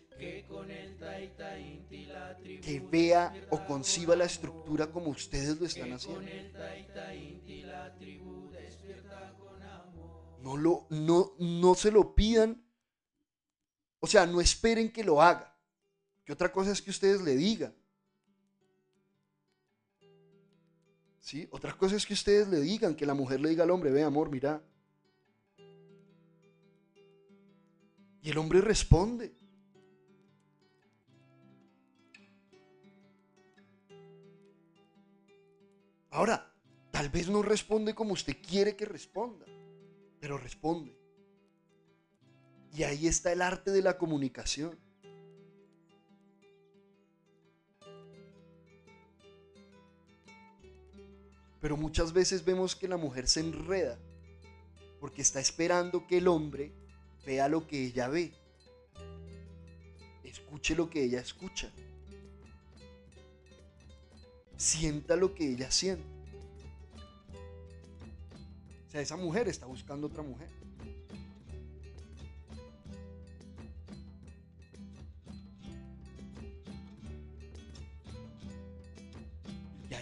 que 2.64 2.80
vea 2.92 3.32
o 3.52 3.64
conciba 3.64 4.16
la 4.16 4.26
estructura 4.26 4.92
como 4.92 5.12
ustedes 5.12 5.60
lo 5.60 5.68
están 5.68 5.94
haciendo. 5.94 6.28
No, 10.42 10.58
lo, 10.58 10.88
no, 10.90 11.34
no 11.38 11.76
se 11.76 11.92
lo 11.92 12.16
pidan. 12.16 12.66
O 14.00 14.08
sea, 14.08 14.26
no 14.26 14.42
esperen 14.42 14.92
que 14.92 15.04
lo 15.04 15.22
haga. 15.22 15.55
Que 16.26 16.34
otra 16.34 16.52
cosa 16.52 16.72
es 16.72 16.82
que 16.82 16.90
ustedes 16.90 17.22
le 17.22 17.36
digan. 17.36 17.74
¿Sí? 21.20 21.48
Otra 21.52 21.76
cosa 21.78 21.96
es 21.96 22.06
que 22.06 22.14
ustedes 22.14 22.48
le 22.48 22.60
digan, 22.60 22.96
que 22.96 23.06
la 23.06 23.14
mujer 23.14 23.40
le 23.40 23.50
diga 23.50 23.64
al 23.64 23.72
hombre, 23.72 23.92
ve 23.92 24.04
amor, 24.04 24.30
mira. 24.30 24.62
Y 28.22 28.30
el 28.32 28.38
hombre 28.38 28.60
responde. 28.62 29.36
Ahora, 36.10 36.52
tal 36.92 37.10
vez 37.10 37.28
no 37.28 37.44
responde 37.44 37.94
como 37.94 38.14
usted 38.14 38.38
quiere 38.42 38.76
que 38.76 38.86
responda, 38.86 39.46
pero 40.20 40.38
responde. 40.38 40.98
Y 42.74 42.84
ahí 42.84 43.08
está 43.08 43.32
el 43.32 43.42
arte 43.42 43.72
de 43.72 43.82
la 43.82 43.98
comunicación. 43.98 44.85
Pero 51.66 51.78
muchas 51.78 52.14
veces 52.14 52.46
vemos 52.46 52.76
que 52.76 52.88
la 52.88 52.96
mujer 52.96 53.28
se 53.28 53.40
enreda 53.40 53.98
porque 55.00 55.24
está 55.24 55.40
esperando 55.40 56.06
que 56.06 56.20
el 56.20 56.28
hombre 56.28 56.72
vea 57.26 57.50
lo 57.50 57.66
que 57.66 57.88
ella 57.88 58.08
ve, 58.08 58.36
escuche 60.24 60.76
lo 60.76 60.92
que 60.92 61.04
ella 61.04 61.20
escucha, 61.20 61.72
sienta 64.58 65.16
lo 65.16 65.34
que 65.34 65.54
ella 65.54 65.72
siente. 65.72 66.06
O 68.88 68.92
sea, 68.92 69.02
esa 69.02 69.18
mujer 69.18 69.48
está 69.48 69.66
buscando 69.66 70.06
otra 70.06 70.22
mujer. 70.22 70.50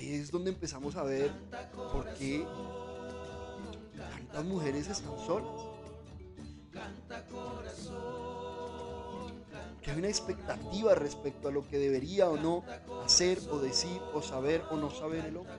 Ahí 0.04 0.16
es 0.16 0.32
donde 0.32 0.52
empezamos 0.52 0.96
a 0.96 1.04
ver 1.04 1.32
por 1.92 2.14
qué 2.16 2.46
tantas 3.98 4.46
mujeres 4.46 4.88
están 4.88 5.18
solas. 5.26 5.52
Que 9.82 9.92
hay 9.92 9.98
una 9.98 10.08
expectativa 10.08 10.96
respecto 10.96 11.50
a 11.50 11.52
lo 11.52 11.68
que 11.68 11.78
debería 11.78 12.30
o 12.30 12.38
no 12.38 12.64
hacer 13.06 13.40
o 13.52 13.60
decir 13.60 14.02
o 14.14 14.22
saber 14.22 14.64
o 14.72 14.78
no 14.78 14.90
saber 14.90 15.26
el 15.26 15.38
hombre. 15.38 15.54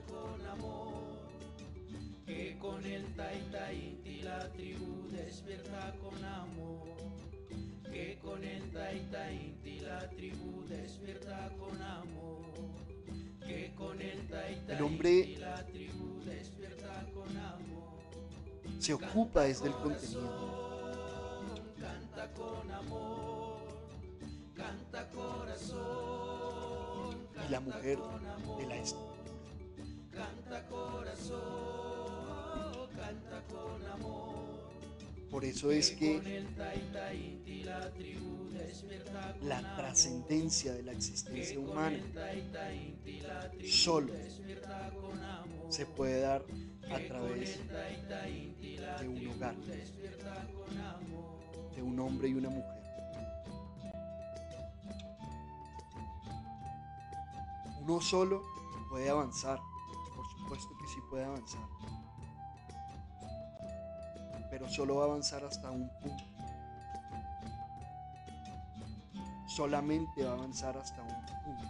Con 13.77 14.01
el 14.01 14.27
taita 14.27 14.77
El 14.77 14.83
hombre 14.83 15.37
la 15.39 15.65
tribu 15.65 16.21
con 17.13 17.35
se 18.79 18.93
ocupa 18.93 19.41
desde 19.43 19.67
el 19.67 19.73
contenido. 19.73 20.81
Canta 21.79 22.31
con 22.33 22.71
amor, 22.71 23.57
canta 24.53 25.09
corazón, 25.09 25.77
Y 27.47 27.51
la 27.51 27.59
mujer 27.59 27.97
de 28.57 28.67
la 28.67 28.75
estructura. 28.75 29.15
canta 30.11 30.67
corazón, 30.67 31.41
canta 32.95 33.43
con 33.51 33.85
amor. 33.91 34.45
Por 35.29 35.45
eso 35.45 35.71
es 35.71 35.91
que 35.91 36.21
La 39.41 39.75
trascendencia 39.75 40.73
de 40.73 40.83
la 40.83 40.91
existencia 40.91 41.59
humana 41.59 41.99
solo 43.69 44.13
se 45.69 45.85
puede 45.85 46.21
dar 46.21 46.43
a 46.91 46.99
través 47.07 47.59
de 48.99 49.07
un 49.07 49.27
hogar, 49.27 49.55
de 51.75 51.81
un 51.81 51.99
hombre 51.99 52.29
y 52.29 52.33
una 52.33 52.49
mujer. 52.49 52.83
Uno 57.81 58.01
solo 58.01 58.43
puede 58.89 59.09
avanzar, 59.09 59.59
por 60.15 60.25
supuesto 60.27 60.69
que 60.79 60.87
sí 60.87 60.99
puede 61.09 61.25
avanzar. 61.25 61.61
Pero 64.49 64.69
solo 64.69 64.95
va 64.95 65.03
a 65.03 65.05
avanzar 65.07 65.43
hasta 65.43 65.69
un 65.69 65.89
punto. 65.99 66.34
Solamente 69.55 70.21
va 70.21 70.31
a 70.31 70.33
avanzar 70.33 70.77
hasta 70.77 71.01
un 71.01 71.07
punto, 71.45 71.63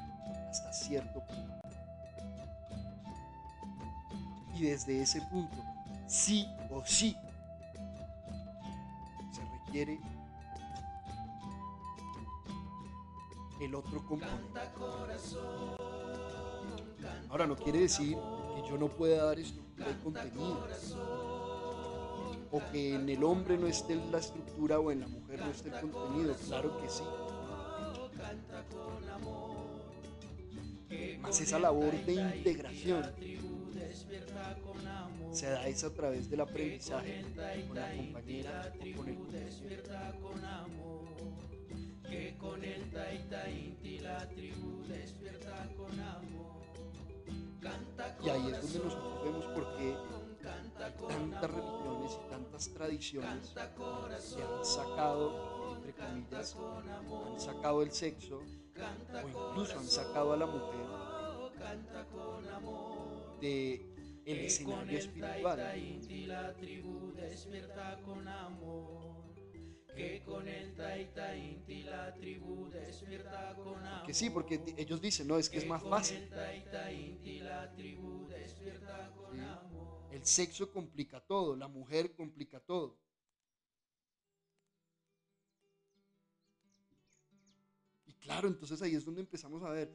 hasta 0.50 0.74
cierto 0.74 1.20
punto. 1.24 1.54
Y 4.56 4.64
desde 4.64 5.04
ese 5.04 5.22
punto, 5.22 5.56
sí 6.08 6.48
o 6.72 6.84
sí, 6.84 7.16
se 9.32 9.46
requiere 9.60 10.00
el 13.62 13.76
otro 13.76 14.04
componente. 14.04 14.60
Ahora 17.30 17.46
no 17.46 17.56
quiere 17.56 17.82
decir 17.82 18.18
que 18.56 18.68
yo 18.68 18.80
no 18.80 18.88
pueda 18.88 19.26
dar 19.26 19.38
estructura 19.38 19.92
y 19.92 20.04
contenido. 20.04 20.68
O 22.52 22.62
que 22.72 22.96
en 22.96 23.08
el 23.10 23.24
hombre 23.24 23.60
no 23.60 23.68
esté 23.68 23.96
la 23.96 24.18
estructura 24.18 24.80
o 24.80 24.92
en 24.92 25.02
la 25.02 25.08
mujer 25.08 25.40
no 25.40 25.52
esté 25.52 25.70
el 25.70 25.82
contenido. 25.82 26.34
Claro 26.48 26.80
que 26.80 26.90
sí. 26.90 27.04
Más 31.22 31.42
esa 31.42 31.60
labor 31.60 31.92
de 32.06 32.14
integración. 32.14 33.04
se 35.32 35.50
da 35.50 35.68
es 35.68 35.84
a 35.84 35.94
través 35.94 36.30
del 36.30 36.42
aprendizaje 36.42 37.26
con 37.68 37.76
la 37.76 37.92
compañera 37.92 38.74
o 38.74 38.96
con 38.96 39.10
el 39.10 39.16
compañero 39.18 39.56
que 42.10 42.38
con 42.38 42.64
el 42.64 42.90
Taita 42.92 43.50
Inti 43.50 44.00
la 44.00 44.30
tribu 44.30 44.84
despierta 44.88 45.70
con 45.76 46.00
amor. 46.00 46.64
Canta 47.60 48.18
y 48.24 48.30
ahí 48.30 48.52
es 48.52 48.62
donde 48.62 48.80
nosotros 48.80 49.24
vemos 49.24 49.46
por 49.46 49.78
qué 49.78 49.96
tantas 51.08 51.52
religiones 51.52 52.12
y 52.14 52.30
tantas 52.30 52.70
tradiciones 52.70 53.50
que 53.50 54.44
han 54.44 54.66
sacado, 54.66 55.55
comillas, 55.96 56.56
han 56.56 57.40
sacado 57.40 57.82
el 57.82 57.92
sexo 57.92 58.42
o 59.24 59.28
incluso 59.28 59.80
han 59.80 59.88
sacado 59.88 60.34
a 60.34 60.38
la 60.38 60.46
mujer 60.46 60.86
de 63.42 63.96
el 64.26 64.40
escenario 64.40 64.98
espiritual. 64.98 65.58
Que 69.96 70.22
con 70.26 70.46
el 70.46 70.76
Taita 70.76 71.38
Inti 71.38 71.84
la 71.84 72.14
tribu 72.14 72.70
despierta 72.70 73.56
con 73.56 73.86
amor. 73.86 74.06
Que 74.06 74.14
sí, 74.14 74.30
porque 74.30 74.62
ellos 74.76 75.00
dicen, 75.00 75.26
no, 75.26 75.38
es 75.38 75.50
que 75.50 75.60
es 75.60 75.66
más 75.66 75.82
fácil. 75.84 76.30
El 80.12 80.26
sexo 80.26 80.72
complica 80.72 81.22
todo, 81.22 81.56
la 81.56 81.70
mujer 81.70 82.14
complica 82.14 82.60
todo. 82.60 82.98
Claro, 88.26 88.48
entonces 88.48 88.82
ahí 88.82 88.96
es 88.96 89.06
donde 89.06 89.22
empezamos 89.22 89.62
a 89.64 89.70
ver, 89.70 89.94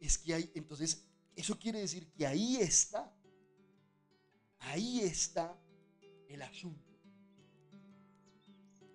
es 0.00 0.18
que 0.18 0.34
hay, 0.34 0.50
entonces, 0.54 1.06
eso 1.36 1.58
quiere 1.58 1.80
decir 1.80 2.10
que 2.12 2.26
ahí 2.26 2.56
está, 2.56 3.14
ahí 4.58 5.00
está 5.00 5.54
el 6.28 6.42
asunto. 6.42 6.90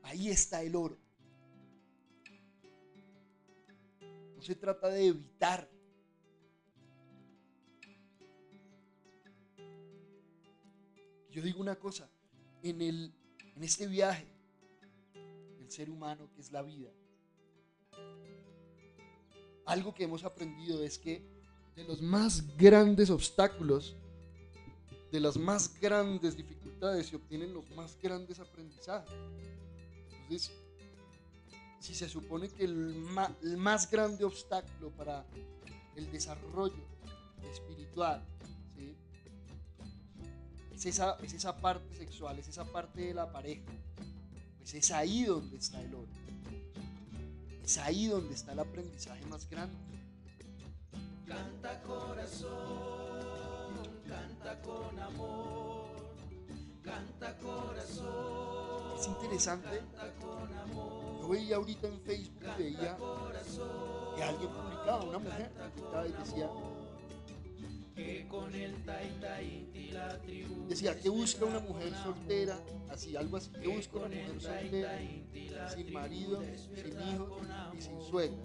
Ahí 0.01 0.29
está 0.29 0.63
el 0.63 0.75
oro. 0.75 0.97
No 4.35 4.41
se 4.41 4.55
trata 4.55 4.87
de 4.89 5.07
evitar. 5.07 5.69
Yo 11.29 11.41
digo 11.43 11.59
una 11.61 11.75
cosa, 11.75 12.09
en, 12.63 12.81
el, 12.81 13.13
en 13.55 13.63
este 13.63 13.85
viaje 13.85 14.25
del 15.59 15.69
ser 15.69 15.89
humano 15.89 16.31
que 16.33 16.41
es 16.41 16.51
la 16.51 16.63
vida, 16.63 16.89
algo 19.67 19.93
que 19.93 20.05
hemos 20.05 20.23
aprendido 20.23 20.81
es 20.83 20.97
que 20.97 21.21
de 21.75 21.83
los 21.83 22.01
más 22.01 22.57
grandes 22.57 23.09
obstáculos, 23.09 23.95
de 25.11 25.19
las 25.19 25.37
más 25.37 25.79
grandes 25.79 26.35
dificultades 26.35 27.07
se 27.07 27.17
obtienen 27.17 27.53
los 27.53 27.69
más 27.71 27.97
grandes 28.01 28.39
aprendizajes. 28.39 29.13
Entonces, 30.21 30.51
si 31.79 31.93
se 31.93 32.09
supone 32.09 32.49
que 32.49 32.63
el, 32.63 32.95
más 33.57 33.91
grande 33.91 34.23
obstáculo 34.23 34.89
para 34.91 35.25
el 35.95 36.11
desarrollo 36.11 36.83
espiritual 37.51 38.25
es, 40.73 40.85
esa, 40.85 41.17
es 41.21 41.33
esa 41.33 41.57
parte 41.57 41.95
sexual, 41.95 42.39
es 42.39 42.47
esa 42.47 42.65
parte 42.65 43.01
de 43.01 43.13
la 43.13 43.31
pareja, 43.31 43.63
pues 44.59 44.73
es 44.73 44.91
ahí 44.91 45.25
donde 45.25 45.57
está 45.57 45.81
el 45.81 45.93
oro. 45.93 46.26
Es 47.67 47.77
ahí 47.79 48.07
donde 48.07 48.33
está 48.33 48.53
el 48.53 48.59
aprendizaje 48.59 49.25
más 49.25 49.49
grande. 49.49 49.75
Canta 51.27 51.81
corazón, 51.81 52.47
canta 54.07 54.61
con 54.61 54.97
amor, 54.97 55.89
canta 56.81 57.37
corazón, 57.39 58.97
Es 58.97 59.07
interesante. 59.07 59.81
Yo 61.19 61.27
veía 61.27 61.57
ahorita 61.57 61.87
en 61.89 61.99
Facebook 61.99 62.45
veía 62.57 62.97
que 64.15 64.23
alguien 64.23 64.49
publicaba, 64.49 65.03
una 65.03 65.19
mujer 65.19 65.51
y 66.07 66.11
decía, 66.13 66.49
que 67.97 68.27
con 68.27 68.53
el 68.53 68.75
Taita 68.85 69.41
Inti 69.41 69.89
la 69.89 70.21
tribu 70.21 70.67
decía 70.67 70.95
que 70.99 71.09
busca 71.09 71.45
una 71.45 71.59
mujer 71.59 71.91
soltera, 72.03 72.59
así, 72.91 73.15
algo 73.15 73.37
así, 73.37 73.49
que 73.51 73.67
busca 73.67 73.97
una 73.97 74.09
mujer 74.09 74.39
soltera, 74.39 74.99
sin 75.73 75.91
marido, 75.91 76.43
sin 76.75 77.01
hijos 77.09 77.41
y 77.75 77.81
sin 77.81 77.99
suegra, 78.03 78.37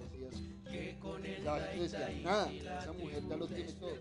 decía 0.64 1.26
el 1.26 1.44
La 1.44 1.60
gente 1.60 1.82
decía, 1.82 2.20
nada, 2.24 2.50
esa 2.50 2.92
mujer 2.92 3.22
ya 3.28 3.36
lo 3.36 3.46
tiene 3.46 3.72
todo. 3.72 3.96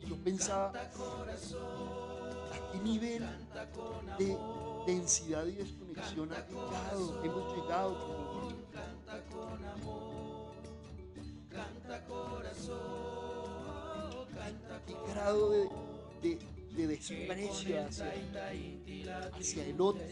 Y 0.00 0.06
yo 0.06 0.16
pensaba, 0.22 0.68
¿a 0.70 0.88
qué 2.72 2.78
nivel 2.84 3.26
de 4.18 4.38
densidad 4.86 5.44
y 5.46 5.52
desconexión 5.52 6.32
ha 6.32 6.46
llegado, 6.46 7.24
hemos 7.24 7.56
llegado 7.56 8.48
canta 8.72 9.24
con 9.28 9.64
amor, 9.64 10.52
canta 11.50 12.04
corazón, 12.04 13.15
¿Qué 14.86 14.94
grado 15.12 15.50
de, 15.50 15.68
de- 16.22 16.38
de 16.76 16.86
desprecio 16.86 17.82
hacia, 17.86 18.10
hacia 19.34 19.64
el 19.64 19.80
otro, 19.80 20.02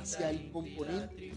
hacia 0.00 0.30
el 0.30 0.50
componente, 0.52 1.32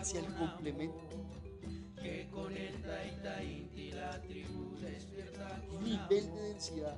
hacia 0.00 0.20
el 0.20 0.34
complemento? 0.34 0.98
amor, 0.98 2.02
que 2.02 2.28
con 2.30 2.56
el 2.56 2.82
Taita 2.82 3.42
Inti 3.44 3.90
la 3.92 4.20
tribu 4.22 4.76
despierta 4.80 5.60
¿Qué 5.60 5.68
con 5.68 5.84
nivel 5.84 6.34
de 6.34 6.40
densidad? 6.42 6.96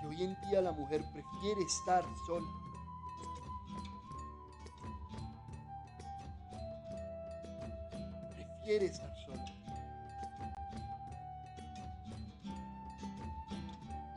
Que 0.00 0.06
hoy 0.06 0.22
en 0.24 0.36
día 0.48 0.60
la 0.60 0.72
mujer 0.72 1.02
prefiere 1.12 1.62
estar 1.62 2.04
sola. 2.26 2.46
Prefiere 8.68 8.92
estar 8.92 9.16
sola. 9.24 9.44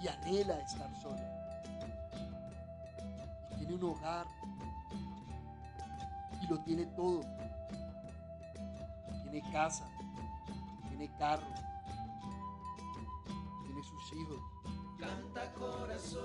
Y 0.01 0.07
anhela 0.09 0.59
estar 0.59 0.93
sola. 1.01 1.23
Y 3.53 3.59
tiene 3.59 3.75
un 3.75 3.83
hogar. 3.85 4.27
Y 6.41 6.47
lo 6.47 6.59
tiene 6.65 6.85
todo. 6.97 7.21
Tiene 9.23 9.51
casa, 9.53 9.87
tiene 10.89 11.09
carro, 11.17 11.47
tiene 13.63 13.83
sus 13.83 14.13
hijos, 14.19 14.39
Canta 14.99 15.53
corazón, 15.53 16.19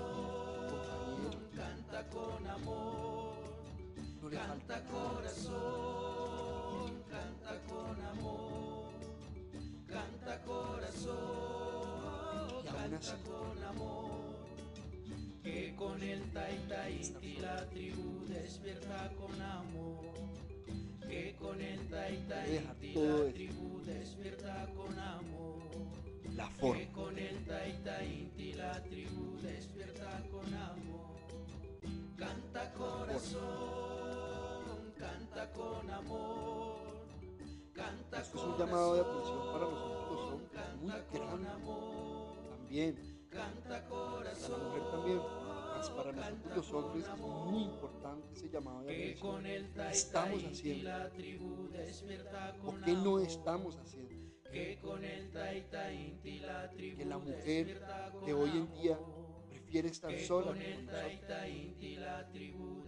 canta 1.55 2.09
con 2.09 2.45
amor, 2.45 3.37
no 4.21 4.27
le 4.27 4.37
falta 4.37 4.73
canta 4.75 4.91
corazón, 4.91 6.16
canta 7.57 7.73
con 7.73 7.97
amor, 8.05 8.91
canta 9.87 10.41
corazón, 10.43 11.15
así, 12.97 13.11
con 13.25 13.63
amor, 13.63 14.35
que 15.43 15.75
con 15.75 16.01
el 16.03 16.21
Taita 16.33 16.89
Inti 16.89 17.37
la 17.37 17.65
tribu 17.69 18.25
despierta 18.27 19.11
con 19.17 19.41
amor, 19.41 20.05
que 21.07 21.35
con 21.39 21.59
el 21.61 21.79
Taita 21.89 22.35
Debe 22.43 22.51
dejar 22.59 22.75
Inti 22.75 22.93
todo 22.93 23.23
la 23.25 23.31
tribu 23.33 23.81
despierta 23.85 24.67
con 24.75 24.99
amor. 24.99 25.57
la 26.35 26.47
Que 26.49 26.53
forma. 26.59 26.91
con 26.93 27.17
el 27.17 27.45
Taita 27.45 28.03
Inti 28.03 28.53
la 28.53 28.83
tribu 28.83 29.37
despierta 29.41 30.21
con 30.31 30.53
amor. 30.53 31.07
Canta 32.17 32.71
corazón, 32.73 33.45
canta 34.97 35.51
con 35.53 35.89
amor. 35.91 36.46
Es 38.19 38.33
un 38.33 38.57
llamado 38.57 38.95
de 38.95 39.01
atención 39.01 39.51
para 39.53 39.65
nosotros 39.65 40.09
los 40.09 40.21
hombres. 40.31 40.51
muy 40.81 40.91
grande 41.13 41.49
también. 42.49 43.17
Para 43.29 44.33
la 44.33 44.57
mujer 44.57 44.83
también, 44.91 45.17
más 45.17 45.89
para 45.91 46.11
nosotros 46.11 46.55
los 46.55 46.73
hombres 46.73 47.05
es 47.07 47.19
muy 47.19 47.63
importante 47.63 48.33
ese 48.33 48.49
llamado 48.49 48.83
de 48.83 49.11
atención. 49.13 49.43
¿Qué 49.43 49.89
estamos 49.91 50.43
haciendo? 50.45 50.89
¿O 52.65 52.75
qué 52.83 52.93
no 52.93 53.19
estamos 53.19 53.77
haciendo? 53.77 54.15
Que 54.51 54.79
la 57.05 57.17
mujer 57.19 57.85
de 58.25 58.33
hoy 58.33 58.49
en 58.49 58.71
día 58.81 58.99
prefiere 59.49 59.89
estar 59.89 60.17
sola 60.19 60.53
que 60.53 60.73
con 62.51 62.83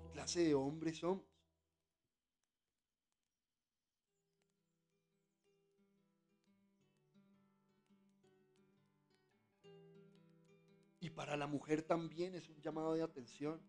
¿Qué 0.00 0.12
clase 0.12 0.40
de 0.44 0.54
hombres 0.54 0.98
somos? 0.98 1.33
Para 11.14 11.36
la 11.36 11.46
mujer 11.46 11.82
también 11.82 12.34
es 12.34 12.48
un 12.48 12.60
llamado 12.60 12.94
de 12.94 13.02
atención. 13.02 13.60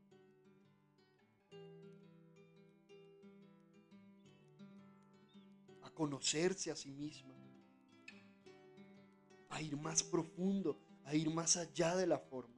A 5.84 5.90
conocerse 5.92 6.72
a 6.72 6.76
sí 6.76 6.92
misma. 6.92 7.34
A 9.50 9.62
ir 9.62 9.78
más 9.78 10.04
profundo, 10.04 10.78
a 11.06 11.16
ir 11.16 11.30
más 11.30 11.56
allá 11.56 11.96
de 11.96 12.08
la 12.08 12.20
forma. 12.20 12.54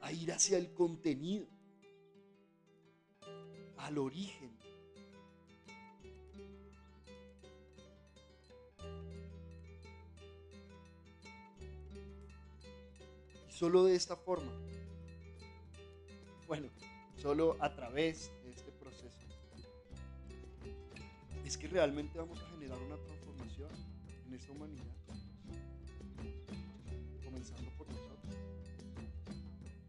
A 0.00 0.12
ir 0.12 0.32
hacia 0.32 0.58
el 0.58 0.72
contenido, 0.74 1.46
al 3.78 3.98
origen. 3.98 4.51
Solo 13.62 13.84
de 13.84 13.94
esta 13.94 14.16
forma. 14.16 14.50
Bueno, 16.48 16.66
solo 17.16 17.56
a 17.60 17.72
través 17.72 18.32
de 18.42 18.50
este 18.50 18.72
proceso. 18.72 19.20
Es 21.44 21.56
que 21.56 21.68
realmente 21.68 22.18
vamos 22.18 22.40
a 22.40 22.46
generar 22.48 22.76
una 22.78 22.96
transformación 22.96 23.70
en 24.26 24.34
esta 24.34 24.50
humanidad. 24.50 24.82
Comenzando 27.24 27.70
por 27.78 27.86
nosotros. 27.86 28.34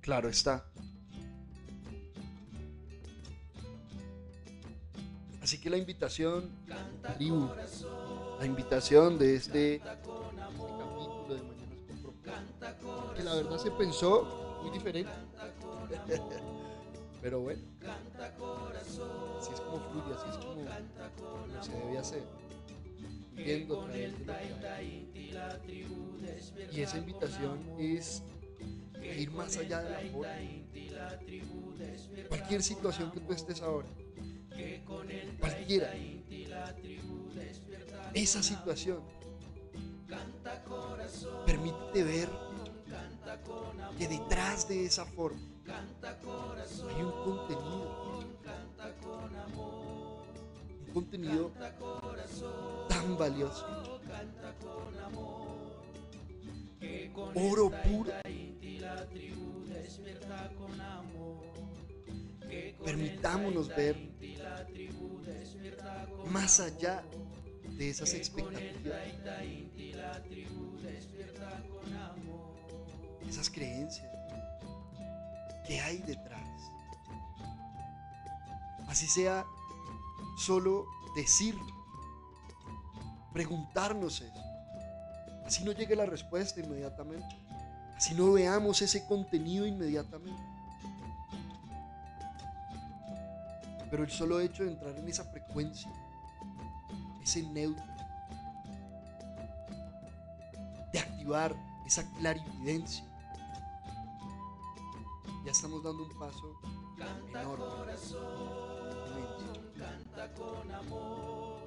Claro 0.01 0.29
está. 0.29 0.71
Así 5.41 5.59
que 5.59 5.71
la 5.71 5.77
invitación, 5.77 6.51
tribu, 7.17 7.49
la 8.37 8.45
invitación 8.45 9.17
de 9.17 9.35
este, 9.35 9.75
este 9.77 9.87
capítulo 9.87 10.29
de 10.29 10.67
Propósito, 10.77 11.62
que 13.15 13.23
la 13.23 13.35
verdad 13.35 13.57
se 13.57 13.71
pensó 13.71 14.59
muy 14.61 14.71
diferente. 14.71 15.11
Pero 17.21 17.39
bueno, 17.39 17.61
así 19.39 19.53
es 19.53 19.59
como 19.61 19.79
fluye, 19.79 20.13
así 20.13 20.29
es 20.29 20.37
como, 20.37 20.65
como 21.45 21.63
se 21.63 21.71
debe 21.71 21.97
hacer. 21.97 22.23
Y 26.71 26.81
esa 26.81 26.97
invitación 26.97 27.59
es 27.79 28.23
ir 29.01 29.31
más 29.31 29.57
allá 29.57 29.81
de 29.81 29.89
la 29.89 29.99
forma. 30.11 30.27
Cualquier 32.29 32.61
situación 32.61 33.11
que 33.11 33.19
tú 33.19 33.33
estés 33.33 33.61
ahora, 33.61 33.87
cualquiera, 35.39 35.93
esa 38.13 38.43
situación, 38.43 38.99
permítete 41.45 42.03
ver 42.03 42.29
que 43.97 44.07
detrás 44.07 44.67
de 44.67 44.85
esa 44.85 45.05
forma 45.05 45.39
hay 46.89 47.01
un 47.01 47.11
contenido, 47.23 48.19
un 50.87 50.93
contenido 50.93 51.51
tan 52.89 53.17
valioso, 53.17 53.99
oro 57.35 57.71
puro. 57.83 58.11
Permitámonos 62.83 63.69
ver 63.69 63.95
más 66.29 66.59
allá 66.59 67.03
de 67.77 67.89
esas 67.89 68.13
expectativas, 68.13 68.99
esas 73.33 73.49
creencias 73.49 74.11
que 75.65 75.79
hay 75.81 75.97
detrás. 75.99 76.41
Así 78.87 79.07
sea 79.07 79.45
solo 80.37 80.85
decirlo, 81.15 81.73
preguntarnos 83.31 84.21
eso. 84.21 84.41
Así 85.45 85.63
no 85.63 85.71
llegue 85.71 85.95
la 85.95 86.05
respuesta 86.05 86.59
inmediatamente. 86.59 87.35
Así 87.97 88.13
no 88.13 88.33
veamos 88.33 88.81
ese 88.81 89.05
contenido 89.05 89.65
inmediatamente. 89.65 90.41
Pero 93.89 94.03
el 94.03 94.11
solo 94.11 94.39
hecho 94.39 94.63
de 94.63 94.71
entrar 94.71 94.95
en 94.95 95.07
esa 95.07 95.23
frecuencia, 95.25 95.91
ese 97.21 97.43
neutro, 97.43 97.83
de 100.91 100.99
activar 100.99 101.55
esa 101.85 102.03
clarividencia, 102.13 103.03
ya 105.43 105.51
estamos 105.51 105.83
dando 105.83 106.03
un 106.03 106.09
paso 106.17 106.59
enorme. 107.29 107.93
Canta 109.77 110.33
con 110.35 110.71
amor, 110.71 111.57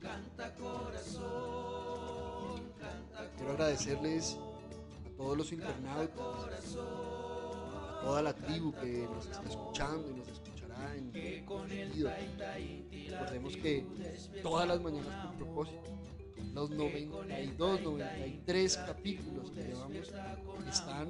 canta 0.00 0.54
corazón, 0.54 1.28
Quiero 3.36 3.52
agradecerles 3.52 4.38
a 5.06 5.16
todos 5.16 5.36
los 5.36 5.52
internautas, 5.52 6.76
a 6.76 8.00
toda 8.02 8.22
la 8.22 8.32
tribu 8.34 8.72
que 8.72 9.06
nos 9.12 9.26
está 9.26 9.42
escuchando 9.42 10.10
y 10.10 10.14
nos 10.14 10.28
escuchará 10.28 10.96
en 10.96 11.14
el 11.14 11.44
Recordemos 13.10 13.56
que 13.56 13.84
todas 14.42 14.66
las 14.66 14.80
mañanas 14.80 15.26
con 15.26 15.36
propósito, 15.36 15.82
los 16.54 16.70
92, 16.70 17.82
93 17.82 18.76
capítulos 18.78 19.50
que 19.50 19.64
llevamos 19.64 20.12
están 20.68 21.08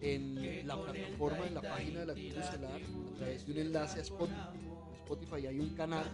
en 0.00 0.66
la 0.66 0.80
plataforma, 0.80 1.46
en 1.46 1.54
la 1.54 1.62
página 1.62 2.00
de 2.00 2.06
la 2.06 2.14
tribu 2.14 2.38
a 2.40 3.16
través 3.16 3.46
de 3.46 3.52
un 3.52 3.58
enlace 3.58 3.98
a 3.98 4.02
Spotify. 4.02 4.36
Spotify 5.04 5.46
hay 5.46 5.60
un 5.60 5.70
canal, 5.74 6.04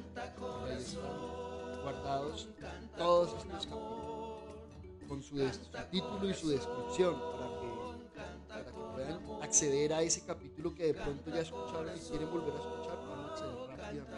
ahí 0.68 0.76
están 0.76 1.02
guardados 1.82 2.48
todos 2.96 3.28
estos 3.38 3.66
capítulos, 3.66 4.42
con 5.08 5.22
su, 5.22 5.36
título 5.90 6.30
y 6.30 6.34
su 6.34 6.50
descripción, 6.50 7.18
para 7.18 7.48
que, 7.58 7.68
para 8.48 8.64
que 8.64 8.70
puedan 8.72 9.42
acceder 9.42 9.92
a 9.94 10.02
ese 10.02 10.24
capítulo 10.24 10.74
que 10.74 10.86
de 10.88 10.94
pronto 10.94 11.30
ya 11.30 11.40
escucharon 11.40 11.96
y 11.96 12.00
quieren 12.00 12.30
volver 12.30 12.54
a 12.54 12.58
escuchar, 12.58 13.00
puedan 13.00 13.24
acceder 13.24 13.56
rápidamente. 13.68 14.12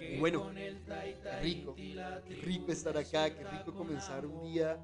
Y 0.00 0.18
bueno, 0.18 0.50
qué 0.52 1.40
rico, 1.40 1.74
qué 1.76 2.34
rico 2.42 2.72
estar 2.72 2.96
acá, 2.98 3.30
qué 3.34 3.44
rico 3.44 3.72
comenzar 3.72 4.26
un 4.26 4.42
día 4.42 4.78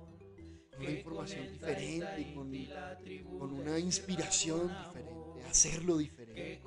una 0.78 0.90
información 0.90 1.52
diferente, 1.52 2.34
con, 2.34 3.38
con 3.38 3.52
una 3.52 3.78
inspiración 3.78 4.68
diferente, 4.68 5.44
hacerlo 5.44 5.98
diferente. 5.98 6.60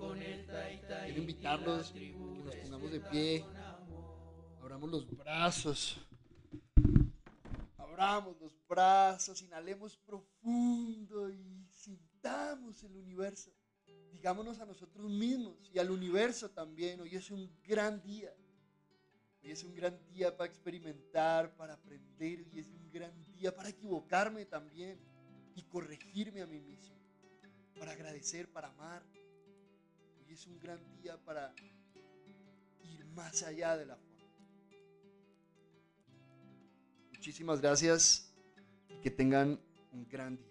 Quiero 1.05 1.19
invitarlos 1.19 1.91
a 1.91 1.93
que 1.93 2.11
nos 2.11 2.55
pongamos 2.55 2.91
de 2.91 2.99
pie, 2.99 3.45
abramos 4.61 4.89
los 4.89 5.17
brazos, 5.17 5.97
abramos 7.77 8.39
los 8.39 8.53
brazos, 8.67 9.41
inhalemos 9.41 9.97
profundo 9.97 11.29
y 11.29 11.67
sintamos 11.71 12.83
el 12.83 12.95
universo. 12.95 13.51
Digámonos 14.11 14.59
a 14.59 14.65
nosotros 14.65 15.09
mismos 15.09 15.55
y 15.73 15.79
al 15.79 15.89
universo 15.89 16.49
también, 16.51 16.99
hoy 17.01 17.15
es 17.15 17.31
un 17.31 17.49
gran 17.63 18.01
día. 18.01 18.33
Hoy 19.43 19.51
es 19.51 19.63
un 19.63 19.73
gran 19.73 19.97
día 20.13 20.35
para 20.35 20.49
experimentar, 20.49 21.55
para 21.55 21.73
aprender. 21.73 22.45
Hoy 22.51 22.59
es 22.59 22.67
un 22.67 22.91
gran 22.91 23.11
día 23.33 23.55
para 23.55 23.69
equivocarme 23.69 24.45
también 24.45 24.99
y 25.55 25.63
corregirme 25.63 26.41
a 26.41 26.47
mí 26.47 26.59
mismo. 26.59 26.95
Para 27.79 27.93
agradecer, 27.93 28.47
para 28.51 28.67
amar. 28.67 29.03
Hoy 30.19 30.33
es 30.33 30.45
un 30.45 30.59
gran 30.59 30.79
día 31.01 31.17
para 31.17 31.55
ir 32.83 33.03
más 33.07 33.41
allá 33.41 33.77
de 33.77 33.87
la 33.87 33.95
forma. 33.95 34.11
Muchísimas 37.11 37.61
gracias 37.61 38.31
y 38.89 39.01
que 39.01 39.09
tengan 39.09 39.59
un 39.91 40.07
gran 40.07 40.37
día. 40.37 40.50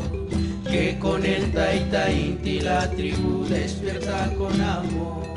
que 0.71 0.97
con 0.99 1.25
el 1.25 1.51
Taita 1.51 2.09
Inti 2.09 2.61
la 2.61 2.89
tribu 2.89 3.45
despierta 3.45 4.33
con 4.37 4.59
amor. 4.61 5.27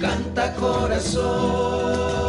Canta 0.00 0.54
corazón 0.54 2.18